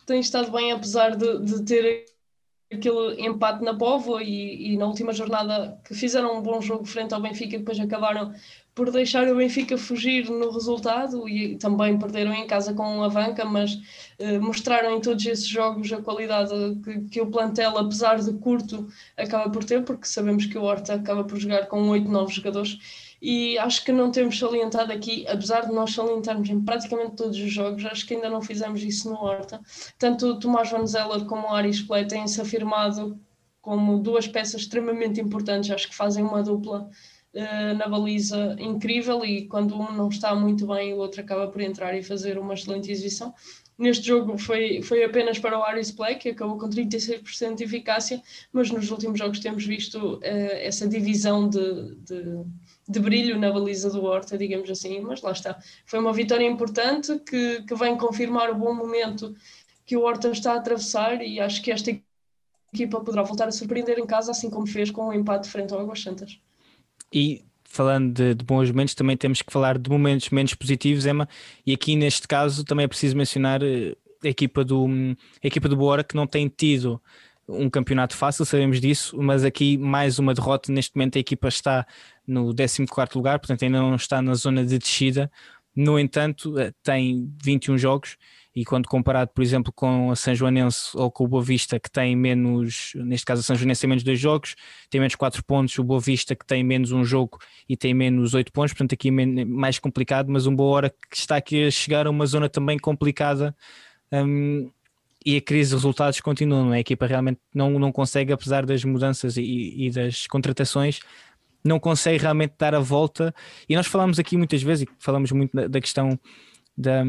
Tem 0.07 0.20
estado 0.20 0.51
bem, 0.51 0.72
apesar 0.72 1.16
de, 1.16 1.38
de 1.44 1.62
ter 1.64 2.07
aquele 2.72 3.20
empate 3.20 3.62
na 3.62 3.77
Póvoa 3.77 4.22
e, 4.22 4.72
e, 4.72 4.77
na 4.77 4.87
última 4.87 5.12
jornada 5.12 5.79
que 5.85 5.94
fizeram 5.94 6.38
um 6.38 6.42
bom 6.42 6.61
jogo 6.61 6.85
frente 6.87 7.12
ao 7.12 7.20
Benfica 7.20 7.57
e 7.57 7.59
depois 7.59 7.79
acabaram 7.79 8.33
por 8.74 8.90
deixar 8.90 9.28
o 9.28 9.37
Benfica 9.37 9.76
fugir 9.76 10.30
no 10.30 10.50
resultado 10.50 11.28
e 11.28 11.56
também 11.56 11.98
perderam 11.98 12.32
em 12.32 12.46
casa 12.46 12.72
com 12.72 13.02
a 13.02 13.08
Vanca, 13.08 13.44
mas 13.44 13.78
eh, 14.18 14.38
mostraram 14.38 14.96
em 14.96 15.00
todos 15.00 15.24
esses 15.26 15.46
jogos 15.46 15.92
a 15.92 16.00
qualidade 16.00 16.50
que, 16.82 17.00
que, 17.02 17.20
o 17.20 17.26
plantel, 17.26 17.76
apesar 17.76 18.18
de 18.20 18.32
curto, 18.38 18.88
acaba 19.16 19.50
por 19.50 19.62
ter, 19.64 19.85
porque 19.85 20.06
sabemos 20.06 20.46
que 20.46 20.56
o 20.56 20.62
Horta 20.62 20.94
acaba 20.94 21.24
por 21.24 21.38
jogar 21.38 21.66
com 21.66 21.88
oito 21.90 22.08
novos 22.11 22.35
jogadores 22.35 22.78
e 23.20 23.56
acho 23.58 23.85
que 23.85 23.92
não 23.92 24.11
temos 24.11 24.38
salientado 24.38 24.90
aqui, 24.90 25.24
apesar 25.28 25.66
de 25.66 25.72
nós 25.72 25.92
salientarmos 25.92 26.48
em 26.48 26.61
praticamente 26.61 27.16
todos 27.16 27.38
os 27.38 27.52
jogos, 27.52 27.85
acho 27.85 28.06
que 28.06 28.14
ainda 28.14 28.28
não 28.28 28.42
fizemos 28.42 28.82
isso 28.82 29.08
no 29.08 29.16
Horta. 29.16 29.61
Tanto 29.98 30.26
o 30.26 30.38
Tomás 30.40 30.70
Van 30.70 30.87
Zeller 30.87 31.24
como 31.26 31.46
o 31.46 31.54
Aris 31.54 31.82
Play 31.82 32.06
têm-se 32.06 32.40
afirmado 32.40 33.20
como 33.61 34.00
duas 34.00 34.26
peças 34.26 34.62
extremamente 34.62 35.20
importantes, 35.20 35.70
acho 35.70 35.88
que 35.88 35.94
fazem 35.94 36.24
uma 36.24 36.42
dupla 36.42 36.90
uh, 37.35 37.77
na 37.77 37.88
baliza 37.88 38.57
incrível 38.59 39.25
e 39.25 39.47
quando 39.47 39.75
um 39.75 39.92
não 39.92 40.09
está 40.09 40.35
muito 40.35 40.66
bem, 40.66 40.95
o 40.95 40.99
outro 40.99 41.21
acaba 41.21 41.49
por 41.49 41.61
entrar 41.61 41.97
e 41.97 42.03
fazer 42.03 42.38
uma 42.38 42.55
excelente 42.55 42.90
exibição. 42.90 43.35
Neste 43.79 44.07
jogo 44.07 44.38
foi, 44.38 44.83
foi 44.83 45.03
apenas 45.03 45.38
para 45.38 45.59
o 45.59 45.62
Aris 45.62 45.90
Play, 45.90 46.16
que 46.16 46.29
acabou 46.29 46.59
com 46.59 46.68
36% 46.68 47.57
de 47.57 47.64
eficácia, 47.64 48.23
mas 48.53 48.71
nos 48.71 48.90
últimos 48.90 49.18
jogos 49.18 49.40
temos 49.40 49.64
visto 49.64 50.16
uh, 50.16 50.21
essa 50.23 50.87
divisão 50.87 51.49
de, 51.49 51.95
de 51.97 52.45
de 52.88 53.01
brilho 53.01 53.38
na 53.38 53.51
baliza 53.51 53.90
do 53.90 54.05
Horta, 54.05 54.37
digamos 54.37 54.68
assim, 54.71 55.01
mas 55.01 55.23
lá 55.23 55.33
está. 55.33 55.59
Foi 55.87 55.99
uma 55.99 56.12
vitória 56.12 56.47
importante 56.47 57.18
que, 57.21 57.62
que 57.62 57.75
vem 57.75 57.97
confirmar 57.97 58.51
o 58.51 58.55
bom 58.55 58.75
momento 58.75 59.35
que 59.87 59.97
o 59.97 60.03
Horta 60.03 60.31
está 60.31 60.53
a 60.53 60.57
atravessar 60.57 61.23
e 61.23 61.40
acho 61.40 61.62
que 61.62 61.71
esta 61.71 61.90
equipa 62.73 63.01
poderá 63.01 63.23
voltar 63.23 63.49
a 63.49 63.53
surpreender 63.53 63.99
em 63.99 64.07
casa, 64.07 64.31
assim 64.31 64.51
como 64.51 64.66
fez 64.66 64.90
com 64.90 65.09
o 65.09 65.12
empate 65.12 65.49
frente 65.49 65.73
ao 65.73 65.81
Águas 65.81 66.01
Santas. 66.01 66.40
E 67.12 67.44
falando 67.64 68.12
de, 68.12 68.35
de, 68.35 68.44
bons 68.44 68.70
momentos, 68.70 68.94
também 68.94 69.16
temos 69.16 69.40
que 69.42 69.53
falar 69.53 69.79
de 69.79 69.90
momentos 69.90 70.29
menos 70.31 70.55
positivos, 70.55 71.07
Emma, 71.07 71.29
e 71.66 71.72
aqui 71.72 71.96
neste 71.96 72.29
caso 72.29 72.64
também 72.64 72.85
é 72.85 72.88
preciso 72.88 73.16
mencionar 73.16 73.62
eh, 73.62 73.94
a 74.22 74.29
equipa 74.29 74.64
do, 74.64 74.87
a 75.42 75.46
equipa 75.46 75.68
do 75.68 75.77
Boa 75.77 76.05
que 76.05 76.14
não 76.14 76.27
tem 76.27 76.48
tido 76.48 77.01
um 77.48 77.68
campeonato 77.68 78.16
fácil, 78.16 78.44
sabemos 78.44 78.81
disso, 78.81 79.16
mas 79.20 79.44
aqui 79.44 79.77
mais 79.77 80.18
uma 80.18 80.35
derrota. 80.35 80.72
Neste 80.72 80.96
momento 80.96 81.16
a 81.16 81.20
equipa 81.20 81.48
está 81.48 81.87
no 82.27 82.55
14 82.55 82.87
lugar, 83.14 83.38
portanto 83.38 83.62
ainda 83.64 83.81
não 83.81 83.96
está 83.96 84.22
na 84.22 84.35
zona 84.35 84.64
de 84.64 84.79
descida. 84.79 85.31
No 85.75 85.98
entanto, 85.98 86.59
eh, 86.59 86.72
tem 86.83 87.33
21 87.42 87.79
jogos 87.79 88.16
e 88.55 88.65
quando 88.65 88.87
comparado, 88.87 89.31
por 89.35 89.43
exemplo, 89.43 89.73
com 89.73 90.11
a 90.11 90.17
São 90.17 90.35
Joanense 90.35 90.91
ou 90.95 91.11
com 91.11 91.25
o 91.25 91.29
Boa 91.29 91.43
Vista, 91.43 91.81
que 91.81 91.91
tem 91.91 92.15
menos, 92.15 92.93
neste 92.97 93.25
caso 93.25 93.41
a 93.41 93.43
São 93.43 93.57
Joanense 93.57 93.81
tem 93.81 93.88
menos 93.88 94.05
dois 94.05 94.21
jogos, 94.21 94.55
tem 94.91 95.01
menos 95.01 95.15
quatro 95.15 95.43
pontos, 95.43 95.79
o 95.79 95.85
Boa 95.85 96.01
Vista 96.01 96.35
que 96.37 96.45
tem 96.45 96.62
menos 96.62 96.93
um 96.93 97.03
jogo 97.05 97.38
e 97.69 97.77
tem 97.77 97.95
menos 97.95 98.35
oito 98.35 98.53
pontos, 98.53 98.73
portanto 98.73 98.93
aqui 98.93 99.09
é 99.09 99.45
mais 99.45 99.79
complicado, 99.79 100.31
mas 100.31 100.47
um 100.47 100.55
Boa 100.55 100.71
Hora 100.71 100.91
que 100.91 101.17
está 101.17 101.37
aqui 101.37 101.65
a 101.65 101.71
chegar 101.71 102.07
a 102.07 102.11
uma 102.11 102.27
zona 102.27 102.49
também 102.49 102.79
complicada 102.79 103.57
um, 104.12 104.71
e 105.25 105.37
a 105.37 105.41
crise 105.41 105.71
de 105.71 105.77
resultados 105.77 106.21
continua, 106.21 106.62
não 106.62 106.75
é? 106.75 106.79
A 106.79 106.81
equipa 106.81 107.07
realmente 107.07 107.41
não, 107.55 107.79
não 107.79 107.93
consegue, 107.93 108.33
apesar 108.33 108.67
das 108.67 108.85
mudanças 108.85 109.37
e, 109.37 109.87
e 109.87 109.91
das 109.91 110.27
contratações, 110.27 111.01
não 111.65 111.79
consegue 111.79 112.19
realmente 112.19 112.55
dar 112.59 112.75
a 112.75 112.81
volta. 112.81 113.35
E 113.69 113.77
nós 113.77 113.87
falamos 113.87 114.19
aqui 114.19 114.37
muitas 114.37 114.62
vezes, 114.62 114.85
e 114.85 114.88
falamos 114.99 115.31
muito 115.31 115.57
da, 115.57 115.69
da 115.69 115.81
questão 115.81 116.19
da, 116.77 117.05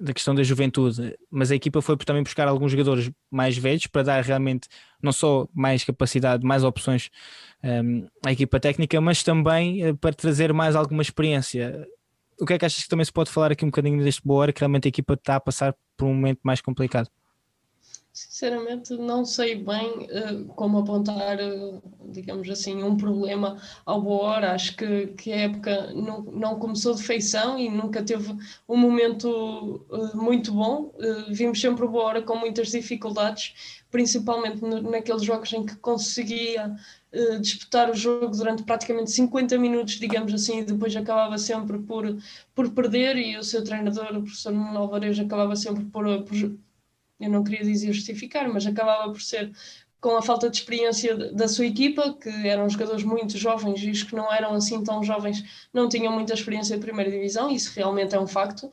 da 0.00 0.12
questão 0.12 0.34
da 0.34 0.42
juventude, 0.42 1.16
mas 1.30 1.50
a 1.50 1.54
equipa 1.54 1.82
foi 1.82 1.96
também 1.98 2.22
buscar 2.22 2.48
alguns 2.48 2.72
jogadores 2.72 3.10
mais 3.30 3.56
velhos 3.56 3.86
para 3.86 4.02
dar 4.02 4.24
realmente 4.24 4.68
não 5.02 5.12
só 5.12 5.46
mais 5.54 5.84
capacidade, 5.84 6.44
mais 6.44 6.64
opções 6.64 7.10
um, 7.62 8.06
à 8.24 8.32
equipa 8.32 8.58
técnica, 8.58 9.00
mas 9.00 9.22
também 9.22 9.90
uh, 9.90 9.96
para 9.96 10.14
trazer 10.14 10.52
mais 10.52 10.74
alguma 10.74 11.02
experiência. 11.02 11.86
O 12.40 12.46
que 12.46 12.54
é 12.54 12.58
que 12.58 12.64
achas 12.64 12.82
que 12.82 12.88
também 12.88 13.04
se 13.04 13.12
pode 13.12 13.30
falar 13.30 13.52
aqui 13.52 13.64
um 13.64 13.68
bocadinho 13.68 14.02
deste 14.02 14.22
boa 14.24 14.52
que 14.52 14.60
realmente 14.60 14.86
a 14.86 14.90
equipa 14.90 15.14
está 15.14 15.36
a 15.36 15.40
passar 15.40 15.74
por 15.96 16.06
um 16.06 16.14
momento 16.14 16.40
mais 16.42 16.60
complicado? 16.60 17.10
Sinceramente, 18.18 18.94
não 18.94 19.24
sei 19.24 19.54
bem 19.54 20.08
uh, 20.10 20.44
como 20.56 20.78
apontar, 20.78 21.38
uh, 21.38 21.80
digamos 22.10 22.50
assim, 22.50 22.82
um 22.82 22.96
problema 22.96 23.62
ao 23.86 24.02
boa 24.02 24.24
hora. 24.24 24.52
Acho 24.54 24.76
que, 24.76 25.06
que 25.08 25.32
a 25.32 25.36
época 25.42 25.92
não, 25.94 26.22
não 26.22 26.58
começou 26.58 26.94
de 26.94 27.02
feição 27.04 27.56
e 27.56 27.70
nunca 27.70 28.02
teve 28.02 28.36
um 28.68 28.76
momento 28.76 29.86
uh, 29.88 30.16
muito 30.16 30.52
bom. 30.52 30.92
vimos 31.30 31.60
sempre 31.60 31.84
o 31.84 31.88
boa 31.88 32.04
hora 32.06 32.22
com 32.22 32.34
muitas 32.34 32.72
dificuldades, 32.72 33.78
principalmente 33.88 34.62
no, 34.62 34.82
naqueles 34.82 35.22
jogos 35.22 35.52
em 35.52 35.64
que 35.64 35.76
conseguia 35.76 36.74
disputar 37.40 37.88
o 37.88 37.94
jogo 37.94 38.36
durante 38.36 38.64
praticamente 38.64 39.12
50 39.12 39.56
minutos, 39.56 39.94
digamos 39.94 40.34
assim, 40.34 40.58
e 40.58 40.64
depois 40.64 40.94
acabava 40.94 41.38
sempre 41.38 41.78
por, 41.78 42.04
por 42.54 42.70
perder. 42.70 43.16
E 43.16 43.36
o 43.36 43.44
seu 43.44 43.62
treinador, 43.62 44.08
o 44.16 44.22
professor 44.22 44.52
Nuno 44.52 44.76
Alvarez, 44.76 45.18
acabava 45.20 45.54
sempre 45.56 45.84
por, 45.84 46.04
por 46.24 46.58
eu 47.20 47.30
não 47.30 47.42
queria 47.42 47.64
dizer 47.64 47.92
justificar, 47.92 48.48
mas 48.48 48.66
acabava 48.66 49.10
por 49.10 49.20
ser 49.20 49.52
com 50.00 50.16
a 50.16 50.22
falta 50.22 50.48
de 50.48 50.56
experiência 50.56 51.16
da 51.32 51.48
sua 51.48 51.66
equipa, 51.66 52.14
que 52.14 52.28
eram 52.46 52.68
jogadores 52.68 53.02
muito 53.02 53.36
jovens 53.36 53.82
e 53.82 53.90
os 53.90 54.02
que 54.02 54.14
não 54.14 54.32
eram 54.32 54.54
assim 54.54 54.82
tão 54.84 55.02
jovens 55.02 55.68
não 55.72 55.88
tinham 55.88 56.12
muita 56.12 56.34
experiência 56.34 56.76
de 56.76 56.82
primeira 56.82 57.10
divisão, 57.10 57.50
isso 57.50 57.72
realmente 57.74 58.14
é 58.14 58.20
um 58.20 58.26
facto. 58.26 58.70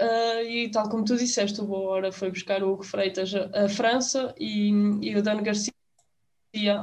Uh, 0.00 0.42
e 0.46 0.70
tal 0.70 0.88
como 0.88 1.04
tu 1.04 1.16
disseste, 1.16 1.60
o 1.60 1.64
Boa 1.64 1.90
Hora 1.90 2.12
foi 2.12 2.30
buscar 2.30 2.62
o 2.62 2.72
Hugo 2.72 2.84
Freitas 2.84 3.32
a 3.34 3.68
França 3.68 4.32
e, 4.38 4.70
e 5.02 5.16
o 5.16 5.22
Dan 5.22 5.42
Garcia 5.42 5.72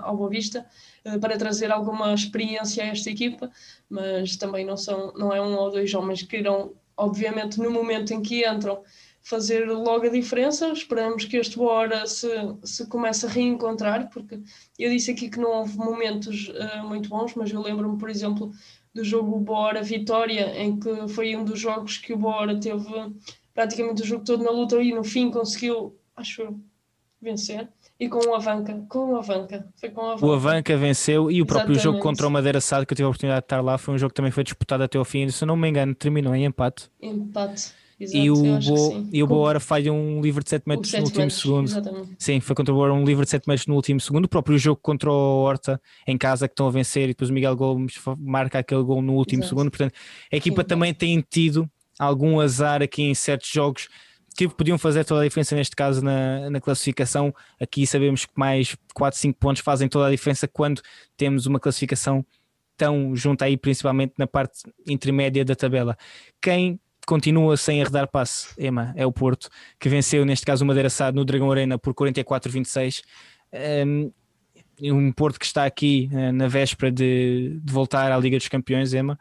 ao 0.03 0.17
Boa 0.17 0.29
Vista 0.29 0.65
uh, 1.05 1.19
para 1.19 1.38
trazer 1.38 1.71
alguma 1.71 2.13
experiência 2.13 2.84
a 2.84 2.88
esta 2.88 3.10
equipa, 3.10 3.49
mas 3.89 4.36
também 4.38 4.65
não, 4.65 4.77
são, 4.77 5.13
não 5.13 5.34
é 5.34 5.41
um 5.41 5.55
ou 5.55 5.71
dois 5.71 5.93
homens 5.93 6.23
que 6.23 6.38
irão, 6.38 6.73
obviamente, 6.95 7.58
no 7.58 7.71
momento 7.71 8.13
em 8.13 8.21
que 8.21 8.47
entram, 8.47 8.84
fazer 9.26 9.66
logo 9.66 10.06
a 10.06 10.10
diferença. 10.10 10.72
Esperamos 10.72 11.26
que 11.26 11.36
este 11.38 11.58
Bora 11.58 12.06
se, 12.06 12.30
se 12.64 12.86
comece 12.88 13.26
a 13.26 13.30
reencontrar, 13.30 14.08
porque 14.12 14.40
eu 14.78 14.92
disse 14.92 15.12
aqui 15.12 15.30
que 15.30 15.40
não 15.40 15.50
houve 15.50 15.76
momentos 15.78 16.50
uh, 16.50 16.88
muito 16.88 17.10
bons, 17.10 17.34
mas 17.34 17.52
eu 17.52 17.60
lembro-me, 17.60 17.98
por 17.98 18.08
exemplo, 18.08 18.52
do 18.94 19.04
jogo 19.04 19.40
Bora 19.40 19.82
Vitória, 19.82 20.56
em 20.62 20.80
que 20.80 21.08
foi 21.08 21.36
um 21.36 21.44
dos 21.44 21.60
jogos 21.60 21.98
que 21.98 22.14
o 22.14 22.18
Bora 22.18 22.60
teve 22.60 22.86
praticamente 23.52 24.04
o 24.04 24.06
jogo 24.06 24.24
todo 24.24 24.44
na 24.44 24.52
luta 24.52 24.80
e 24.82 24.94
no 24.94 25.04
fim 25.04 25.32
conseguiu, 25.32 25.98
acho 26.16 26.56
vencer 27.20 27.68
e 28.00 28.08
com 28.08 28.20
o 28.28 28.36
Avanca, 28.36 28.86
com 28.90 29.14
o 29.14 29.16
Avanca, 29.16 29.68
foi 29.78 29.90
com 29.90 30.02
o 30.02 30.06
Avanca. 30.12 30.26
O 30.26 30.34
Avanca 30.34 30.78
venceu 30.78 31.32
e 31.32 31.42
o 31.42 31.46
próprio 31.46 31.74
Exatamente. 31.74 31.84
jogo 31.84 32.00
contra 32.00 32.28
o 32.28 32.30
Madeira 32.30 32.62
Sado 32.62 32.86
que 32.86 32.94
eu 32.94 32.96
tive 32.96 33.06
a 33.06 33.10
oportunidade 33.10 33.42
de 33.42 33.46
estar 33.46 33.62
lá 33.62 33.78
foi 33.78 33.96
um 33.96 33.98
jogo 33.98 34.12
que 34.12 34.16
também 34.16 34.32
foi 34.32 34.44
disputado 34.44 34.84
até 34.84 34.98
ao 34.98 35.06
fim, 35.06 35.28
se 35.30 35.46
não 35.46 35.56
me 35.56 35.68
engano, 35.68 35.96
terminou 35.96 36.36
em 36.36 36.46
empate. 36.46 36.92
Empate. 37.02 37.74
Exato, 37.97 38.17
e 38.17 38.29
o, 38.29 38.60
Bo, 38.60 39.08
e 39.12 39.23
o 39.23 39.27
Boa 39.27 39.60
falha 39.60 39.93
um 39.93 40.21
livre 40.21 40.43
de 40.43 40.49
7 40.49 40.63
metros 40.67 40.91
no 40.91 40.99
último 40.99 41.19
metros, 41.19 41.41
segundo. 41.41 41.65
Exatamente. 41.65 42.10
Sim, 42.19 42.39
foi 42.41 42.55
contra 42.55 42.73
o 42.73 42.77
Boa 42.77 42.91
um 42.91 43.05
livre 43.05 43.23
de 43.23 43.31
7 43.31 43.47
metros 43.47 43.67
no 43.67 43.75
último 43.75 43.99
segundo. 44.01 44.25
O 44.25 44.29
próprio 44.29 44.58
jogo 44.58 44.79
contra 44.81 45.10
o 45.10 45.43
Horta 45.43 45.81
em 46.05 46.17
casa 46.17 46.47
que 46.47 46.51
estão 46.51 46.67
a 46.67 46.71
vencer 46.71 47.03
e 47.03 47.08
depois 47.08 47.29
o 47.29 47.34
Miguel 47.34 47.55
Gomes 47.55 47.95
marca 48.19 48.60
aquele 48.60 48.84
gol 48.84 49.01
no 49.01 49.13
último 49.13 49.41
Exato. 49.41 49.49
segundo. 49.49 49.71
Portanto, 49.71 49.93
a 50.31 50.36
equipa 50.36 50.62
Sim, 50.62 50.67
também 50.67 50.93
tem 50.93 51.23
tido 51.29 51.69
algum 51.97 52.39
azar 52.41 52.81
aqui 52.81 53.03
em 53.03 53.15
certos 53.15 53.49
jogos 53.49 53.88
que 54.36 54.49
podiam 54.49 54.77
fazer 54.77 55.05
toda 55.05 55.21
a 55.21 55.23
diferença 55.23 55.55
neste 55.55 55.75
caso 55.75 56.03
na, 56.03 56.49
na 56.49 56.60
classificação. 56.60 57.34
Aqui 57.60 57.88
sabemos 57.88 58.25
que 58.25 58.34
mais 58.36 58.75
4, 58.93 59.17
5 59.17 59.39
pontos 59.39 59.62
fazem 59.62 59.88
toda 59.88 60.08
a 60.08 60.12
diferença 60.12 60.47
quando 60.47 60.81
temos 61.15 61.45
uma 61.45 61.60
classificação 61.60 62.25
tão 62.75 63.15
junta 63.15 63.45
aí, 63.45 63.55
principalmente 63.55 64.13
na 64.17 64.27
parte 64.27 64.60
intermédia 64.86 65.45
da 65.45 65.55
tabela. 65.55 65.97
Quem 66.41 66.77
continua 67.06 67.58
sem 67.58 67.82
arredar 67.82 68.08
passe, 68.08 68.50
Ema, 68.58 68.94
é 68.96 69.06
o 69.06 69.12
Porto, 69.12 69.50
que 69.80 69.89
venceu 69.89 70.26
neste 70.26 70.46
caso 70.46 70.63
o 70.63 70.68
Madeira 70.68 70.89
Sado 70.89 71.15
no 71.15 71.26
Dragão 71.26 71.52
Arena 71.52 71.78
por 71.78 71.94
44-26. 71.94 73.04
Um, 73.86 74.12
um 74.82 75.12
Porto 75.12 75.39
que 75.39 75.46
está 75.46 75.65
aqui 75.65 76.10
uh, 76.12 76.32
na 76.32 76.48
véspera 76.48 76.91
de, 76.91 77.60
de, 77.62 77.74
voltar 77.74 78.12
à 78.12 78.18
Liga 78.18 78.38
dos 78.38 78.48
Campeões, 78.48 78.94
Ema. 78.94 79.18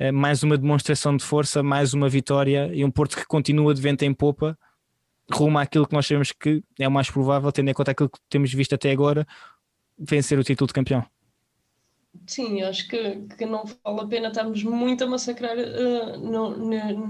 Uh, 0.00 0.12
mais 0.12 0.42
uma 0.42 0.58
demonstração 0.58 1.16
de 1.16 1.24
força, 1.24 1.62
mais 1.62 1.94
uma 1.94 2.08
vitória 2.08 2.70
e 2.72 2.84
um 2.84 2.90
Porto 2.90 3.16
que 3.16 3.26
continua 3.26 3.74
de 3.74 3.80
vento 3.80 4.04
em 4.04 4.12
popa, 4.12 4.58
rumo 5.32 5.58
àquilo 5.58 5.86
que 5.86 5.94
nós 5.94 6.06
sabemos 6.06 6.32
que 6.32 6.62
é 6.78 6.86
o 6.86 6.90
mais 6.90 7.10
provável, 7.10 7.50
tendo 7.52 7.70
em 7.70 7.74
conta 7.74 7.92
aquilo 7.92 8.10
que 8.10 8.18
temos 8.28 8.52
visto 8.52 8.74
até 8.74 8.90
agora, 8.90 9.26
vencer 9.98 10.38
o 10.38 10.44
título 10.44 10.68
de 10.68 10.74
campeão. 10.74 11.15
Sim, 12.24 12.62
acho 12.62 12.88
que, 12.88 13.26
que 13.36 13.44
não 13.44 13.64
vale 13.84 14.00
a 14.00 14.06
pena 14.06 14.28
estarmos 14.28 14.62
muito 14.62 15.02
a 15.02 15.06
massacrar 15.08 15.56
uh, 15.58 16.16
no, 16.18 16.56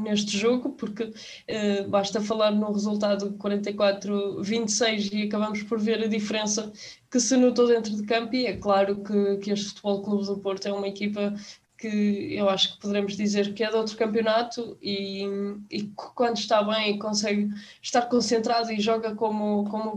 neste 0.03 0.37
jogo, 0.39 0.73
porque 0.73 1.05
uh, 1.05 1.89
basta 1.89 2.21
falar 2.21 2.51
no 2.53 2.73
resultado 2.73 3.33
44-26 3.37 5.13
e 5.13 5.23
acabamos 5.25 5.63
por 5.63 5.79
ver 5.79 6.03
a 6.03 6.07
diferença 6.09 6.73
que 7.11 7.21
se 7.21 7.37
notou 7.37 7.67
dentro 7.69 7.95
de 7.95 8.05
campo. 8.07 8.35
E 8.35 8.47
é 8.47 8.57
claro 8.57 9.03
que, 9.03 9.37
que 9.39 9.51
este 9.53 9.69
Futebol 9.71 10.03
Clube 10.03 10.27
do 10.27 10.39
Porto 10.41 10.67
é 10.67 10.73
uma 10.73 10.89
equipa 10.89 11.35
que 11.79 12.35
eu 12.35 12.49
acho 12.49 12.75
que 12.75 12.81
poderemos 12.81 13.17
dizer 13.17 13.53
que 13.55 13.63
é 13.63 13.69
de 13.71 13.77
outro 13.77 13.97
campeonato 13.99 14.79
e, 14.81 15.25
e 15.71 15.85
quando 15.95 16.39
está 16.39 16.63
bem 16.63 16.99
consegue 16.99 17.51
estar 17.83 18.03
concentrado 18.09 18.73
e 18.73 18.81
joga 18.81 19.15
como, 19.15 19.65
como 19.71 19.97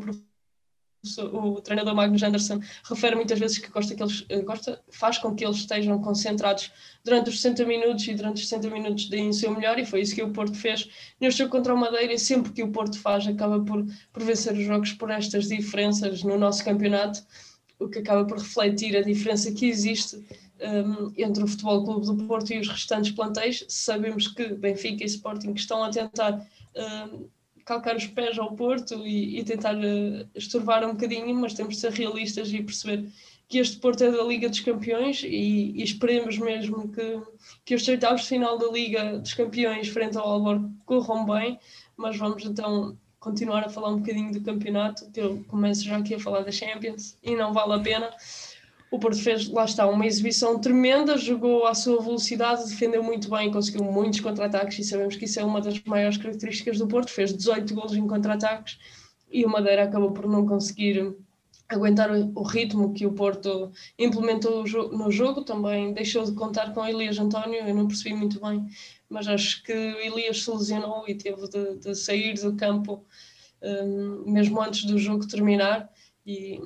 o 1.32 1.62
treinador 1.62 1.96
Magnus 1.96 2.24
Anderson 2.24 2.60
refere 2.84 3.16
muitas 3.16 3.40
vezes 3.40 3.58
que 3.58 3.70
gosta 3.70 3.96
que 3.96 4.04
eles 4.04 4.26
eh, 4.30 4.42
gosta, 4.42 4.82
faz 4.90 5.18
com 5.18 5.34
que 5.34 5.46
eles 5.46 5.58
estejam 5.58 6.00
concentrados 6.02 6.72
durante 7.04 7.30
os 7.30 7.42
60 7.42 7.66
minutos 7.66 8.08
e 8.08 8.14
durante 8.14 8.42
os 8.42 8.50
60 8.50 8.70
minutos 8.70 9.06
deem 9.06 9.30
o 9.30 9.34
seu 9.34 9.52
melhor 9.52 9.80
e 9.80 9.86
foi 9.86 10.02
isso 10.02 10.14
que 10.14 10.22
o 10.22 10.32
Porto 10.32 10.56
fez. 10.56 10.90
Neste 11.20 11.40
jogo 11.40 11.52
contra 11.52 11.74
o 11.74 11.78
Madeira 11.78 12.14
e 12.14 12.20
sempre 12.20 12.52
que 12.52 12.64
o 12.64 12.72
Porto 12.72 13.00
faz 13.00 13.26
acaba 13.28 13.60
por, 13.64 13.86
por 14.12 14.24
vencer 14.24 14.54
os 14.54 14.66
jogos 14.66 14.94
por 14.94 15.10
estas 15.10 15.48
diferenças 15.48 16.24
no 16.24 16.38
nosso 16.38 16.64
campeonato 16.64 17.24
o 17.80 17.88
que 17.88 18.00
acaba 18.00 18.26
por 18.26 18.38
refletir 18.38 18.96
a 18.98 19.02
diferença 19.02 19.52
que 19.54 19.66
existe 19.66 20.18
um, 20.62 21.14
entre 21.18 21.44
o 21.44 21.48
Futebol 21.48 21.84
Clube 21.86 22.06
do 22.06 22.28
Porto 22.28 22.52
e 22.52 22.60
os 22.60 22.68
restantes 22.68 23.12
plantéis. 23.12 23.66
Sabemos 23.70 24.28
que 24.28 24.54
Benfica 24.54 25.04
e 25.04 25.08
Sporting 25.08 25.54
estão 25.54 25.82
a 25.82 25.90
tentar 25.90 26.46
um, 26.76 27.30
calcar 27.70 27.96
os 27.96 28.08
pés 28.08 28.40
ao 28.40 28.56
Porto 28.56 29.06
e, 29.06 29.40
e 29.40 29.44
tentar 29.44 29.76
uh, 29.76 30.28
estorvar 30.34 30.84
um 30.84 30.94
bocadinho, 30.94 31.36
mas 31.36 31.54
temos 31.54 31.76
de 31.76 31.82
ser 31.82 31.92
realistas 31.92 32.52
e 32.52 32.64
perceber 32.64 33.08
que 33.48 33.60
este 33.60 33.78
Porto 33.78 34.04
é 34.04 34.12
da 34.12 34.24
Liga 34.24 34.50
dos 34.50 34.60
Campeões 34.60 35.22
e, 35.24 35.72
e 35.76 35.84
esperemos 35.84 36.40
mesmo 36.40 36.92
que, 36.92 37.22
que 37.64 37.76
os 37.76 37.88
oitavos 37.88 38.22
de 38.22 38.28
final 38.28 38.58
da 38.58 38.68
Liga 38.72 39.20
dos 39.20 39.36
Campeões 39.36 39.88
frente 39.88 40.18
ao 40.18 40.28
Alborg 40.28 40.68
corram 40.84 41.26
bem, 41.26 41.60
mas 41.96 42.18
vamos 42.18 42.44
então 42.44 42.98
continuar 43.20 43.66
a 43.66 43.70
falar 43.70 43.90
um 43.90 44.00
bocadinho 44.00 44.32
do 44.32 44.42
campeonato, 44.42 45.10
que 45.12 45.20
eu 45.20 45.44
começo 45.48 45.84
já 45.84 45.98
aqui 45.98 46.16
a 46.16 46.20
falar 46.20 46.42
da 46.42 46.52
Champions 46.52 47.18
e 47.22 47.36
não 47.36 47.54
vale 47.54 47.74
a 47.74 47.80
pena. 47.80 48.10
O 48.92 48.98
Porto 48.98 49.22
fez, 49.22 49.48
lá 49.50 49.66
está, 49.66 49.88
uma 49.88 50.06
exibição 50.08 50.60
tremenda, 50.60 51.16
jogou 51.16 51.68
à 51.68 51.76
sua 51.76 52.02
velocidade, 52.02 52.68
defendeu 52.68 53.04
muito 53.04 53.30
bem, 53.30 53.52
conseguiu 53.52 53.84
muitos 53.84 54.20
contra-ataques 54.20 54.80
e 54.80 54.84
sabemos 54.84 55.16
que 55.16 55.26
isso 55.26 55.40
é 55.40 55.44
uma 55.44 55.62
das 55.62 55.80
maiores 55.84 56.18
características 56.18 56.80
do 56.80 56.88
Porto. 56.88 57.12
Fez 57.12 57.32
18 57.32 57.74
golos 57.76 57.94
em 57.94 58.08
contra-ataques 58.08 58.80
e 59.32 59.46
o 59.46 59.50
Madeira 59.50 59.84
acabou 59.84 60.12
por 60.12 60.28
não 60.28 60.46
conseguir 60.46 61.16
aguentar 61.70 62.10
o 62.12 62.42
ritmo 62.42 62.94
que 62.94 63.06
o 63.06 63.14
Porto 63.14 63.72
implementou 63.98 64.64
no 64.92 65.12
jogo. 65.12 65.44
Também 65.44 65.94
deixou 65.94 66.24
de 66.24 66.34
contar 66.34 66.74
com 66.74 66.86
Elias 66.86 67.20
António, 67.20 67.60
eu 67.60 67.76
não 67.76 67.88
percebi 67.88 68.16
muito 68.16 68.42
bem, 68.42 68.66
mas 69.08 69.28
acho 69.28 69.64
que 69.64 69.72
Elias 69.72 70.44
se 70.44 70.50
lesionou 70.50 71.08
e 71.08 71.14
teve 71.14 71.48
de, 71.48 71.78
de 71.78 71.96
sair 71.96 72.34
do 72.40 72.56
campo 72.56 73.06
um, 73.62 74.32
mesmo 74.32 74.60
antes 74.60 74.84
do 74.86 74.98
jogo 74.98 75.28
terminar. 75.28 75.90
E 76.26 76.60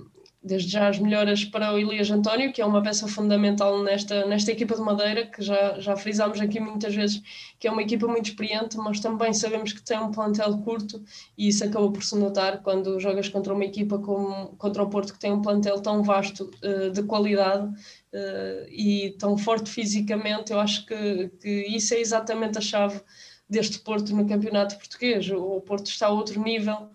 desde 0.43 0.69
já 0.69 0.89
as 0.89 0.99
melhoras 0.99 1.45
para 1.45 1.73
o 1.73 1.79
Elias 1.79 2.11
António, 2.11 2.51
que 2.51 2.61
é 2.61 2.65
uma 2.65 2.83
peça 2.83 3.07
fundamental 3.07 3.81
nesta, 3.81 4.25
nesta 4.25 4.51
equipa 4.51 4.75
de 4.75 4.81
Madeira, 4.81 5.25
que 5.25 5.41
já, 5.41 5.79
já 5.79 5.95
frisámos 5.95 6.41
aqui 6.41 6.59
muitas 6.59 6.93
vezes, 6.93 7.21
que 7.57 7.67
é 7.67 7.71
uma 7.71 7.81
equipa 7.81 8.07
muito 8.07 8.29
experiente, 8.29 8.75
mas 8.77 8.99
também 8.99 9.33
sabemos 9.33 9.71
que 9.71 9.81
tem 9.81 9.97
um 9.97 10.11
plantel 10.11 10.57
curto 10.57 11.01
e 11.37 11.47
isso 11.47 11.63
acaba 11.63 11.89
por 11.89 12.03
se 12.03 12.17
notar 12.17 12.61
quando 12.61 12.99
jogas 12.99 13.29
contra 13.29 13.53
uma 13.53 13.63
equipa 13.63 13.97
como 13.99 14.47
contra 14.57 14.83
o 14.83 14.89
Porto, 14.89 15.13
que 15.13 15.19
tem 15.19 15.31
um 15.31 15.41
plantel 15.41 15.79
tão 15.79 16.03
vasto 16.03 16.51
uh, 16.63 16.91
de 16.91 17.03
qualidade 17.03 17.65
uh, 17.65 18.67
e 18.69 19.15
tão 19.17 19.37
forte 19.37 19.69
fisicamente. 19.69 20.51
Eu 20.51 20.59
acho 20.59 20.85
que, 20.85 21.29
que 21.39 21.67
isso 21.67 21.93
é 21.93 21.99
exatamente 21.99 22.57
a 22.57 22.61
chave 22.61 23.01
deste 23.49 23.79
Porto 23.79 24.13
no 24.15 24.27
campeonato 24.27 24.77
português. 24.77 25.29
O 25.29 25.61
Porto 25.61 25.87
está 25.87 26.07
a 26.07 26.11
outro 26.11 26.41
nível 26.41 26.89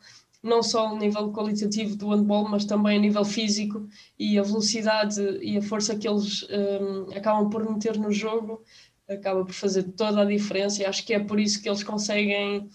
não 0.48 0.62
só 0.62 0.88
a 0.88 0.98
nível 0.98 1.30
qualitativo 1.32 1.96
do 1.96 2.08
handball, 2.08 2.48
mas 2.48 2.64
também 2.64 2.98
a 2.98 3.00
nível 3.00 3.24
físico 3.24 3.88
e 4.18 4.38
a 4.38 4.42
velocidade 4.42 5.20
e 5.42 5.56
a 5.56 5.62
força 5.62 5.96
que 5.96 6.08
eles 6.08 6.44
um, 6.50 7.16
acabam 7.16 7.50
por 7.50 7.68
meter 7.68 7.98
no 7.98 8.10
jogo 8.10 8.62
acaba 9.08 9.44
por 9.44 9.54
fazer 9.54 9.84
toda 9.84 10.22
a 10.22 10.24
diferença 10.24 10.82
e 10.82 10.86
acho 10.86 11.04
que 11.04 11.14
é 11.14 11.18
por 11.18 11.40
isso 11.40 11.62
que 11.62 11.68
eles 11.68 11.82
conseguem 11.82 12.68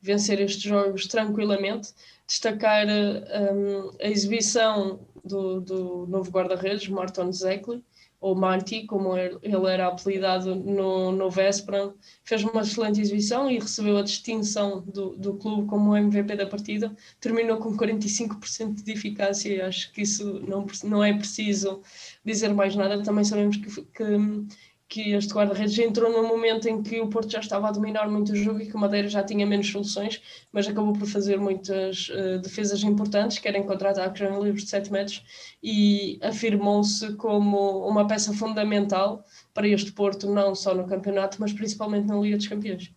vencer 0.00 0.40
estes 0.40 0.62
jogos 0.62 1.06
tranquilamente. 1.06 1.92
Destacar 2.26 2.86
um, 2.86 3.90
a 4.00 4.08
exibição 4.08 5.00
do, 5.24 5.60
do 5.60 6.06
novo 6.08 6.30
guarda-redes, 6.30 6.88
Martin 6.88 7.32
Zekli, 7.32 7.84
ou 8.20 8.34
Marty, 8.34 8.86
como 8.86 9.16
ele 9.16 9.38
era 9.70 9.88
apelidado 9.88 10.54
no, 10.54 11.12
no 11.12 11.30
Vespran, 11.30 11.92
fez 12.24 12.42
uma 12.42 12.62
excelente 12.62 13.00
exibição 13.00 13.50
e 13.50 13.58
recebeu 13.58 13.98
a 13.98 14.02
distinção 14.02 14.82
do, 14.82 15.16
do 15.16 15.34
clube 15.34 15.68
como 15.68 15.96
MVP 15.96 16.34
da 16.36 16.46
partida. 16.46 16.94
Terminou 17.20 17.58
com 17.58 17.76
45% 17.76 18.82
de 18.82 18.92
eficácia 18.92 19.54
e 19.54 19.60
acho 19.60 19.92
que 19.92 20.02
isso 20.02 20.40
não, 20.40 20.66
não 20.84 21.04
é 21.04 21.12
preciso 21.12 21.82
dizer 22.24 22.52
mais 22.54 22.74
nada. 22.74 23.02
Também 23.02 23.24
sabemos 23.24 23.56
que, 23.56 23.82
que 23.82 24.04
que 24.88 25.12
este 25.12 25.32
guarda-redes 25.32 25.78
entrou 25.78 26.10
num 26.10 26.28
momento 26.28 26.68
em 26.68 26.82
que 26.82 27.00
o 27.00 27.08
Porto 27.08 27.30
já 27.30 27.40
estava 27.40 27.68
a 27.68 27.72
dominar 27.72 28.08
muito 28.08 28.32
o 28.32 28.36
jogo 28.36 28.60
e 28.60 28.66
que 28.66 28.76
o 28.76 28.78
Madeira 28.78 29.08
já 29.08 29.22
tinha 29.22 29.44
menos 29.44 29.70
soluções, 29.70 30.22
mas 30.52 30.68
acabou 30.68 30.92
por 30.92 31.08
fazer 31.08 31.38
muitas 31.38 32.08
uh, 32.08 32.38
defesas 32.40 32.82
importantes, 32.82 33.38
quer 33.38 33.54
em 33.56 33.64
contra-ataques 33.64 34.20
livros 34.20 34.62
de 34.62 34.70
7 34.70 34.92
metros, 34.92 35.24
e 35.62 36.18
afirmou-se 36.22 37.14
como 37.14 37.86
uma 37.86 38.06
peça 38.06 38.32
fundamental 38.32 39.24
para 39.52 39.66
este 39.66 39.90
Porto, 39.92 40.30
não 40.32 40.54
só 40.54 40.74
no 40.74 40.86
campeonato, 40.86 41.38
mas 41.40 41.52
principalmente 41.52 42.06
na 42.06 42.16
Liga 42.16 42.36
dos 42.36 42.46
Campeões. 42.46 42.92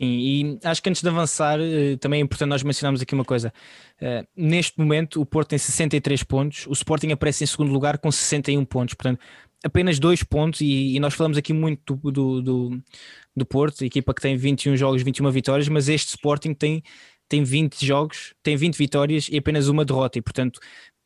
Sim, 0.00 0.06
e 0.06 0.58
acho 0.64 0.82
que 0.82 0.88
antes 0.88 1.02
de 1.02 1.08
avançar, 1.10 1.60
eh, 1.60 1.96
também 1.98 2.20
é 2.20 2.24
importante 2.24 2.48
nós 2.48 2.62
mencionarmos 2.62 3.02
aqui 3.02 3.14
uma 3.14 3.24
coisa. 3.24 3.52
Uh, 4.00 4.26
neste 4.34 4.78
momento, 4.78 5.20
o 5.20 5.26
Porto 5.26 5.50
tem 5.50 5.58
63 5.58 6.22
pontos, 6.22 6.66
o 6.66 6.72
Sporting 6.72 7.12
aparece 7.12 7.44
em 7.44 7.46
segundo 7.46 7.70
lugar 7.70 7.98
com 7.98 8.10
61 8.10 8.64
pontos. 8.64 8.94
Portanto, 8.94 9.20
apenas 9.64 9.98
dois 9.98 10.22
pontos, 10.22 10.60
e, 10.60 10.96
e, 10.96 11.00
nós 11.00 11.14
falamos 11.14 11.36
aqui 11.36 11.52
muito 11.52 11.96
do, 11.96 12.42
do, 12.42 12.82
do, 13.36 13.46
Porto, 13.46 13.84
equipa 13.84 14.14
que 14.14 14.22
tem 14.22 14.36
21 14.36 14.76
jogos, 14.76 15.02
21 15.02 15.30
vitórias, 15.30 15.68
mas 15.68 15.88
este 15.88 16.08
Sporting 16.08 16.54
tem, 16.54 16.82
tem 17.28 17.44
20 17.44 17.84
jogos, 17.84 18.34
tem 18.42 18.56
20 18.56 18.76
vitórias 18.76 19.28
e 19.28 19.36
apenas 19.38 19.68
uma 19.68 19.84
derrota, 19.84 20.18
e 20.18 20.22
portanto 20.22 20.60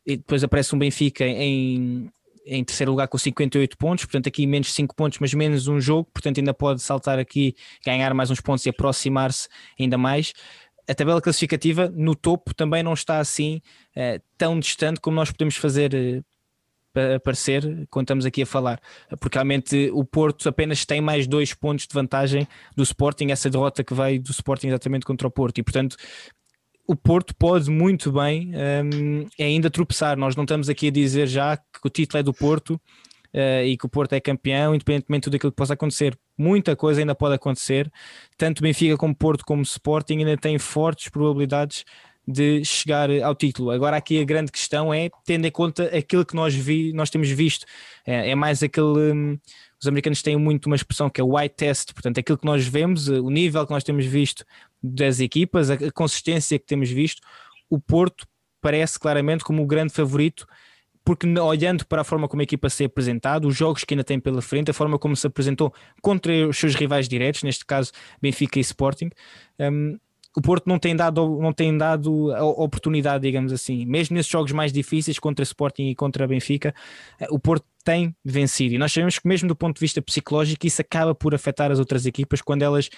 e 0.05 0.17
depois 0.17 0.43
aparece 0.43 0.75
um 0.75 0.79
Benfica 0.79 1.25
em, 1.25 2.11
em 2.45 2.63
terceiro 2.63 2.91
lugar 2.91 3.07
com 3.07 3.17
58 3.17 3.77
pontos, 3.77 4.05
portanto 4.05 4.27
aqui 4.27 4.45
menos 4.45 4.71
5 4.71 4.95
pontos, 4.95 5.19
mas 5.19 5.33
menos 5.33 5.67
um 5.67 5.81
jogo, 5.81 6.09
portanto 6.13 6.37
ainda 6.37 6.53
pode 6.53 6.81
saltar 6.81 7.17
aqui, 7.17 7.55
ganhar 7.83 8.13
mais 8.13 8.29
uns 8.29 8.39
pontos 8.39 8.65
e 8.65 8.69
aproximar-se 8.69 9.47
ainda 9.79 9.97
mais. 9.97 10.31
A 10.87 10.93
tabela 10.93 11.19
classificativa 11.19 11.89
no 11.89 12.13
topo 12.15 12.53
também 12.53 12.83
não 12.83 12.93
está 12.93 13.17
assim 13.17 13.59
uh, 13.97 14.21
tão 14.37 14.59
distante 14.59 14.99
como 14.99 15.15
nós 15.15 15.31
podemos 15.31 15.55
fazer 15.55 15.93
uh, 15.95 16.23
aparecer 17.15 17.87
quando 17.89 18.05
estamos 18.05 18.25
aqui 18.25 18.43
a 18.43 18.45
falar, 18.45 18.79
porque 19.19 19.37
realmente 19.37 19.89
o 19.93 20.03
Porto 20.03 20.47
apenas 20.47 20.85
tem 20.85 21.01
mais 21.01 21.27
dois 21.27 21.53
pontos 21.53 21.87
de 21.87 21.93
vantagem 21.93 22.47
do 22.75 22.83
Sporting, 22.83 23.31
essa 23.31 23.49
derrota 23.49 23.83
que 23.83 23.93
veio 23.93 24.21
do 24.21 24.31
Sporting 24.31 24.67
exatamente 24.67 25.05
contra 25.05 25.27
o 25.27 25.31
Porto, 25.31 25.57
e 25.59 25.63
portanto 25.63 25.95
o 26.87 26.95
Porto 26.95 27.35
pode 27.35 27.69
muito 27.69 28.11
bem 28.11 28.51
um, 28.53 29.27
ainda 29.39 29.69
tropeçar. 29.69 30.17
Nós 30.17 30.35
não 30.35 30.43
estamos 30.43 30.69
aqui 30.69 30.87
a 30.89 30.91
dizer 30.91 31.27
já 31.27 31.57
que 31.57 31.63
o 31.83 31.89
título 31.89 32.19
é 32.19 32.23
do 32.23 32.33
Porto 32.33 32.79
uh, 33.33 33.63
e 33.65 33.75
que 33.75 33.85
o 33.85 33.89
Porto 33.89 34.13
é 34.13 34.19
campeão, 34.19 34.75
independentemente 34.75 35.21
de 35.21 35.25
tudo 35.25 35.35
aquilo 35.35 35.51
que 35.51 35.57
possa 35.57 35.73
acontecer. 35.73 36.17
Muita 36.37 36.75
coisa 36.75 37.01
ainda 37.01 37.15
pode 37.15 37.35
acontecer. 37.35 37.91
Tanto 38.37 38.61
Benfica 38.61 38.97
como 38.97 39.15
Porto 39.15 39.43
como 39.45 39.63
Sporting 39.63 40.19
ainda 40.19 40.37
têm 40.37 40.59
fortes 40.59 41.09
probabilidades 41.09 41.83
de 42.27 42.63
chegar 42.63 43.09
ao 43.23 43.35
título. 43.35 43.71
Agora 43.71 43.97
aqui 43.97 44.19
a 44.19 44.23
grande 44.23 44.51
questão 44.51 44.93
é, 44.93 45.09
tendo 45.25 45.45
em 45.45 45.51
conta 45.51 45.85
aquilo 45.95 46.25
que 46.25 46.35
nós, 46.35 46.53
vi, 46.53 46.91
nós 46.93 47.09
temos 47.09 47.29
visto, 47.29 47.65
é, 48.05 48.31
é 48.31 48.35
mais 48.35 48.63
aquele... 48.63 49.13
Um, 49.13 49.39
os 49.79 49.87
americanos 49.87 50.21
têm 50.21 50.37
muito 50.37 50.65
uma 50.65 50.75
expressão 50.75 51.09
que 51.09 51.21
é 51.21 51.23
o 51.23 51.37
white 51.37 51.55
test, 51.55 51.93
portanto 51.93 52.19
aquilo 52.19 52.37
que 52.37 52.45
nós 52.45 52.65
vemos, 52.65 53.07
o 53.07 53.29
nível 53.29 53.65
que 53.67 53.73
nós 53.73 53.83
temos 53.83 54.05
visto 54.05 54.43
das 54.81 55.19
equipas, 55.19 55.69
a, 55.69 55.77
consistência 55.91 56.57
que 56.57 56.65
temos 56.65 56.89
visto, 56.89 57.21
o 57.69 57.79
Porto 57.79 58.25
parece 58.61 58.97
claramente 58.97 59.43
como 59.43 59.61
o 59.61 59.67
grande 59.67 59.93
favorito 59.93 60.47
porque 61.05 61.27
olhando 61.39 61.85
para 61.85 62.01
a 62.01 62.03
forma 62.03 62.27
como 62.27 62.41
a 62.41 62.43
equipa 62.43 62.67
se 62.67 62.83
apresentado, 62.83 63.47
os 63.47 63.55
jogos 63.55 63.83
que 63.83 63.93
ainda 63.93 64.03
tem 64.03 64.19
pela 64.19 64.41
frente, 64.41 64.71
a 64.71 64.73
forma 64.73 64.97
como 64.97 65.15
se 65.15 65.27
apresentou 65.27 65.71
contra 66.01 66.47
os 66.47 66.57
seus 66.57 66.73
rivais 66.73 67.07
diretos, 67.07 67.43
neste 67.43 67.63
caso 67.63 67.91
Benfica 68.19 68.57
e 68.57 68.61
Sporting, 68.61 69.11
um, 69.59 69.99
o 70.35 70.41
Porto 70.41 70.67
não 70.67 70.77
tem 70.77 70.95
dado, 70.95 71.39
não 71.39 71.53
tem 71.53 71.75
dado 71.77 72.33
a 72.35 72.43
oportunidade, 72.43 73.21
digamos 73.21 73.53
assim. 73.53 73.85
Mesmo 73.85 74.15
nesses 74.15 74.31
jogos 74.31 74.51
mais 74.51 74.73
difíceis 74.73 75.17
contra 75.17 75.43
Sporting 75.43 75.89
e 75.89 75.95
contra 75.95 76.27
Benfica, 76.27 76.75
eh, 77.19 77.27
o 77.29 77.39
Porto 77.39 77.65
tem 77.85 78.13
vencido. 78.23 78.75
E 78.75 78.77
nós 78.77 78.91
sabemos 78.91 79.17
que, 79.17 79.27
mesmo 79.27 79.47
do 79.47 79.55
ponto 79.55 79.75
de 79.75 79.79
vista 79.79 80.01
psicológico, 80.01 80.65
isso 80.67 80.81
acaba 80.81 81.15
por 81.15 81.33
afetar 81.33 81.71
as 81.71 81.79
outras 81.79 82.05
equipas 82.05 82.41
quando 82.41 82.63
elas 82.63 82.89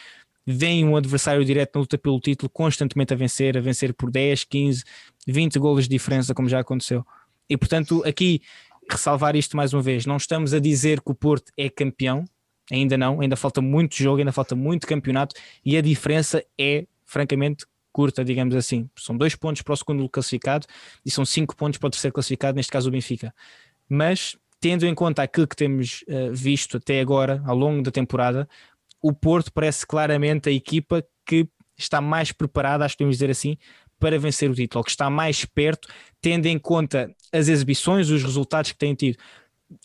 veem 0.46 0.86
um 0.86 0.96
adversário 0.96 1.44
direto 1.46 1.76
na 1.76 1.82
luta 1.82 1.98
pelo 1.98 2.20
título 2.20 2.50
constantemente 2.50 3.14
a 3.14 3.18
vencer, 3.18 3.58
a 3.58 3.62
vencer 3.62 3.94
por 3.94 4.10
10, 4.10 4.46
15, 4.46 4.84
20 5.28 5.60
golos 5.60 5.84
de 5.84 5.90
diferença, 5.90 6.34
como 6.34 6.50
já 6.50 6.60
aconteceu. 6.60 7.06
E 7.50 7.56
portanto, 7.56 8.02
aqui 8.06 8.42
ressalvar 8.90 9.36
isto 9.36 9.56
mais 9.56 9.74
uma 9.74 9.82
vez: 9.82 10.06
não 10.06 10.18
estamos 10.18 10.54
a 10.54 10.60
dizer 10.60 11.02
que 11.02 11.12
o 11.12 11.16
Porto 11.16 11.52
é 11.58 11.70
campeão, 11.70 12.26
ainda 12.72 12.98
não, 12.98 13.22
ainda 13.22 13.36
falta 13.36 13.62
muito 13.62 13.96
jogo, 13.96 14.20
ainda 14.20 14.32
falta 14.32 14.56
muito 14.56 14.88
campeonato 14.88 15.36
e 15.64 15.78
a 15.78 15.82
diferença 15.82 16.44
é 16.58 16.86
francamente 17.08 17.66
curta, 17.92 18.24
digamos 18.24 18.54
assim. 18.54 18.88
São 18.96 19.18
dois 19.18 19.34
pontos 19.34 19.64
para 19.64 19.74
o 19.74 19.78
segundo 19.78 20.08
classificado 20.08 20.68
e 21.04 21.10
são 21.10 21.26
cinco 21.26 21.56
pontos 21.56 21.80
para 21.80 21.88
o 21.88 21.90
terceiro 21.90 22.14
classificado, 22.14 22.56
neste 22.56 22.72
caso 22.72 22.90
o 22.90 22.92
Benfica. 22.92 23.34
Mas, 23.90 24.38
tendo 24.60 24.86
em 24.86 24.94
conta 24.94 25.24
aquilo 25.24 25.48
que 25.48 25.56
temos 25.56 26.04
uh, 26.08 26.32
visto 26.32 26.78
até 26.78 27.00
agora, 27.00 27.42
ao 27.48 27.56
longo 27.56 27.82
da 27.82 27.90
temporada, 27.90 28.48
o 29.02 29.12
Porto 29.12 29.52
parece 29.52 29.88
claramente 29.88 30.48
a 30.50 30.52
equipa 30.52 31.04
que 31.26 31.48
está 31.76 32.00
mais 32.00 32.32
preparada, 32.32 32.86
acho 32.86 32.94
que 32.94 33.00
podemos 33.00 33.16
dizer 33.16 33.32
assim, 33.32 33.58
para 34.00 34.20
vencer 34.20 34.50
o 34.50 34.54
título, 34.54 34.84
que 34.84 34.92
está 34.92 35.10
mais 35.10 35.44
perto, 35.46 35.88
tendo 36.22 36.46
em 36.46 36.60
conta 36.60 37.12
as 37.32 37.48
exibições, 37.48 38.10
os 38.10 38.22
resultados 38.22 38.72
que 38.72 38.78
têm 38.78 38.94
tido 38.94 39.18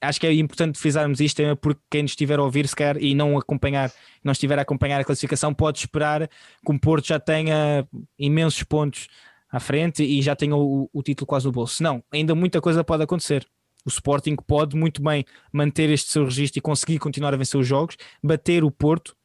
acho 0.01 0.21
que 0.21 0.27
é 0.27 0.35
importante 0.35 0.79
frisarmos 0.79 1.21
isto, 1.21 1.41
é 1.41 1.55
porque 1.55 1.81
quem 1.91 2.03
nos 2.03 2.13
estiver 2.13 2.39
a 2.39 2.43
ouvir, 2.43 2.67
se 2.69 2.77
quer, 2.77 3.03
e 3.03 3.15
não 3.15 3.37
acompanhar, 3.37 3.93
não 4.23 4.33
estiver 4.33 4.59
a 4.59 4.63
acompanhar 4.63 5.01
a 5.01 5.05
classificação, 5.05 5.53
pode 5.53 5.79
esperar 5.79 6.29
que 6.29 6.73
o 6.73 6.79
Porto 6.79 7.09
já 7.09 7.19
tenha 7.19 7.87
imensos 8.19 8.63
pontos 8.63 9.09
à 9.51 9.61
frente 9.61 10.03
e 10.03 10.23
já 10.23 10.35
tenha 10.35 10.57
o, 10.57 10.89
o 10.93 11.03
título 11.03 11.27
quase 11.27 11.47
no 11.47 11.53
bolso. 11.53 11.83
Não, 11.83 12.03
ainda 12.13 12.35
muita 12.35 12.61
coisa 12.61 12.83
pode 12.83 13.03
acontecer. 13.03 13.47
O 13.85 13.89
Sporting 13.89 14.37
pode 14.37 14.77
muito 14.77 15.03
bem 15.03 15.25
manter 15.53 15.91
este 15.91 16.11
seu 16.11 16.25
registro 16.25 16.59
e 16.59 16.63
conseguir 16.63 16.99
continuar 16.99 17.35
a 17.35 17.37
vencer 17.37 17.61
os 17.61 17.67
jogos, 17.67 17.97
bater 18.23 18.63
o 18.63 18.71
Porto, 18.71 19.17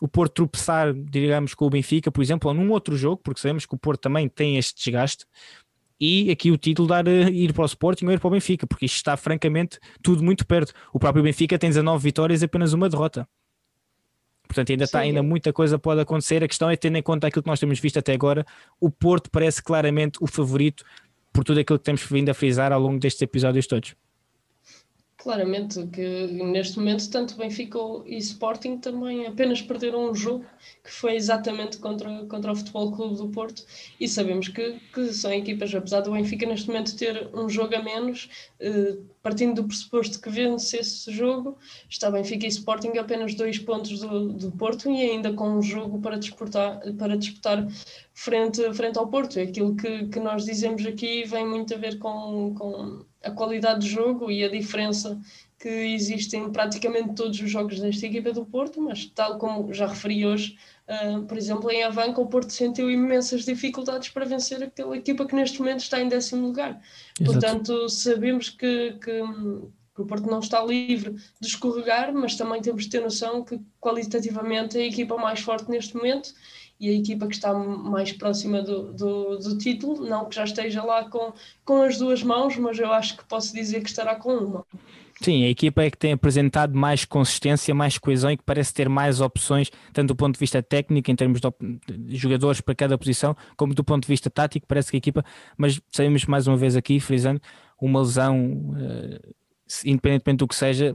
o 0.00 0.08
Porto 0.08 0.34
tropeçar, 0.34 0.94
digamos, 0.94 1.54
com 1.54 1.66
o 1.66 1.70
Benfica, 1.70 2.10
por 2.10 2.22
exemplo, 2.22 2.48
ou 2.48 2.54
num 2.54 2.70
outro 2.70 2.96
jogo, 2.96 3.20
porque 3.22 3.40
sabemos 3.40 3.66
que 3.66 3.74
o 3.74 3.78
Porto 3.78 4.00
também 4.00 4.28
tem 4.28 4.56
este 4.56 4.82
desgaste, 4.82 5.26
e 6.00 6.30
aqui 6.30 6.50
o 6.50 6.56
título 6.56 6.86
dar 6.86 7.06
eh, 7.06 7.28
ir 7.30 7.52
para 7.52 7.62
o 7.62 7.66
Sporting 7.66 8.06
ou 8.06 8.12
ir 8.12 8.20
para 8.20 8.28
o 8.28 8.30
Benfica, 8.30 8.66
porque 8.66 8.86
isto 8.86 8.96
está 8.96 9.16
francamente 9.16 9.78
tudo 10.02 10.22
muito 10.22 10.46
perto. 10.46 10.72
O 10.92 10.98
próprio 10.98 11.22
Benfica 11.22 11.58
tem 11.58 11.70
19 11.70 12.02
vitórias 12.02 12.42
e 12.42 12.44
apenas 12.44 12.72
uma 12.72 12.88
derrota. 12.88 13.28
Portanto, 14.46 14.70
ainda 14.70 14.84
está, 14.84 15.00
ainda 15.00 15.22
muita 15.22 15.52
coisa 15.52 15.78
pode 15.78 16.00
acontecer. 16.00 16.42
A 16.42 16.48
questão 16.48 16.70
é 16.70 16.76
tendo 16.76 16.96
em 16.96 17.02
conta 17.02 17.26
aquilo 17.26 17.42
que 17.42 17.50
nós 17.50 17.60
temos 17.60 17.78
visto 17.78 17.98
até 17.98 18.14
agora, 18.14 18.46
o 18.80 18.90
Porto 18.90 19.30
parece 19.30 19.62
claramente 19.62 20.18
o 20.22 20.26
favorito 20.26 20.84
por 21.32 21.44
tudo 21.44 21.60
aquilo 21.60 21.78
que 21.78 21.84
temos 21.84 22.02
vindo 22.02 22.30
a 22.30 22.34
frisar 22.34 22.72
ao 22.72 22.80
longo 22.80 22.98
destes 22.98 23.20
episódios 23.20 23.66
todos. 23.66 23.94
Claramente 25.20 25.84
que 25.88 26.28
neste 26.28 26.78
momento 26.78 27.10
tanto 27.10 27.36
Benfica 27.36 27.76
e 28.06 28.16
Sporting 28.18 28.78
também 28.78 29.26
apenas 29.26 29.60
perderam 29.60 30.08
um 30.08 30.14
jogo 30.14 30.46
que 30.84 30.92
foi 30.92 31.16
exatamente 31.16 31.78
contra, 31.78 32.24
contra 32.26 32.52
o 32.52 32.56
Futebol 32.56 32.92
Clube 32.92 33.16
do 33.16 33.28
Porto 33.28 33.64
e 33.98 34.06
sabemos 34.06 34.46
que, 34.46 34.78
que 34.94 35.12
são 35.12 35.32
equipas, 35.32 35.74
apesar 35.74 36.02
do 36.02 36.12
Benfica 36.12 36.46
neste 36.46 36.68
momento 36.68 36.96
ter 36.96 37.28
um 37.34 37.48
jogo 37.48 37.74
a 37.74 37.82
menos, 37.82 38.30
eh, 38.60 38.96
partindo 39.20 39.60
do 39.60 39.66
pressuposto 39.66 40.20
que 40.20 40.30
vence 40.30 40.76
esse 40.76 41.10
jogo, 41.10 41.58
está 41.90 42.12
Benfica 42.12 42.46
e 42.46 42.50
Sporting 42.50 42.96
apenas 42.96 43.34
dois 43.34 43.58
pontos 43.58 43.98
do, 43.98 44.32
do 44.34 44.52
Porto 44.52 44.88
e 44.88 45.02
ainda 45.02 45.32
com 45.32 45.50
um 45.50 45.60
jogo 45.60 46.00
para 46.00 46.16
disputar, 46.16 46.80
para 46.96 47.16
disputar 47.18 47.66
frente, 48.14 48.72
frente 48.72 48.96
ao 48.96 49.08
Porto. 49.08 49.40
É 49.40 49.42
aquilo 49.42 49.74
que, 49.74 50.06
que 50.06 50.20
nós 50.20 50.44
dizemos 50.44 50.86
aqui 50.86 51.24
vem 51.24 51.44
muito 51.44 51.74
a 51.74 51.76
ver 51.76 51.98
com, 51.98 52.54
com 52.54 53.07
a 53.22 53.30
qualidade 53.30 53.80
de 53.80 53.88
jogo 53.88 54.30
e 54.30 54.44
a 54.44 54.48
diferença 54.48 55.20
que 55.58 55.68
existe 55.68 56.36
em 56.36 56.50
praticamente 56.50 57.14
todos 57.14 57.40
os 57.40 57.50
jogos 57.50 57.80
desta 57.80 58.06
equipa 58.06 58.32
do 58.32 58.44
Porto, 58.44 58.80
mas 58.80 59.06
tal 59.06 59.38
como 59.38 59.72
já 59.74 59.88
referi 59.88 60.24
hoje, 60.24 60.56
uh, 60.86 61.22
por 61.24 61.36
exemplo, 61.36 61.70
em 61.70 61.82
Avanca, 61.82 62.20
o 62.20 62.26
Porto 62.28 62.52
sentiu 62.52 62.88
imensas 62.88 63.44
dificuldades 63.44 64.08
para 64.10 64.24
vencer 64.24 64.62
aquela 64.62 64.96
equipa 64.96 65.26
que 65.26 65.34
neste 65.34 65.58
momento 65.58 65.80
está 65.80 66.00
em 66.00 66.08
décimo 66.08 66.46
lugar. 66.46 66.80
Exato. 67.20 67.32
Portanto, 67.32 67.88
sabemos 67.88 68.50
que, 68.50 68.92
que, 69.02 69.22
que, 69.96 70.02
o 70.02 70.06
Porto 70.06 70.30
não 70.30 70.38
está 70.38 70.64
livre 70.64 71.16
de 71.40 71.48
escorregar, 71.48 72.14
mas 72.14 72.36
também 72.36 72.62
temos 72.62 72.84
de 72.84 72.90
ter 72.90 73.00
noção 73.00 73.42
que 73.42 73.60
qualitativamente 73.80 74.78
é 74.78 74.82
a 74.82 74.86
equipa 74.86 75.16
mais 75.16 75.40
forte 75.40 75.68
neste 75.68 75.96
momento 75.96 76.32
e 76.80 76.90
a 76.90 76.92
equipa 76.92 77.26
que 77.26 77.34
está 77.34 77.52
mais 77.52 78.12
próxima 78.12 78.62
do, 78.62 78.92
do, 78.92 79.38
do, 79.38 79.58
título, 79.58 80.06
não 80.06 80.28
que 80.28 80.36
já 80.36 80.44
esteja 80.44 80.82
lá 80.82 81.08
com, 81.08 81.32
com 81.64 81.82
as 81.82 81.98
duas 81.98 82.22
mãos, 82.22 82.56
mas 82.56 82.78
eu 82.78 82.92
acho 82.92 83.16
que 83.16 83.24
posso 83.24 83.52
dizer 83.52 83.82
que 83.82 83.88
estará 83.88 84.14
com 84.14 84.32
uma. 84.34 84.64
Sim, 85.20 85.44
a 85.44 85.48
equipa 85.48 85.82
é 85.82 85.90
que 85.90 85.98
tem 85.98 86.12
apresentado 86.12 86.76
mais 86.76 87.04
consistência, 87.04 87.74
mais 87.74 87.98
coesão 87.98 88.30
e 88.30 88.36
que 88.36 88.44
parece 88.44 88.72
ter 88.72 88.88
mais 88.88 89.20
opções, 89.20 89.68
tanto 89.92 90.08
do 90.08 90.16
ponto 90.16 90.34
de 90.34 90.38
vista 90.38 90.62
técnico, 90.62 91.10
em 91.10 91.16
termos 91.16 91.40
de, 91.40 92.16
jogadores 92.16 92.60
para 92.60 92.74
cada 92.74 92.96
posição, 92.96 93.36
como 93.56 93.74
do 93.74 93.82
ponto 93.82 94.02
de 94.02 94.08
vista 94.08 94.30
tático. 94.30 94.66
Parece 94.68 94.90
que 94.90 94.96
a 94.96 94.98
equipa, 94.98 95.24
mas 95.56 95.80
sabemos 95.90 96.24
mais 96.26 96.46
uma 96.46 96.56
vez 96.56 96.76
aqui, 96.76 97.00
frisando, 97.00 97.40
uma 97.80 98.00
lesão 98.00 98.40
uh, 98.70 99.34
independentemente 99.84 100.38
do 100.38 100.48
que 100.48 100.54
seja, 100.54 100.94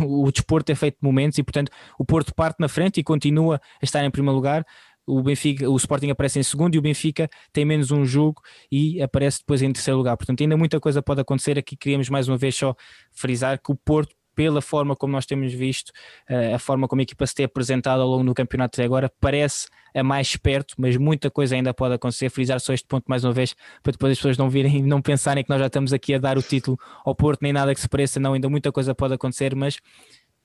o, 0.00 0.24
o, 0.24 0.32
desporto 0.32 0.70
é 0.72 0.74
feito 0.74 0.98
de 1.00 1.06
momentos 1.06 1.38
e, 1.38 1.42
portanto, 1.42 1.70
o 1.98 2.04
Porto 2.04 2.34
parte 2.34 2.58
na 2.60 2.68
frente 2.68 3.00
e 3.00 3.04
continua 3.04 3.56
a 3.56 3.84
estar 3.84 4.04
em 4.04 4.10
primeiro 4.10 4.36
lugar. 4.36 4.64
O 5.06 5.22
Benfica, 5.22 5.68
o 5.68 5.76
Sporting 5.76 6.10
aparece 6.10 6.38
em 6.38 6.42
segundo 6.42 6.74
e 6.74 6.78
o 6.78 6.82
Benfica 6.82 7.30
tem 7.50 7.64
menos 7.64 7.90
um 7.90 8.04
jogo 8.04 8.42
e 8.70 9.00
aparece 9.00 9.38
depois 9.38 9.62
em 9.62 9.72
terceiro 9.72 9.96
lugar. 9.96 10.16
Portanto, 10.18 10.42
ainda 10.42 10.54
muita 10.54 10.78
coisa 10.78 11.00
pode 11.00 11.22
acontecer. 11.22 11.58
Aqui 11.58 11.76
queríamos 11.76 12.10
mais 12.10 12.28
uma 12.28 12.36
vez 12.36 12.54
só 12.54 12.76
frisar 13.10 13.58
que 13.58 13.72
o 13.72 13.74
Porto 13.74 14.14
pela 14.38 14.62
forma 14.62 14.94
como 14.94 15.14
nós 15.14 15.26
temos 15.26 15.52
visto, 15.52 15.88
uh, 16.30 16.54
a 16.54 16.58
forma 16.60 16.86
como 16.86 17.00
a 17.00 17.02
equipa 17.02 17.26
se 17.26 17.34
tem 17.34 17.44
apresentado 17.44 18.00
ao 18.00 18.06
longo 18.06 18.22
do 18.22 18.32
campeonato 18.32 18.76
até 18.76 18.84
agora, 18.84 19.10
parece 19.20 19.66
a 19.92 20.00
mais 20.04 20.36
perto, 20.36 20.76
mas 20.78 20.96
muita 20.96 21.28
coisa 21.28 21.56
ainda 21.56 21.74
pode 21.74 21.94
acontecer. 21.94 22.30
Frisar 22.30 22.60
só 22.60 22.72
este 22.72 22.86
ponto 22.86 23.04
mais 23.08 23.24
uma 23.24 23.32
vez, 23.32 23.56
para 23.82 23.90
depois 23.90 24.12
as 24.12 24.18
pessoas 24.18 24.38
não 24.38 24.48
virem 24.48 24.76
e 24.76 24.82
não 24.82 25.02
pensarem 25.02 25.42
que 25.42 25.50
nós 25.50 25.58
já 25.58 25.66
estamos 25.66 25.92
aqui 25.92 26.14
a 26.14 26.18
dar 26.18 26.38
o 26.38 26.42
título 26.42 26.78
ao 27.04 27.16
Porto, 27.16 27.40
nem 27.42 27.52
nada 27.52 27.74
que 27.74 27.80
se 27.80 27.88
pareça, 27.88 28.20
não, 28.20 28.32
ainda 28.32 28.48
muita 28.48 28.70
coisa 28.70 28.94
pode 28.94 29.12
acontecer, 29.12 29.56
mas 29.56 29.80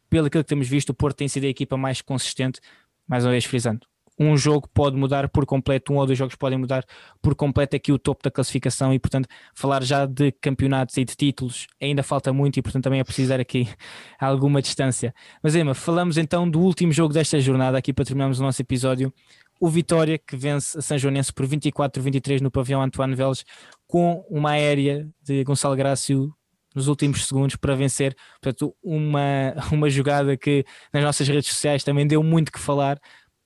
pelo 0.10 0.28
que 0.28 0.44
temos 0.44 0.68
visto, 0.68 0.89
o 0.89 0.96
Porto 0.96 1.18
tem 1.18 1.28
sido 1.28 1.44
a 1.44 1.50
equipa 1.50 1.78
mais 1.78 2.02
consistente, 2.02 2.60
mais 3.08 3.24
uma 3.26 3.32
vez 3.32 3.46
frisando 3.46 3.93
um 4.20 4.38
jogo 4.38 4.70
pode 4.74 4.95
mudar 4.95 5.28
por 5.30 5.45
completo, 5.45 5.91
um 5.91 5.97
ou 5.97 6.05
dois 6.05 6.18
jogos 6.18 6.36
podem 6.36 6.57
mudar 6.57 6.86
por 7.22 7.36
completo 7.36 7.76
aqui 7.76 7.91
o 7.91 7.97
topo 7.97 8.24
da 8.24 8.30
classificação 8.30 8.93
e, 8.93 8.99
portanto, 8.99 9.28
falar 9.53 9.84
já 9.84 10.05
de 10.05 10.32
campeonatos 10.32 10.97
e 10.97 11.05
de 11.05 11.16
títulos 11.16 11.68
ainda 11.82 12.03
falta 12.03 12.32
muito 12.32 12.57
e, 12.57 12.61
portanto, 12.61 12.84
também 12.84 12.99
é 12.99 13.03
preciso 13.03 13.34
aqui 13.34 13.68
alguma 14.20 14.61
distância. 14.61 15.14
Mas, 15.41 15.55
Emma, 15.55 15.74
falamos 15.74 16.18
então 16.18 16.49
do 16.49 16.59
último 16.59 16.91
jogo 16.91 17.14
desta 17.14 17.39
jornada, 17.39 17.78
aqui 17.78 17.91
para 17.91 18.05
terminarmos 18.05 18.39
o 18.39 18.43
nosso 18.43 18.61
episódio. 18.61 19.14
O 19.59 19.70
Vitória, 19.70 20.18
que 20.18 20.36
vence 20.36 20.78
a 20.78 20.82
São 20.82 20.97
Joanense 20.97 21.32
por 21.32 21.47
24-23 21.47 22.41
no 22.41 22.51
pavião 22.51 22.82
Antoine 22.82 23.16
Veles, 23.16 23.45
com 23.88 24.26
uma 24.30 24.51
aérea 24.51 25.07
de 25.24 25.43
Gonçalo 25.43 25.76
Grácio 25.76 26.34
nos 26.76 26.88
últimos 26.88 27.26
segundos 27.26 27.55
para 27.55 27.76
vencer. 27.76 28.16
Portanto, 28.41 28.76
uma, 28.84 29.53
uma 29.72 29.89
jogada 29.89 30.36
que 30.36 30.66
nas 30.91 31.03
nossas 31.03 31.28
redes 31.28 31.49
sociais 31.49 31.84
também 31.84 32.05
deu 32.05 32.24
muito 32.24 32.51
que 32.51 32.59
falar 32.59 32.99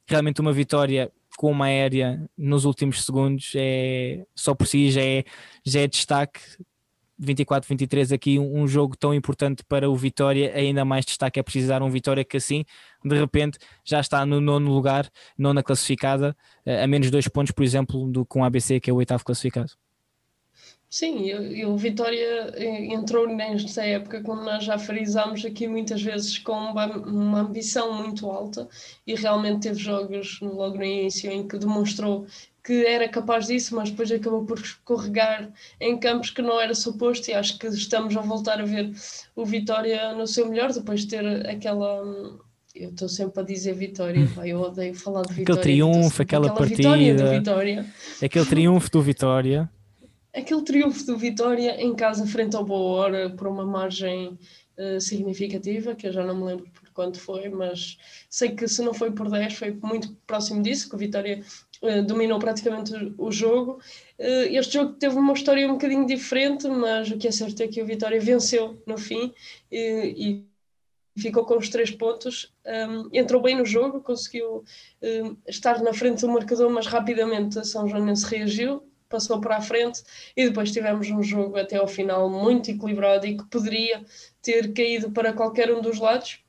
realmente 0.08 0.42
uma 0.42 0.54
vitória 0.54 1.12
com 1.38 1.52
uma 1.52 1.66
aérea 1.66 2.28
nos 2.38 2.66
últimos 2.66 3.04
segundos 3.04 3.52
é 3.56 4.26
só 4.36 4.56
por 4.56 4.66
si 4.66 4.90
já 4.90 5.02
é, 5.02 5.24
já 5.64 5.82
é 5.82 5.88
destaque 5.88 6.40
24-23 7.22 8.14
aqui 8.14 8.40
um, 8.40 8.68
jogo 8.68 8.96
tão 8.96 9.14
importante 9.14 9.64
para 9.64 9.90
o 9.90 9.96
Vitória, 9.96 10.54
ainda 10.56 10.86
mais 10.86 11.06
destaque 11.06 11.40
é 11.40 11.44
precisar 11.44 11.82
um 11.82 11.90
Vitória 11.90 12.24
que 12.24 12.38
assim, 12.38 12.64
de 13.04 13.18
repente, 13.18 13.58
já 13.84 14.00
está 14.00 14.26
no 14.26 14.40
nono 14.40 14.72
lugar, 14.72 15.10
nona 15.38 15.64
classificada, 15.64 16.36
a 16.66 16.86
menos 16.86 17.10
dois 17.10 17.28
pontos, 17.28 17.52
por 17.52 17.64
exemplo, 17.64 18.08
do 18.08 18.26
com 18.26 18.42
o 18.42 18.44
ABC, 18.44 18.80
que 18.80 18.90
é 18.90 18.94
o 18.94 18.98
oitavo 18.98 19.24
classificado. 19.26 19.72
Sim, 20.90 21.26
e 21.26 21.66
o 21.66 21.76
Vitória 21.76 22.50
eh, 22.56 22.86
entrou 22.94 23.28
nesta 23.28 23.84
época, 23.86 24.22
como 24.24 24.42
nós 24.42 24.64
já 24.64 24.80
frisámos 24.80 25.44
aqui 25.44 25.68
muitas 25.68 26.02
vezes, 26.02 26.38
com 26.40 26.54
uma, 26.54 27.42
ambição 27.42 27.92
muito 27.94 28.30
alta 28.32 28.70
e 29.06 29.14
realmente 29.14 29.64
teve 29.64 29.80
jogos 29.80 30.40
logo 30.42 30.78
no 30.78 30.86
início 30.86 31.30
em 31.30 31.46
que 31.46 31.58
demonstrou 31.58 32.26
que 32.64 32.86
era 32.86 33.08
capaz 33.10 33.48
disso, 33.48 33.76
mas 33.76 33.90
depois 33.90 34.10
acabou 34.12 34.46
por 34.46 34.60
escorregar 34.60 35.52
em 35.80 35.98
campos 36.00 36.30
que 36.30 36.42
não 36.42 36.60
era 36.60 36.74
suposto 36.74 37.30
e 37.30 37.34
acho 37.34 37.60
que 37.60 37.68
estamos 37.68 38.16
a 38.16 38.22
voltar 38.22 38.62
a 38.62 38.66
ver 38.66 38.90
o 39.36 39.46
Vitória 39.46 40.14
no 40.14 40.26
seu 40.26 40.50
melhor, 40.50 40.72
depois 40.72 41.02
de 41.02 41.08
ter 41.08 41.50
aquela 41.50 42.02
eu 42.74 42.90
estou 42.92 43.10
sempre 43.10 43.42
a 43.42 43.44
dizer 43.44 43.74
vitória, 43.74 44.22
hum. 44.22 44.46
eu 44.46 44.62
odeio 44.62 44.94
falar 44.94 45.24
de 45.24 45.34
vitória. 45.34 45.60
Aquele 45.60 45.82
triunfo, 45.82 46.22
aquela, 46.22 46.48
aquela 46.48 46.68
partida, 46.68 47.32
vitória. 47.32 47.86
aquele 48.22 48.46
triunfo 48.46 48.92
do 48.92 49.02
Vitória 49.02 49.70
aquele 50.38 50.62
triunfo 50.62 51.06
do 51.06 51.18
Vitória 51.18 51.82
em 51.82 51.96
casa 51.96 52.26
frente 52.26 52.56
ao 52.56 52.64
Boa 52.64 53.02
Hora 53.02 53.30
por 53.32 53.48
uma 53.48 53.66
margem 53.66 54.38
uh, 54.78 55.02
significativa, 55.02 55.96
que 55.96 56.08
eu 56.08 56.14
já 56.14 56.24
não 56.24 56.36
me 56.36 56.44
lembro 56.44 56.70
por 56.72 56.90
quanto 56.92 57.20
foi, 57.20 57.50
mas 57.50 57.98
sei 58.30 58.50
que 58.50 58.68
se 58.68 58.82
não 58.84 58.94
foi 58.94 59.12
por 59.12 59.30
10 59.30 59.56
foi 59.56 59.72
muito 59.72 60.16
próximo 60.28 60.62
disso, 60.62 60.88
que 60.90 60.96
o 60.96 60.98
Vitória 60.98 61.42
uh, 61.82 62.04
dominou 62.04 62.38
praticamente 62.40 62.94
o, 63.18 63.32
jogo. 63.32 63.80
Uh, 64.20 64.48
este 64.52 64.76
jogo 64.76 64.94
teve 64.94 65.16
uma 65.16 65.34
história 65.34 65.68
um 65.68 65.74
bocadinho 65.74 66.06
diferente, 66.06 66.68
mas 66.68 67.10
o 67.10 67.18
que 67.18 67.28
é 67.28 67.32
certo 67.32 67.62
é 67.62 67.68
que 67.68 67.82
o 67.82 67.86
Vitória 67.86 68.20
venceu 68.20 68.82
no 68.86 68.98
fim 68.98 69.34
e 69.72 70.46
ficou 71.18 71.46
com 71.46 71.58
os 71.58 71.68
três 71.68 71.90
pontos, 71.90 72.54
um, 72.64 73.10
entrou 73.12 73.42
bem 73.42 73.58
no 73.58 73.66
jogo, 73.66 74.02
conseguiu 74.02 74.64
um, 75.02 75.36
estar 75.48 75.82
na 75.82 75.92
frente 75.94 76.22
do 76.22 76.30
marcador, 76.30 76.70
mas 76.70 76.86
rapidamente 76.86 77.58
a 77.58 77.64
São 77.64 77.88
Joanense 77.88 78.26
reagiu, 78.26 78.87
passou 79.08 79.40
para 79.40 79.58
a 79.58 79.62
frente 79.62 80.04
e 80.36 80.48
depois 80.48 80.72
tivemos 80.72 81.10
um 81.10 81.24
jogo 81.24 81.58
até 81.58 81.78
ao 81.78 81.88
final 81.88 82.30
muito 82.30 82.72
equilibrado 82.72 83.26
e 83.26 83.38
que 83.38 83.46
poderia 83.46 84.04
ter 84.42 84.74
caído 84.74 85.12
para 85.12 85.34
qualquer 85.34 85.74
um 85.74 85.82
dos 85.82 86.00
lados. 86.00 86.40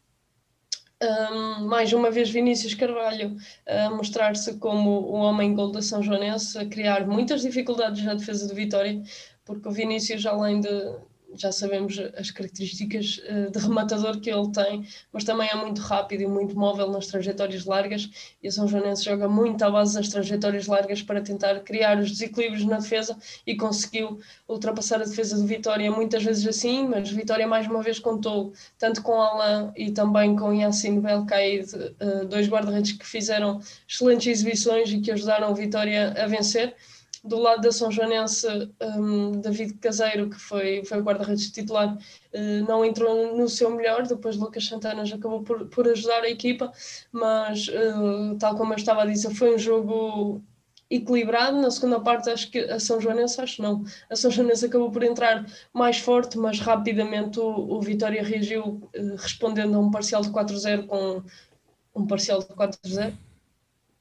Um, 1.00 1.66
mais 1.66 1.92
uma 1.92 2.10
vez 2.10 2.28
Vinícius 2.28 2.74
Carvalho 2.74 3.36
a 3.64 3.88
mostrar-se 3.90 4.58
como 4.58 4.90
o 4.90 5.12
homem 5.12 5.54
gol 5.54 5.70
da 5.70 5.80
São 5.80 6.02
Joanense, 6.02 6.58
a 6.58 6.66
criar 6.66 7.06
muitas 7.06 7.42
dificuldades 7.42 8.02
na 8.04 8.14
defesa 8.14 8.48
do 8.48 8.54
Vitória, 8.54 9.00
porque 9.44 9.68
o 9.68 9.72
Vinícius, 9.72 10.26
além 10.26 10.60
de, 10.60 10.68
já 11.34 11.52
sabemos 11.52 11.98
as 12.16 12.30
características 12.30 13.20
uh, 13.28 13.50
de 13.50 13.58
rematador 13.58 14.20
que 14.20 14.30
ele 14.30 14.50
tem, 14.50 14.86
mas 15.12 15.24
também 15.24 15.48
é 15.48 15.54
muito 15.54 15.80
rápido 15.80 16.22
e 16.22 16.26
muito 16.26 16.58
móvel 16.58 16.90
nas 16.90 17.06
trajetórias 17.06 17.64
largas. 17.64 18.08
E 18.42 18.48
a 18.48 18.50
São 18.50 18.66
Joanense 18.66 19.04
joga 19.04 19.28
muito 19.28 19.62
à 19.62 19.70
base 19.70 19.94
das 19.94 20.08
trajetórias 20.08 20.66
largas 20.66 21.02
para 21.02 21.20
tentar 21.20 21.60
criar 21.60 21.98
os 21.98 22.10
desequilíbrios 22.10 22.64
na 22.64 22.78
defesa 22.78 23.16
e 23.46 23.56
conseguiu 23.56 24.18
ultrapassar 24.48 24.96
a 24.96 25.04
defesa 25.04 25.36
do 25.36 25.46
Vitória 25.46 25.90
muitas 25.90 26.22
vezes 26.22 26.46
assim. 26.46 26.86
Mas 26.86 27.10
Vitória, 27.10 27.46
mais 27.46 27.66
uma 27.66 27.82
vez, 27.82 27.98
contou 27.98 28.52
tanto 28.78 29.02
com 29.02 29.20
Alain 29.20 29.70
e 29.76 29.90
também 29.90 30.34
com 30.36 30.52
Yacine 30.52 31.00
Belkaid, 31.00 31.74
uh, 31.74 32.26
dois 32.26 32.48
guarda-redes 32.48 32.92
que 32.92 33.06
fizeram 33.06 33.60
excelentes 33.88 34.26
exibições 34.26 34.90
e 34.90 35.00
que 35.00 35.10
ajudaram 35.10 35.48
a 35.48 35.52
Vitória 35.52 36.14
a 36.22 36.26
vencer 36.26 36.74
do 37.28 37.38
lado 37.38 37.60
da 37.60 37.70
São 37.70 37.90
Joanense, 37.90 38.46
um, 38.80 39.40
David 39.40 39.74
Caseiro, 39.74 40.30
que 40.30 40.36
foi, 40.36 40.84
foi 40.84 40.98
o 40.98 41.02
guarda-redes 41.02 41.50
titular, 41.52 41.94
uh, 41.94 42.66
não 42.66 42.84
entrou 42.84 43.36
no 43.36 43.48
seu 43.48 43.70
melhor, 43.70 44.06
depois 44.06 44.36
Lucas 44.36 44.64
Santana 44.64 45.04
já 45.04 45.16
acabou 45.16 45.42
por, 45.42 45.66
por 45.66 45.86
ajudar 45.86 46.22
a 46.22 46.30
equipa, 46.30 46.72
mas 47.12 47.68
uh, 47.68 48.36
tal 48.38 48.56
como 48.56 48.72
eu 48.72 48.78
estava 48.78 49.02
a 49.02 49.06
dizer, 49.06 49.34
foi 49.34 49.54
um 49.54 49.58
jogo 49.58 50.42
equilibrado, 50.90 51.60
na 51.60 51.70
segunda 51.70 52.00
parte 52.00 52.30
acho 52.30 52.50
que 52.50 52.60
a 52.60 52.80
São 52.80 52.98
Joanense, 53.00 53.40
acho 53.40 53.60
não, 53.60 53.84
a 54.10 54.16
São 54.16 54.30
Joanense 54.30 54.64
acabou 54.64 54.90
por 54.90 55.02
entrar 55.02 55.44
mais 55.72 55.98
forte, 55.98 56.38
mas 56.38 56.58
rapidamente 56.60 57.38
o, 57.38 57.46
o 57.46 57.80
Vitória 57.82 58.22
reagiu 58.22 58.88
uh, 58.96 59.16
respondendo 59.16 59.76
a 59.76 59.78
um 59.78 59.90
parcial 59.90 60.22
de 60.22 60.30
4-0 60.30 60.86
com 60.86 61.22
um 61.94 62.06
parcial 62.06 62.38
de 62.38 62.46
4-0 62.46 63.12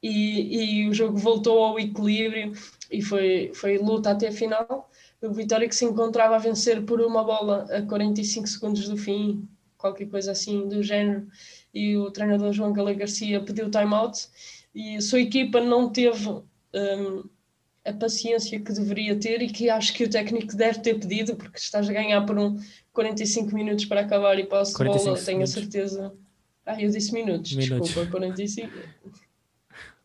e, 0.02 0.84
e 0.84 0.90
o 0.90 0.94
jogo 0.94 1.18
voltou 1.18 1.64
ao 1.64 1.80
equilíbrio 1.80 2.54
e 2.92 3.02
foi, 3.02 3.52
foi 3.54 3.78
luta 3.78 4.12
até 4.12 4.28
a 4.28 4.32
final. 4.32 4.90
O 5.22 5.32
Vitória 5.32 5.68
que 5.68 5.76
se 5.76 5.86
encontrava 5.86 6.36
a 6.36 6.40
vencer 6.40 6.84
por 6.84 7.02
uma 7.02 7.24
bola 7.24 7.66
a 7.72 7.82
45 7.82 8.48
segundos 8.48 8.88
do 8.88 8.96
fim, 8.96 9.48
qualquer 9.78 10.08
coisa 10.08 10.32
assim 10.32 10.68
do 10.68 10.84
género, 10.84 11.28
e 11.74 11.98
o 11.98 12.12
treinador 12.12 12.54
João 12.54 12.74
Galego 12.74 13.00
Garcia 13.00 13.42
pediu 13.42 13.70
time-out 13.70 14.28
e 14.74 14.98
a 14.98 15.02
sua 15.02 15.20
equipa 15.20 15.60
não 15.60 15.90
teve 15.90 16.30
um, 16.30 17.24
a 17.84 17.94
paciência 17.94 18.60
que 18.60 18.72
deveria 18.72 19.16
ter 19.16 19.42
e 19.42 19.48
que 19.48 19.70
acho 19.70 19.94
que 19.94 20.04
o 20.04 20.10
técnico 20.10 20.56
deve 20.56 20.80
ter 20.80 21.00
pedido, 21.00 21.36
porque 21.36 21.58
estás 21.58 21.90
a 21.90 21.94
ganhar 21.94 22.22
por 22.26 22.38
um 22.38 22.60
45 22.94 23.56
minutos 23.56 23.86
para 23.86 24.02
acabar 24.02 24.38
e 24.38 24.46
posse 24.46 24.78
de 24.78 24.84
bola, 24.84 25.20
tenho 25.20 25.42
a 25.42 25.48
certeza. 25.48 26.14
Ah, 26.66 26.82
eu 26.82 26.90
disse 26.92 27.14
minutos, 27.14 27.54
minutos. 27.54 27.88
desculpa, 27.88 28.12
45. 28.12 28.74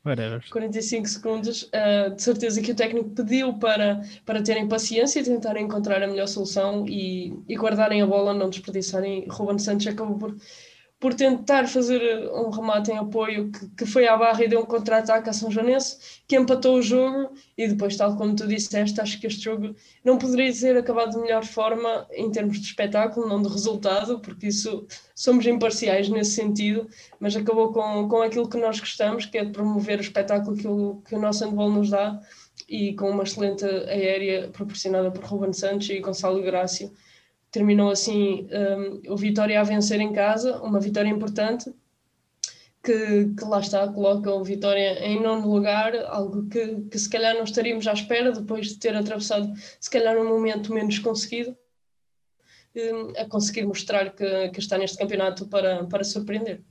Whatever. 0.05 0.43
45 0.51 1.09
segundos, 1.09 1.63
uh, 1.63 2.15
de 2.15 2.21
certeza 2.21 2.61
que 2.61 2.73
o 2.73 2.75
técnico 2.75 3.11
pediu 3.11 3.55
para, 3.55 4.03
para 4.27 4.43
terem 4.43 4.69
paciência 4.69 5.21
e 5.21 5.23
tentarem 5.23 5.65
encontrar 5.65 6.03
a 6.03 6.09
melhor 6.09 6.27
solução 6.27 6.85
e, 6.89 7.33
e 7.49 7.57
guardarem 7.57 8.03
a 8.03 8.07
bola, 8.07 8.35
não 8.35 8.51
desperdiçarem. 8.51 9.27
Ruben 9.29 9.59
Santos 9.59 9.87
acabou 9.87 10.19
por 10.19 10.37
por 11.03 11.15
tentar 11.15 11.67
fazer 11.67 12.31
um 12.31 12.49
remate 12.49 12.93
em 12.93 12.97
apoio 12.97 13.51
que, 13.51 13.69
que 13.71 13.85
foi 13.85 14.07
à 14.07 14.17
barra 14.17 14.45
e 14.45 14.49
deu 14.49 14.61
um 14.61 14.65
contra-ataque 14.65 15.29
a 15.29 15.33
São 15.33 15.51
Joanense, 15.51 16.21
que 16.29 16.37
empatou 16.37 16.77
o 16.77 16.83
jogo 16.83 17.33
e 17.59 17.67
depois, 17.67 17.97
tal 17.97 18.17
como 18.17 18.37
tu 18.37 18.47
disseste, 18.47 19.01
acho 19.01 19.21
que 19.21 19.27
este 19.27 19.43
jogo 19.43 19.75
não 20.05 20.17
poderia 20.17 20.53
ser 20.53 20.77
acabado 20.77 21.11
de 21.11 21.19
melhor 21.19 21.45
forma 21.45 22.07
em 22.13 22.31
termos 22.31 22.61
de 22.61 22.69
espetáculo, 22.69 23.29
não 23.29 23.43
de 23.43 23.49
resultado, 23.49 24.21
porque 24.21 24.47
isso 24.47 24.87
somos 25.13 25.45
imparciais 25.45 26.09
nesse 26.09 26.37
sentido, 26.37 26.89
mas 27.19 27.35
acabou 27.35 27.73
com, 27.73 28.09
com 28.09 28.23
aquilo 28.23 28.49
que 28.49 28.57
nós 28.57 28.79
gostamos, 28.79 29.27
que 29.27 29.39
é 29.39 29.45
de 29.45 29.51
promover 29.51 29.99
o 29.99 30.03
espetáculo 30.03 30.57
que 30.57 30.69
o, 30.69 31.03
que 31.05 31.17
o 31.17 31.21
nosso 31.21 31.45
handball 31.45 31.69
nos 31.69 31.91
dá 31.91 32.21
e 32.69 32.95
com 32.95 33.11
uma 33.11 33.25
excelente 33.25 33.65
aérea 33.65 34.51
proporcionada 34.53 35.11
por 35.11 35.25
Ruben 35.25 35.53
Santos 35.53 35.91
e 35.91 35.99
Gonçalo 35.99 36.41
Grácio 36.41 36.93
terminou 37.53 37.91
assim 37.91 38.49
um, 38.51 39.13
o 39.13 39.17
Vitória 39.17 39.61
a 39.61 39.63
vencer 39.63 40.01
em 40.01 40.13
casa, 40.13 40.61
uma 40.63 40.81
vitória 40.81 41.11
importante, 41.11 41.73
que, 42.83 43.27
que, 43.39 43.45
lá 43.45 43.61
está, 43.61 43.87
coloca 43.87 44.33
o 44.33 44.43
Vitória 44.43 44.99
em 45.07 45.23
nono 45.23 45.49
lugar, 45.49 45.95
algo 46.07 46.49
que, 46.49 46.81
que 46.91 46.99
se 46.99 47.09
calhar 47.09 47.35
não 47.35 47.45
estaríamos 47.45 47.87
à 47.87 47.93
espera 47.93 48.33
depois 48.33 48.69
de 48.69 48.79
ter 48.79 48.97
atravessado 48.97 49.53
se 49.79 49.89
calhar 49.89 50.17
um 50.17 50.27
momento 50.27 50.73
menos 50.73 50.99
conseguido, 50.99 51.57
um, 52.75 53.21
a 53.21 53.27
conseguir 53.27 53.67
mostrar 53.67 54.11
que, 54.15 54.49
que 54.49 54.59
está 54.59 54.79
neste 54.79 54.97
campeonato 54.97 55.47
para, 55.47 55.85
para 55.85 56.03
surpreender. 56.03 56.63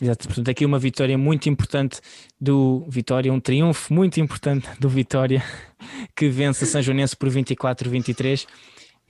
Exato, 0.00 0.28
portanto, 0.28 0.50
aqui 0.50 0.64
uma 0.64 0.78
vitória 0.78 1.18
muito 1.18 1.48
importante 1.48 2.00
do 2.40 2.86
Vitória, 2.88 3.32
um 3.32 3.40
triunfo 3.40 3.92
muito 3.92 4.20
importante 4.20 4.68
do 4.78 4.88
Vitória, 4.88 5.42
que 6.14 6.28
vence 6.28 6.64
a 6.64 6.66
São 6.66 6.80
Joanense 6.80 7.16
por 7.16 7.28
24-23. 7.28 8.46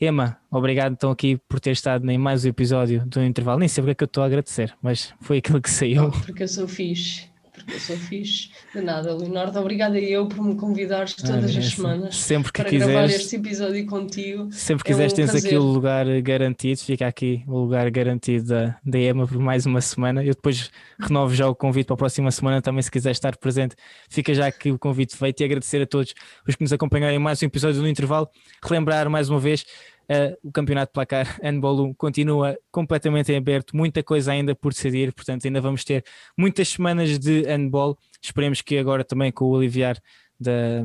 Ema, 0.01 0.39
obrigado 0.49 0.93
então 0.93 1.11
aqui 1.11 1.41
por 1.49 1.59
ter 1.59 1.73
estado 1.73 2.09
em 2.09 2.17
mais 2.17 2.45
um 2.45 2.49
episódio 2.49 3.05
do 3.05 3.21
intervalo. 3.21 3.59
Nem 3.59 3.69
sei 3.69 3.83
porque 3.83 3.91
é 3.91 3.95
que 3.97 4.05
eu 4.05 4.07
estou 4.07 4.23
a 4.23 4.27
agradecer, 4.27 4.73
mas 4.81 5.13
foi 5.21 5.39
aquilo 5.39 5.61
que 5.61 5.69
saiu. 5.69 6.13
porque 6.25 6.45
eu 6.45 6.49
sou 6.49 6.69
fixe, 6.69 7.29
porque 7.59 7.75
eu 7.75 7.81
sou 7.81 7.97
fixe. 7.97 8.51
De 8.75 8.81
nada, 8.81 9.15
Leonardo, 9.15 9.59
obrigada 9.59 9.99
eu 9.99 10.27
por 10.27 10.45
me 10.45 10.55
convidares 10.57 11.15
todas 11.15 11.57
ah, 11.57 11.59
as 11.59 11.67
semanas 11.67 12.17
sempre 12.17 12.53
que 12.53 12.61
para 12.61 12.71
quiseres, 12.71 12.93
gravar 12.93 13.07
este 13.07 13.37
episódio 13.37 13.87
contigo. 13.87 14.49
Sempre 14.53 14.85
que 14.85 14.91
é 14.91 14.95
quiseres, 14.95 15.13
um 15.13 15.17
tens 15.17 15.35
aqui 15.35 15.57
o 15.57 15.63
lugar 15.63 16.07
garantido, 16.21 16.81
fica 16.81 17.07
aqui 17.07 17.43
o 17.47 17.59
lugar 17.59 17.91
garantido 17.91 18.49
da, 18.49 18.77
da 18.85 18.99
Ema 18.99 19.27
por 19.27 19.39
mais 19.39 19.67
uma 19.67 19.81
semana. 19.81 20.23
Eu 20.23 20.35
depois 20.35 20.71
renovo 20.99 21.35
já 21.35 21.49
o 21.49 21.55
convite 21.55 21.87
para 21.87 21.95
a 21.95 21.99
próxima 21.99 22.31
semana 22.31 22.61
também, 22.61 22.83
se 22.83 22.91
quiser 22.91 23.11
estar 23.11 23.37
presente, 23.37 23.75
fica 24.09 24.35
já 24.35 24.47
aqui 24.47 24.71
o 24.71 24.79
convite 24.79 25.17
feito 25.17 25.41
e 25.41 25.45
agradecer 25.45 25.83
a 25.83 25.87
todos 25.87 26.15
os 26.47 26.55
que 26.55 26.63
nos 26.63 26.73
acompanharem 26.73 27.17
em 27.17 27.21
mais 27.21 27.43
um 27.43 27.47
episódio 27.47 27.81
do 27.81 27.89
intervalo. 27.89 28.29
Relembrar 28.63 29.09
mais 29.09 29.29
uma 29.29 29.41
vez 29.41 29.65
Uh, 30.11 30.35
o 30.43 30.51
campeonato 30.51 30.91
placar 30.91 31.27
handball 31.43 31.95
continua 31.95 32.57
completamente 32.71 33.31
em 33.31 33.37
aberto, 33.37 33.77
muita 33.77 34.03
coisa 34.03 34.33
ainda 34.33 34.55
por 34.55 34.73
decidir, 34.73 35.13
portanto 35.13 35.45
ainda 35.45 35.61
vamos 35.61 35.85
ter 35.85 36.03
muitas 36.37 36.69
semanas 36.69 37.19
de 37.19 37.43
handball, 37.43 37.99
esperemos 38.23 38.63
que 38.63 38.79
agora 38.79 39.05
também 39.05 39.31
com 39.31 39.45
o 39.45 39.55
aliviar 39.55 40.01
da, 40.41 40.83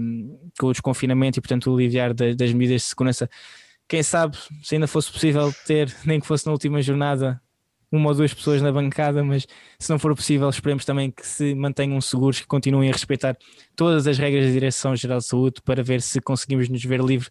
com 0.59 0.67
o 0.67 0.71
desconfinamento 0.74 1.39
e 1.39 1.41
portanto 1.41 1.71
o 1.71 1.76
aliviar 1.76 2.13
da, 2.13 2.34
das 2.34 2.51
medidas 2.51 2.82
de 2.82 2.88
segurança, 2.89 3.30
quem 3.88 4.03
sabe 4.03 4.38
se 4.61 4.76
ainda 4.76 4.88
fosse 4.88 5.09
possível 5.09 5.53
ter, 5.65 5.95
nem 6.05 6.19
que 6.19 6.28
fosse 6.28 6.45
na 6.45 6.51
última 6.51 6.82
jornada, 6.82 7.41
uma 7.94 8.10
ou 8.10 8.16
duas 8.16 8.34
pessoas 8.34 8.60
na 8.60 8.72
bancada, 8.72 9.24
mas 9.24 9.46
se 9.78 9.89
não 9.89 10.00
for 10.00 10.16
possível, 10.16 10.50
esperemos 10.50 10.84
também 10.84 11.12
que 11.12 11.26
se 11.26 11.54
mantenham 11.54 12.02
seguros, 12.02 12.39
que 12.39 12.48
continuem 12.48 12.89
a 12.89 12.91
respeitar 12.91 13.38
todas 13.76 14.08
as 14.08 14.18
regras 14.18 14.48
da 14.48 14.52
Direção-Geral 14.52 15.20
de 15.20 15.26
Saúde 15.26 15.62
para 15.64 15.84
ver 15.84 16.02
se 16.02 16.20
conseguimos 16.20 16.68
nos 16.68 16.84
ver 16.84 17.00
livre 17.00 17.30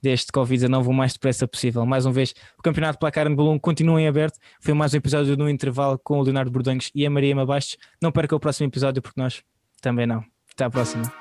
deste 0.00 0.30
Covid-19 0.30 0.86
o 0.86 0.92
mais 0.92 1.14
depressa 1.14 1.48
possível. 1.48 1.84
Mais 1.84 2.06
uma 2.06 2.12
vez, 2.12 2.32
o 2.56 2.62
Campeonato 2.62 2.98
Placar 2.98 3.28
Balão 3.34 3.58
continua 3.58 4.00
em 4.00 4.06
aberto. 4.06 4.38
Foi 4.60 4.72
mais 4.72 4.94
um 4.94 4.98
episódio 4.98 5.36
no 5.36 5.50
intervalo 5.50 5.98
com 5.98 6.20
o 6.20 6.22
Leonardo 6.22 6.50
Bordanhos 6.50 6.92
e 6.94 7.04
a 7.04 7.10
Maria 7.10 7.34
Mabastos. 7.34 7.76
Não 8.00 8.12
perca 8.12 8.36
o 8.36 8.40
próximo 8.40 8.68
episódio 8.68 9.02
porque 9.02 9.20
nós 9.20 9.42
também 9.80 10.06
não. 10.06 10.24
Até 10.52 10.64
à 10.64 10.70
próxima. 10.70 11.12